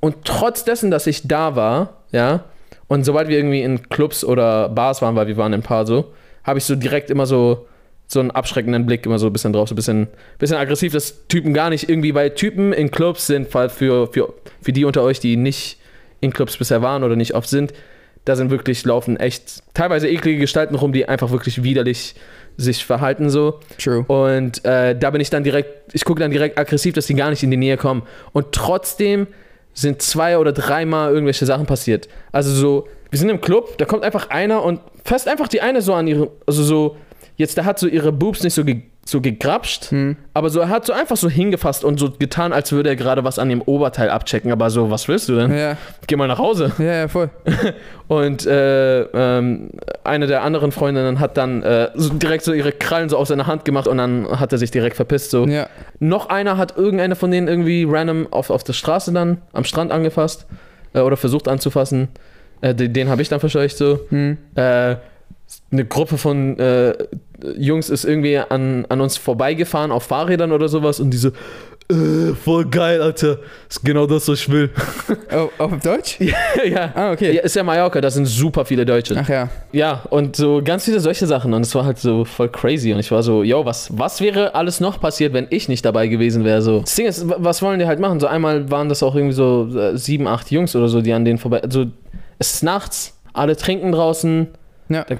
Und 0.00 0.24
trotz 0.24 0.64
dessen, 0.64 0.90
dass 0.90 1.06
ich 1.06 1.28
da 1.28 1.54
war, 1.54 1.98
ja, 2.10 2.44
und 2.88 3.04
sobald 3.04 3.28
wir 3.28 3.36
irgendwie 3.36 3.62
in 3.62 3.88
Clubs 3.88 4.24
oder 4.24 4.68
Bars 4.68 5.00
waren, 5.02 5.14
weil 5.14 5.26
wir 5.26 5.36
waren 5.36 5.52
im 5.52 5.62
Paar 5.62 5.86
so, 5.86 6.12
habe 6.44 6.58
ich 6.58 6.64
so 6.64 6.76
direkt 6.76 7.10
immer 7.10 7.26
so 7.26 7.66
so 8.12 8.20
einen 8.20 8.30
abschreckenden 8.30 8.86
Blick 8.86 9.06
immer 9.06 9.18
so 9.18 9.26
ein 9.26 9.32
bisschen 9.32 9.52
drauf, 9.52 9.68
so 9.68 9.74
ein 9.74 9.76
bisschen, 9.76 10.08
bisschen 10.38 10.58
aggressiv, 10.58 10.92
dass 10.92 11.26
Typen 11.28 11.54
gar 11.54 11.70
nicht 11.70 11.88
irgendwie, 11.88 12.14
weil 12.14 12.34
Typen 12.34 12.72
in 12.72 12.90
Clubs 12.90 13.26
sind, 13.26 13.48
für, 13.48 13.70
für, 13.70 14.08
für 14.60 14.72
die 14.72 14.84
unter 14.84 15.02
euch, 15.02 15.18
die 15.18 15.36
nicht 15.36 15.78
in 16.20 16.32
Clubs 16.32 16.56
bisher 16.56 16.82
waren 16.82 17.04
oder 17.04 17.16
nicht 17.16 17.34
oft 17.34 17.48
sind, 17.48 17.72
da 18.24 18.36
sind 18.36 18.50
wirklich, 18.50 18.84
laufen 18.84 19.16
echt 19.16 19.62
teilweise 19.74 20.08
eklige 20.08 20.40
Gestalten 20.40 20.74
rum, 20.74 20.92
die 20.92 21.08
einfach 21.08 21.30
wirklich 21.30 21.64
widerlich 21.64 22.14
sich 22.56 22.84
verhalten 22.84 23.30
so. 23.30 23.58
True. 23.78 24.04
Und 24.06 24.64
äh, 24.64 24.96
da 24.96 25.10
bin 25.10 25.20
ich 25.20 25.30
dann 25.30 25.42
direkt, 25.42 25.94
ich 25.94 26.04
gucke 26.04 26.20
dann 26.20 26.30
direkt 26.30 26.58
aggressiv, 26.58 26.94
dass 26.94 27.06
die 27.06 27.14
gar 27.14 27.30
nicht 27.30 27.42
in 27.42 27.50
die 27.50 27.56
Nähe 27.56 27.76
kommen. 27.76 28.02
Und 28.32 28.52
trotzdem 28.52 29.26
sind 29.74 30.02
zwei 30.02 30.38
oder 30.38 30.52
dreimal 30.52 31.12
irgendwelche 31.12 31.46
Sachen 31.46 31.66
passiert. 31.66 32.08
Also 32.30 32.52
so, 32.52 32.88
wir 33.10 33.18
sind 33.18 33.28
im 33.28 33.40
Club, 33.40 33.78
da 33.78 33.84
kommt 33.84 34.04
einfach 34.04 34.30
einer 34.30 34.62
und 34.62 34.80
fasst 35.04 35.28
einfach 35.28 35.48
die 35.48 35.60
eine 35.60 35.82
so 35.82 35.94
an 35.94 36.06
ihre, 36.06 36.30
also 36.46 36.62
so, 36.62 36.96
jetzt, 37.36 37.56
der 37.56 37.64
hat 37.64 37.78
so 37.78 37.86
ihre 37.86 38.12
Boobs 38.12 38.42
nicht 38.42 38.54
so, 38.54 38.64
ge, 38.64 38.82
so 39.04 39.20
gegrapscht, 39.20 39.90
Hm. 39.90 40.16
aber 40.32 40.48
so, 40.48 40.60
er 40.60 40.68
hat 40.68 40.86
so 40.86 40.92
einfach 40.92 41.16
so 41.16 41.28
hingefasst 41.28 41.84
und 41.84 41.98
so 41.98 42.10
getan, 42.10 42.52
als 42.52 42.70
würde 42.70 42.88
er 42.90 42.96
gerade 42.96 43.24
was 43.24 43.38
an 43.40 43.48
dem 43.48 43.60
Oberteil 43.60 44.10
abchecken. 44.10 44.52
Aber 44.52 44.70
so, 44.70 44.90
was 44.90 45.08
willst 45.08 45.28
du 45.28 45.34
denn? 45.34 45.56
Ja. 45.56 45.76
Geh 46.06 46.14
mal 46.14 46.28
nach 46.28 46.38
Hause. 46.38 46.72
Ja, 46.78 46.84
ja, 46.84 47.08
voll. 47.08 47.30
Und 48.08 48.46
äh, 48.46 49.00
ähm, 49.02 49.70
eine 50.04 50.26
der 50.26 50.42
anderen 50.42 50.70
Freundinnen 50.70 51.18
hat 51.18 51.36
dann 51.36 51.62
äh, 51.62 51.90
so 51.94 52.14
direkt 52.14 52.44
so 52.44 52.52
ihre 52.52 52.70
Krallen 52.70 53.08
so 53.08 53.16
auf 53.16 53.26
seine 53.26 53.46
Hand 53.46 53.64
gemacht 53.64 53.88
und 53.88 53.96
dann 53.98 54.28
hat 54.38 54.52
er 54.52 54.58
sich 54.58 54.70
direkt 54.70 54.96
verpisst. 54.96 55.30
So. 55.30 55.46
Ja. 55.46 55.66
Noch 55.98 56.28
einer 56.28 56.56
hat 56.58 56.76
irgendeine 56.76 57.16
von 57.16 57.30
denen 57.30 57.48
irgendwie 57.48 57.86
random 57.88 58.28
auf, 58.30 58.50
auf 58.50 58.64
der 58.64 58.74
Straße 58.74 59.12
dann 59.12 59.38
am 59.52 59.64
Strand 59.64 59.92
angefasst 59.92 60.46
äh, 60.92 61.00
oder 61.00 61.16
versucht 61.16 61.48
anzufassen. 61.48 62.08
Äh, 62.60 62.74
den 62.74 62.92
den 62.92 63.08
habe 63.08 63.22
ich 63.22 63.28
dann 63.30 63.40
verscheucht 63.40 63.76
so. 63.76 64.00
Hm. 64.10 64.36
Äh, 64.54 64.96
eine 65.70 65.84
Gruppe 65.86 66.18
von 66.18 66.58
äh, 66.58 66.94
Jungs 67.56 67.90
ist 67.90 68.04
irgendwie 68.04 68.38
an, 68.38 68.86
an 68.88 69.00
uns 69.00 69.16
vorbeigefahren 69.16 69.90
auf 69.92 70.04
Fahrrädern 70.04 70.52
oder 70.52 70.68
sowas 70.68 71.00
und 71.00 71.10
diese 71.10 71.32
äh, 71.90 72.32
voll 72.34 72.64
geil, 72.66 73.02
Alter. 73.02 73.38
Ist 73.68 73.84
genau 73.84 74.06
das, 74.06 74.28
was 74.28 74.38
ich 74.40 74.48
will. 74.50 74.70
Oh, 75.34 75.48
auf 75.58 75.72
Deutsch? 75.82 76.18
ja. 76.64 76.92
Ah, 76.94 77.12
okay. 77.12 77.32
ja. 77.34 77.42
Ist 77.42 77.56
ja 77.56 77.62
Mallorca, 77.62 78.00
da 78.00 78.10
sind 78.10 78.26
super 78.26 78.64
viele 78.64 78.84
Deutsche. 78.86 79.16
Ach 79.18 79.28
ja. 79.28 79.48
Ja, 79.72 80.02
und 80.10 80.36
so 80.36 80.60
ganz 80.62 80.84
viele 80.84 81.00
solche 81.00 81.26
Sachen. 81.26 81.52
Und 81.54 81.62
es 81.62 81.74
war 81.74 81.84
halt 81.86 81.98
so 81.98 82.24
voll 82.26 82.48
crazy. 82.50 82.92
Und 82.92 83.00
ich 83.00 83.10
war 83.10 83.22
so, 83.22 83.42
yo, 83.42 83.64
was, 83.64 83.88
was 83.98 84.20
wäre 84.20 84.54
alles 84.54 84.78
noch 84.80 85.00
passiert, 85.00 85.32
wenn 85.32 85.46
ich 85.50 85.68
nicht 85.68 85.84
dabei 85.84 86.06
gewesen 86.08 86.44
wäre? 86.44 86.60
So. 86.62 86.80
Das 86.80 86.94
Ding 86.94 87.06
ist, 87.06 87.28
wa- 87.28 87.36
was 87.38 87.62
wollen 87.62 87.78
die 87.78 87.86
halt 87.86 87.98
machen? 87.98 88.20
So 88.20 88.26
einmal 88.26 88.70
waren 88.70 88.88
das 88.90 89.02
auch 89.02 89.14
irgendwie 89.16 89.34
so 89.34 89.68
äh, 89.76 89.96
sieben, 89.96 90.26
acht 90.28 90.50
Jungs 90.50 90.76
oder 90.76 90.88
so, 90.88 91.00
die 91.00 91.12
an 91.14 91.24
denen 91.24 91.38
vorbei. 91.38 91.62
Also, 91.62 91.86
es 92.38 92.54
ist 92.54 92.62
nachts, 92.62 93.18
alle 93.32 93.56
trinken 93.56 93.90
draußen. 93.92 94.48
Ja, 94.90 95.04
Da- 95.04 95.16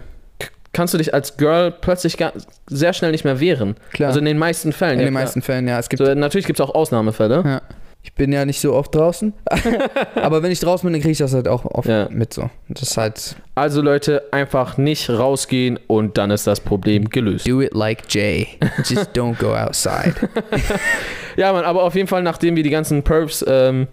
Kannst 0.73 0.95
du 0.95 0.99
dich 0.99 1.13
als 1.13 1.37
Girl 1.37 1.71
plötzlich 1.71 2.17
gar, 2.17 2.33
sehr 2.67 2.93
schnell 2.95 3.11
nicht 3.11 3.25
mehr 3.25 3.41
wehren. 3.41 3.77
klar. 3.93 4.09
Also 4.09 4.21
in 4.21 4.25
den 4.25 4.39
meisten 4.39 4.73
Fällen. 4.73 4.95
in 4.95 5.01
ja, 5.01 5.05
den 5.07 5.13
klar. 5.13 5.25
meisten 5.25 5.43
Fällen, 5.43 5.69
ja. 5.69 5.79
Es 5.79 5.89
gibt. 5.89 6.03
So, 6.05 6.15
natürlich 6.15 6.47
gibt 6.47 6.59
es 6.61 6.67
auch 6.67 6.75
Ausnahmefälle. 6.75 7.43
Ja. 7.45 7.63
Ich 8.05 8.15
bin 8.15 8.33
ja 8.33 8.45
nicht 8.45 8.61
so 8.61 8.73
oft 8.75 8.93
draußen. 8.95 9.33
Aber 10.17 10.43
wenn 10.43 10.51
ich 10.51 10.59
draußen 10.59 10.85
bin, 10.85 10.93
dann 10.95 11.03
kriege 11.03 11.13
ich 11.13 11.19
das 11.19 11.35
halt 11.35 11.47
auch 11.47 11.65
oft 11.67 11.87
Ja. 11.89 12.09
mit 12.11 12.35
so. 12.35 12.51
Das 12.69 12.83
ist 12.83 12.97
halt 12.97 13.37
Also 13.55 13.81
Leute, 13.81 14.25
einfach 14.33 14.77
nicht 14.77 15.09
rausgehen 15.09 15.79
und 15.87 16.19
dann 16.19 16.33
ist 16.33 16.47
das 16.49 16.59
Problem 16.59 17.11
gelöst. 17.11 17.47
do 17.47 17.61
it 17.63 17.75
like 17.75 18.03
Jay. 18.09 18.49
Just 18.79 19.11
don't 19.17 19.39
go 19.39 19.55
outside. 19.55 20.15
Ja, 21.37 21.53
Mann, 21.53 21.65
aber 21.65 21.83
auf 21.85 21.95
jeden 21.95 22.09
Fall, 22.09 22.23
nachdem 22.23 22.57
wir 22.57 22.63
die 22.63 22.71
ganzen 22.71 23.03
Perps 23.05 23.45
ähm, 23.49 23.87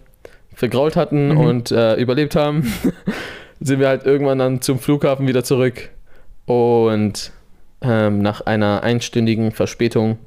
vergrault 0.54 0.96
hatten 0.96 1.28
Mhm. 1.30 1.38
und 1.38 1.70
äh, 1.70 1.94
überlebt 1.94 2.36
haben, 2.36 2.70
sind 3.60 3.80
wir 3.80 3.88
halt 3.88 4.04
irgendwann 4.04 4.38
dann 4.38 4.60
zum 4.60 4.78
Flughafen 4.78 5.26
wieder 5.28 5.44
zurück. 5.44 5.88
Und 6.50 7.30
ähm, 7.80 8.22
nach 8.22 8.40
einer 8.40 8.82
einstündigen 8.82 9.52
Verspätung 9.52 10.18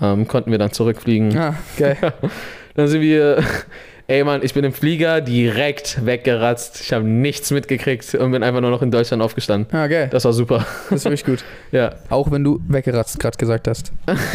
ähm, 0.00 0.28
konnten 0.28 0.52
wir 0.52 0.58
dann 0.58 0.70
zurückfliegen. 0.70 1.36
Ah, 1.36 1.54
geil. 1.76 1.96
Dann 2.76 2.86
sind 2.86 3.00
wir, 3.00 3.42
ey 4.06 4.22
Mann, 4.22 4.42
ich 4.44 4.54
bin 4.54 4.62
im 4.62 4.72
Flieger 4.72 5.20
direkt 5.20 6.06
weggeratzt. 6.06 6.80
Ich 6.80 6.92
habe 6.92 7.04
nichts 7.04 7.50
mitgekriegt 7.50 8.14
und 8.14 8.30
bin 8.30 8.44
einfach 8.44 8.60
nur 8.60 8.70
noch 8.70 8.82
in 8.82 8.92
Deutschland 8.92 9.20
aufgestanden. 9.20 9.76
Ah, 9.76 9.88
geil. 9.88 10.06
Das 10.12 10.24
war 10.24 10.32
super. 10.32 10.64
Das 10.90 11.00
ist 11.00 11.04
wirklich 11.06 11.24
gut. 11.24 11.44
Ja, 11.72 11.96
Auch 12.08 12.30
wenn 12.30 12.44
du 12.44 12.60
weggeratzt 12.68 13.18
gerade 13.18 13.36
gesagt 13.36 13.66
hast. 13.66 13.90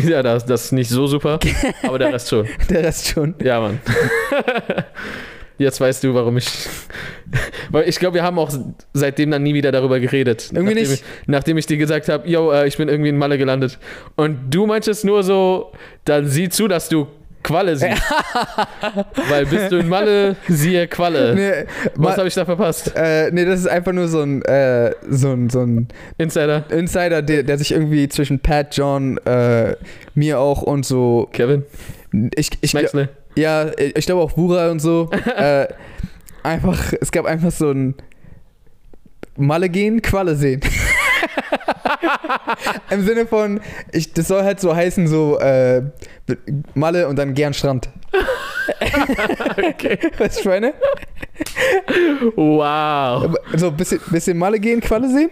ja 0.06 0.22
das, 0.22 0.46
das 0.46 0.66
ist 0.66 0.72
nicht 0.74 0.90
so 0.90 1.08
super, 1.08 1.40
aber 1.84 2.00
der 2.00 2.12
Rest 2.12 2.30
schon. 2.32 2.50
Der 2.70 2.84
Rest 2.84 3.08
schon. 3.08 3.34
Ja, 3.42 3.62
Mann. 3.62 3.80
Jetzt 5.58 5.80
weißt 5.80 6.04
du, 6.04 6.14
warum 6.14 6.38
ich. 6.38 6.48
Weil 7.70 7.88
ich 7.88 8.00
glaube, 8.00 8.16
wir 8.16 8.24
haben 8.24 8.38
auch 8.40 8.52
seitdem 8.94 9.32
dann 9.32 9.44
nie 9.44 9.54
wieder 9.54 9.72
darüber 9.72 10.00
geredet. 10.00 10.50
Irgendwie 10.52 10.74
nachdem 10.76 10.90
nicht. 10.90 11.04
Ich, 11.04 11.28
nachdem 11.28 11.58
ich 11.58 11.66
dir 11.66 11.78
gesagt 11.78 12.10
habe, 12.10 12.28
yo, 12.28 12.52
äh, 12.52 12.68
ich 12.68 12.78
bin 12.78 12.90
irgendwie 12.90 13.10
in 13.10 13.18
Malle 13.18 13.38
gelandet. 13.38 13.78
Und 14.16 14.54
du 14.54 14.66
meintest 14.66 15.06
nur 15.06 15.24
so, 15.24 15.72
dann 16.06 16.28
sieh 16.28 16.50
zu, 16.50 16.68
dass 16.68 16.90
du 16.90 17.08
Qualle 17.44 17.76
siehst. 17.76 18.02
Weil 19.30 19.46
bist 19.46 19.72
du 19.72 19.78
in 19.78 19.90
Malle, 19.90 20.36
siehe 20.48 20.88
Qualle. 20.88 21.36
Nee, 21.36 21.66
Was 21.96 22.18
habe 22.18 22.28
ich 22.28 22.34
da 22.34 22.46
verpasst? 22.46 22.94
äh, 22.96 23.32
nee, 23.32 23.46
das 23.46 23.60
ist 23.60 23.68
einfach 23.68 23.92
nur 23.92 24.08
so 24.08 24.22
ein, 24.22 24.42
äh, 24.44 24.92
so 25.10 25.32
ein, 25.34 25.50
so 25.50 25.60
ein 25.62 25.88
Insider? 26.18 26.64
Insider, 26.72 27.22
der, 27.22 27.44
der 27.44 27.58
sich 27.58 27.72
irgendwie 27.74 28.08
zwischen 28.08 28.40
Pat, 28.40 28.76
John, 28.78 29.18
äh, 29.26 29.76
mir 30.16 30.40
auch 30.40 30.62
und 30.62 30.86
so. 30.86 31.28
Kevin? 31.34 31.64
Ich, 32.36 32.50
ich, 32.62 32.72
gla- 32.72 32.82
Maxley? 32.84 33.08
Ja, 33.36 33.72
ich 33.78 34.06
glaube 34.06 34.22
auch 34.22 34.32
Bura 34.34 34.70
und 34.70 34.80
so. 34.80 35.10
äh, 35.36 35.68
einfach, 36.44 36.94
es 37.00 37.12
gab 37.12 37.26
einfach 37.26 37.52
so 37.52 37.72
ein 37.72 37.96
Malle 39.36 39.70
gehen, 39.70 40.02
Qualle 40.02 40.36
sehen. 40.36 40.62
Im 42.90 43.06
Sinne 43.06 43.26
von, 43.26 43.62
ich, 43.92 44.14
das 44.14 44.28
soll 44.28 44.44
halt 44.44 44.60
so 44.60 44.76
heißen, 44.76 45.08
so 45.08 45.40
äh, 45.40 45.82
Malle 46.76 47.08
und 47.08 47.18
dann 47.18 47.34
gern 47.34 47.54
Strand. 47.54 47.90
Okay. 49.58 49.98
Weißt 50.18 50.36
du, 50.38 50.40
ich 50.42 50.46
meine? 50.46 50.74
Wow. 52.36 53.36
So 53.56 53.68
ein 53.68 53.78
bisschen, 53.78 54.00
bisschen 54.12 54.38
Malle 54.38 54.60
gehen, 54.60 54.80
Qualle 54.82 55.10
sehen? 55.10 55.32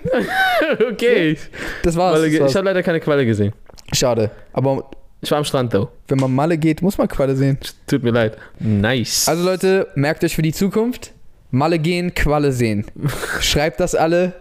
Okay. 0.91 1.38
Das 1.84 1.95
war's. 1.95 2.14
Qualle 2.14 2.24
Das 2.24 2.30
ge- 2.32 2.38
ich 2.38 2.41
war's. 2.41 2.56
habe 2.56 2.66
leider 2.66 2.84
keine 2.84 2.99
Qualle 2.99 3.26
gesehen. 3.26 3.54
Schade. 3.93 4.32
Aber 4.54 4.89
Ich 5.22 5.30
war 5.30 5.38
am 5.38 5.43
Strand, 5.45 5.72
though. 5.74 5.89
wenn 6.07 6.17
man 6.19 6.34
Malle 6.34 6.57
geht, 6.57 6.82
muss 6.82 6.97
man 6.97 7.07
Qualle 7.07 7.36
sehen. 7.36 7.57
Tut 7.88 8.01
mir 8.03 8.09
leid. 8.11 8.38
Nice. 8.59 9.28
Also 9.28 9.43
Leute, 9.43 9.88
merkt 9.95 10.24
euch 10.24 10.36
für 10.36 10.41
die 10.41 10.51
Zukunft, 10.53 11.11
Malle 11.51 11.78
gehen, 11.80 12.13
Qualle 12.15 12.51
sehen. 12.51 12.86
Schreibt 13.39 13.80
das 13.80 13.93
alle. 13.93 14.34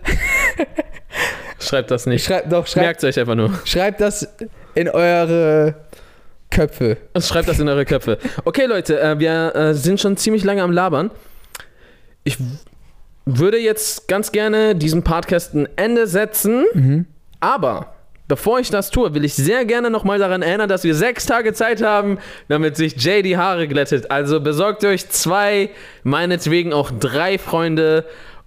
Schreibt 1.59 1.91
das 1.91 2.07
nicht. 2.07 2.25
Schreibt 2.25 2.51
doch, 2.53 2.67
schreibt, 2.67 2.87
Merkt 2.87 3.05
euch 3.05 3.19
einfach 3.21 3.35
nur. 3.35 3.53
schreibt 3.65 4.01
das 4.01 4.27
in 4.75 4.89
eure 4.89 5.75
Köpfe. 6.51 6.97
Schreibt 7.19 7.49
das 7.49 7.59
in 7.59 7.69
eure 7.69 7.85
Köpfe. 7.85 8.19
Okay, 8.45 8.65
Leute, 8.65 8.99
äh, 9.01 9.19
wir 9.19 9.55
äh, 9.55 9.75
sind 9.75 10.01
schon 10.01 10.17
ziemlich 10.17 10.45
lange 10.45 10.63
am 10.63 10.73
Labern. 10.73 11.11
Ich 12.25 12.39
würde 13.27 13.59
jetzt 13.59 14.09
ganz 14.09 14.33
gerne 14.33 14.75
diesem 14.75 15.03
Podcast 15.03 15.55
ein 15.55 15.69
Ende 15.77 16.07
setzen, 16.07 17.07
aber 17.39 17.93
bevor 18.31 18.61
ich 18.61 18.71
das 18.71 18.91
tue, 18.91 19.13
will 19.13 19.25
ich 19.25 19.35
sehr 19.35 19.67
gerne 19.67 19.91
nochmal 19.91 20.19
daran 20.21 20.41
erinnern, 20.41 20.69
dass 20.69 20.85
wir 20.85 20.95
sechs 20.95 21.27
Tage 21.27 21.53
Zeit 21.53 21.83
haben, 21.83 22.19
damit 22.49 22.77
sich 22.77 22.95
Jay 22.97 23.23
die 23.23 23.37
Haare 23.37 23.69
glättet. 23.69 24.11
Also 24.11 24.41
besorgt 24.41 24.85
euch 24.85 25.09
zwei, 25.11 25.71
meinetwegen 26.05 26.73
auch 26.73 26.93
drei 26.93 27.39
Freunde 27.39 28.07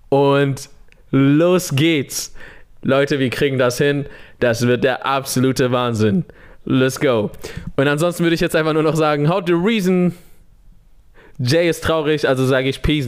und 0.09 0.69
los 1.11 1.75
geht's. 1.75 2.34
Leute, 2.81 3.19
wir 3.19 3.29
kriegen 3.29 3.59
das 3.59 3.77
hin. 3.77 4.05
Das 4.39 4.65
wird 4.65 4.84
der 4.86 5.05
absolute 5.05 5.71
Wahnsinn. 5.71 6.25
Let's 6.65 6.99
go. 6.99 7.29
Und 7.75 7.88
ansonsten 7.88 8.23
würde 8.23 8.36
ich 8.36 8.41
jetzt 8.41 8.55
einfach 8.55 8.73
nur 8.73 8.84
noch 8.84 8.95
sagen, 8.95 9.29
how 9.29 9.43
the 9.45 9.53
reason. 9.53 10.15
Jay 11.39 11.67
ist 11.67 11.84
traurig, 11.84 12.27
also 12.27 12.45
sage 12.45 12.69
ich 12.69 12.81
Peace. 12.81 13.07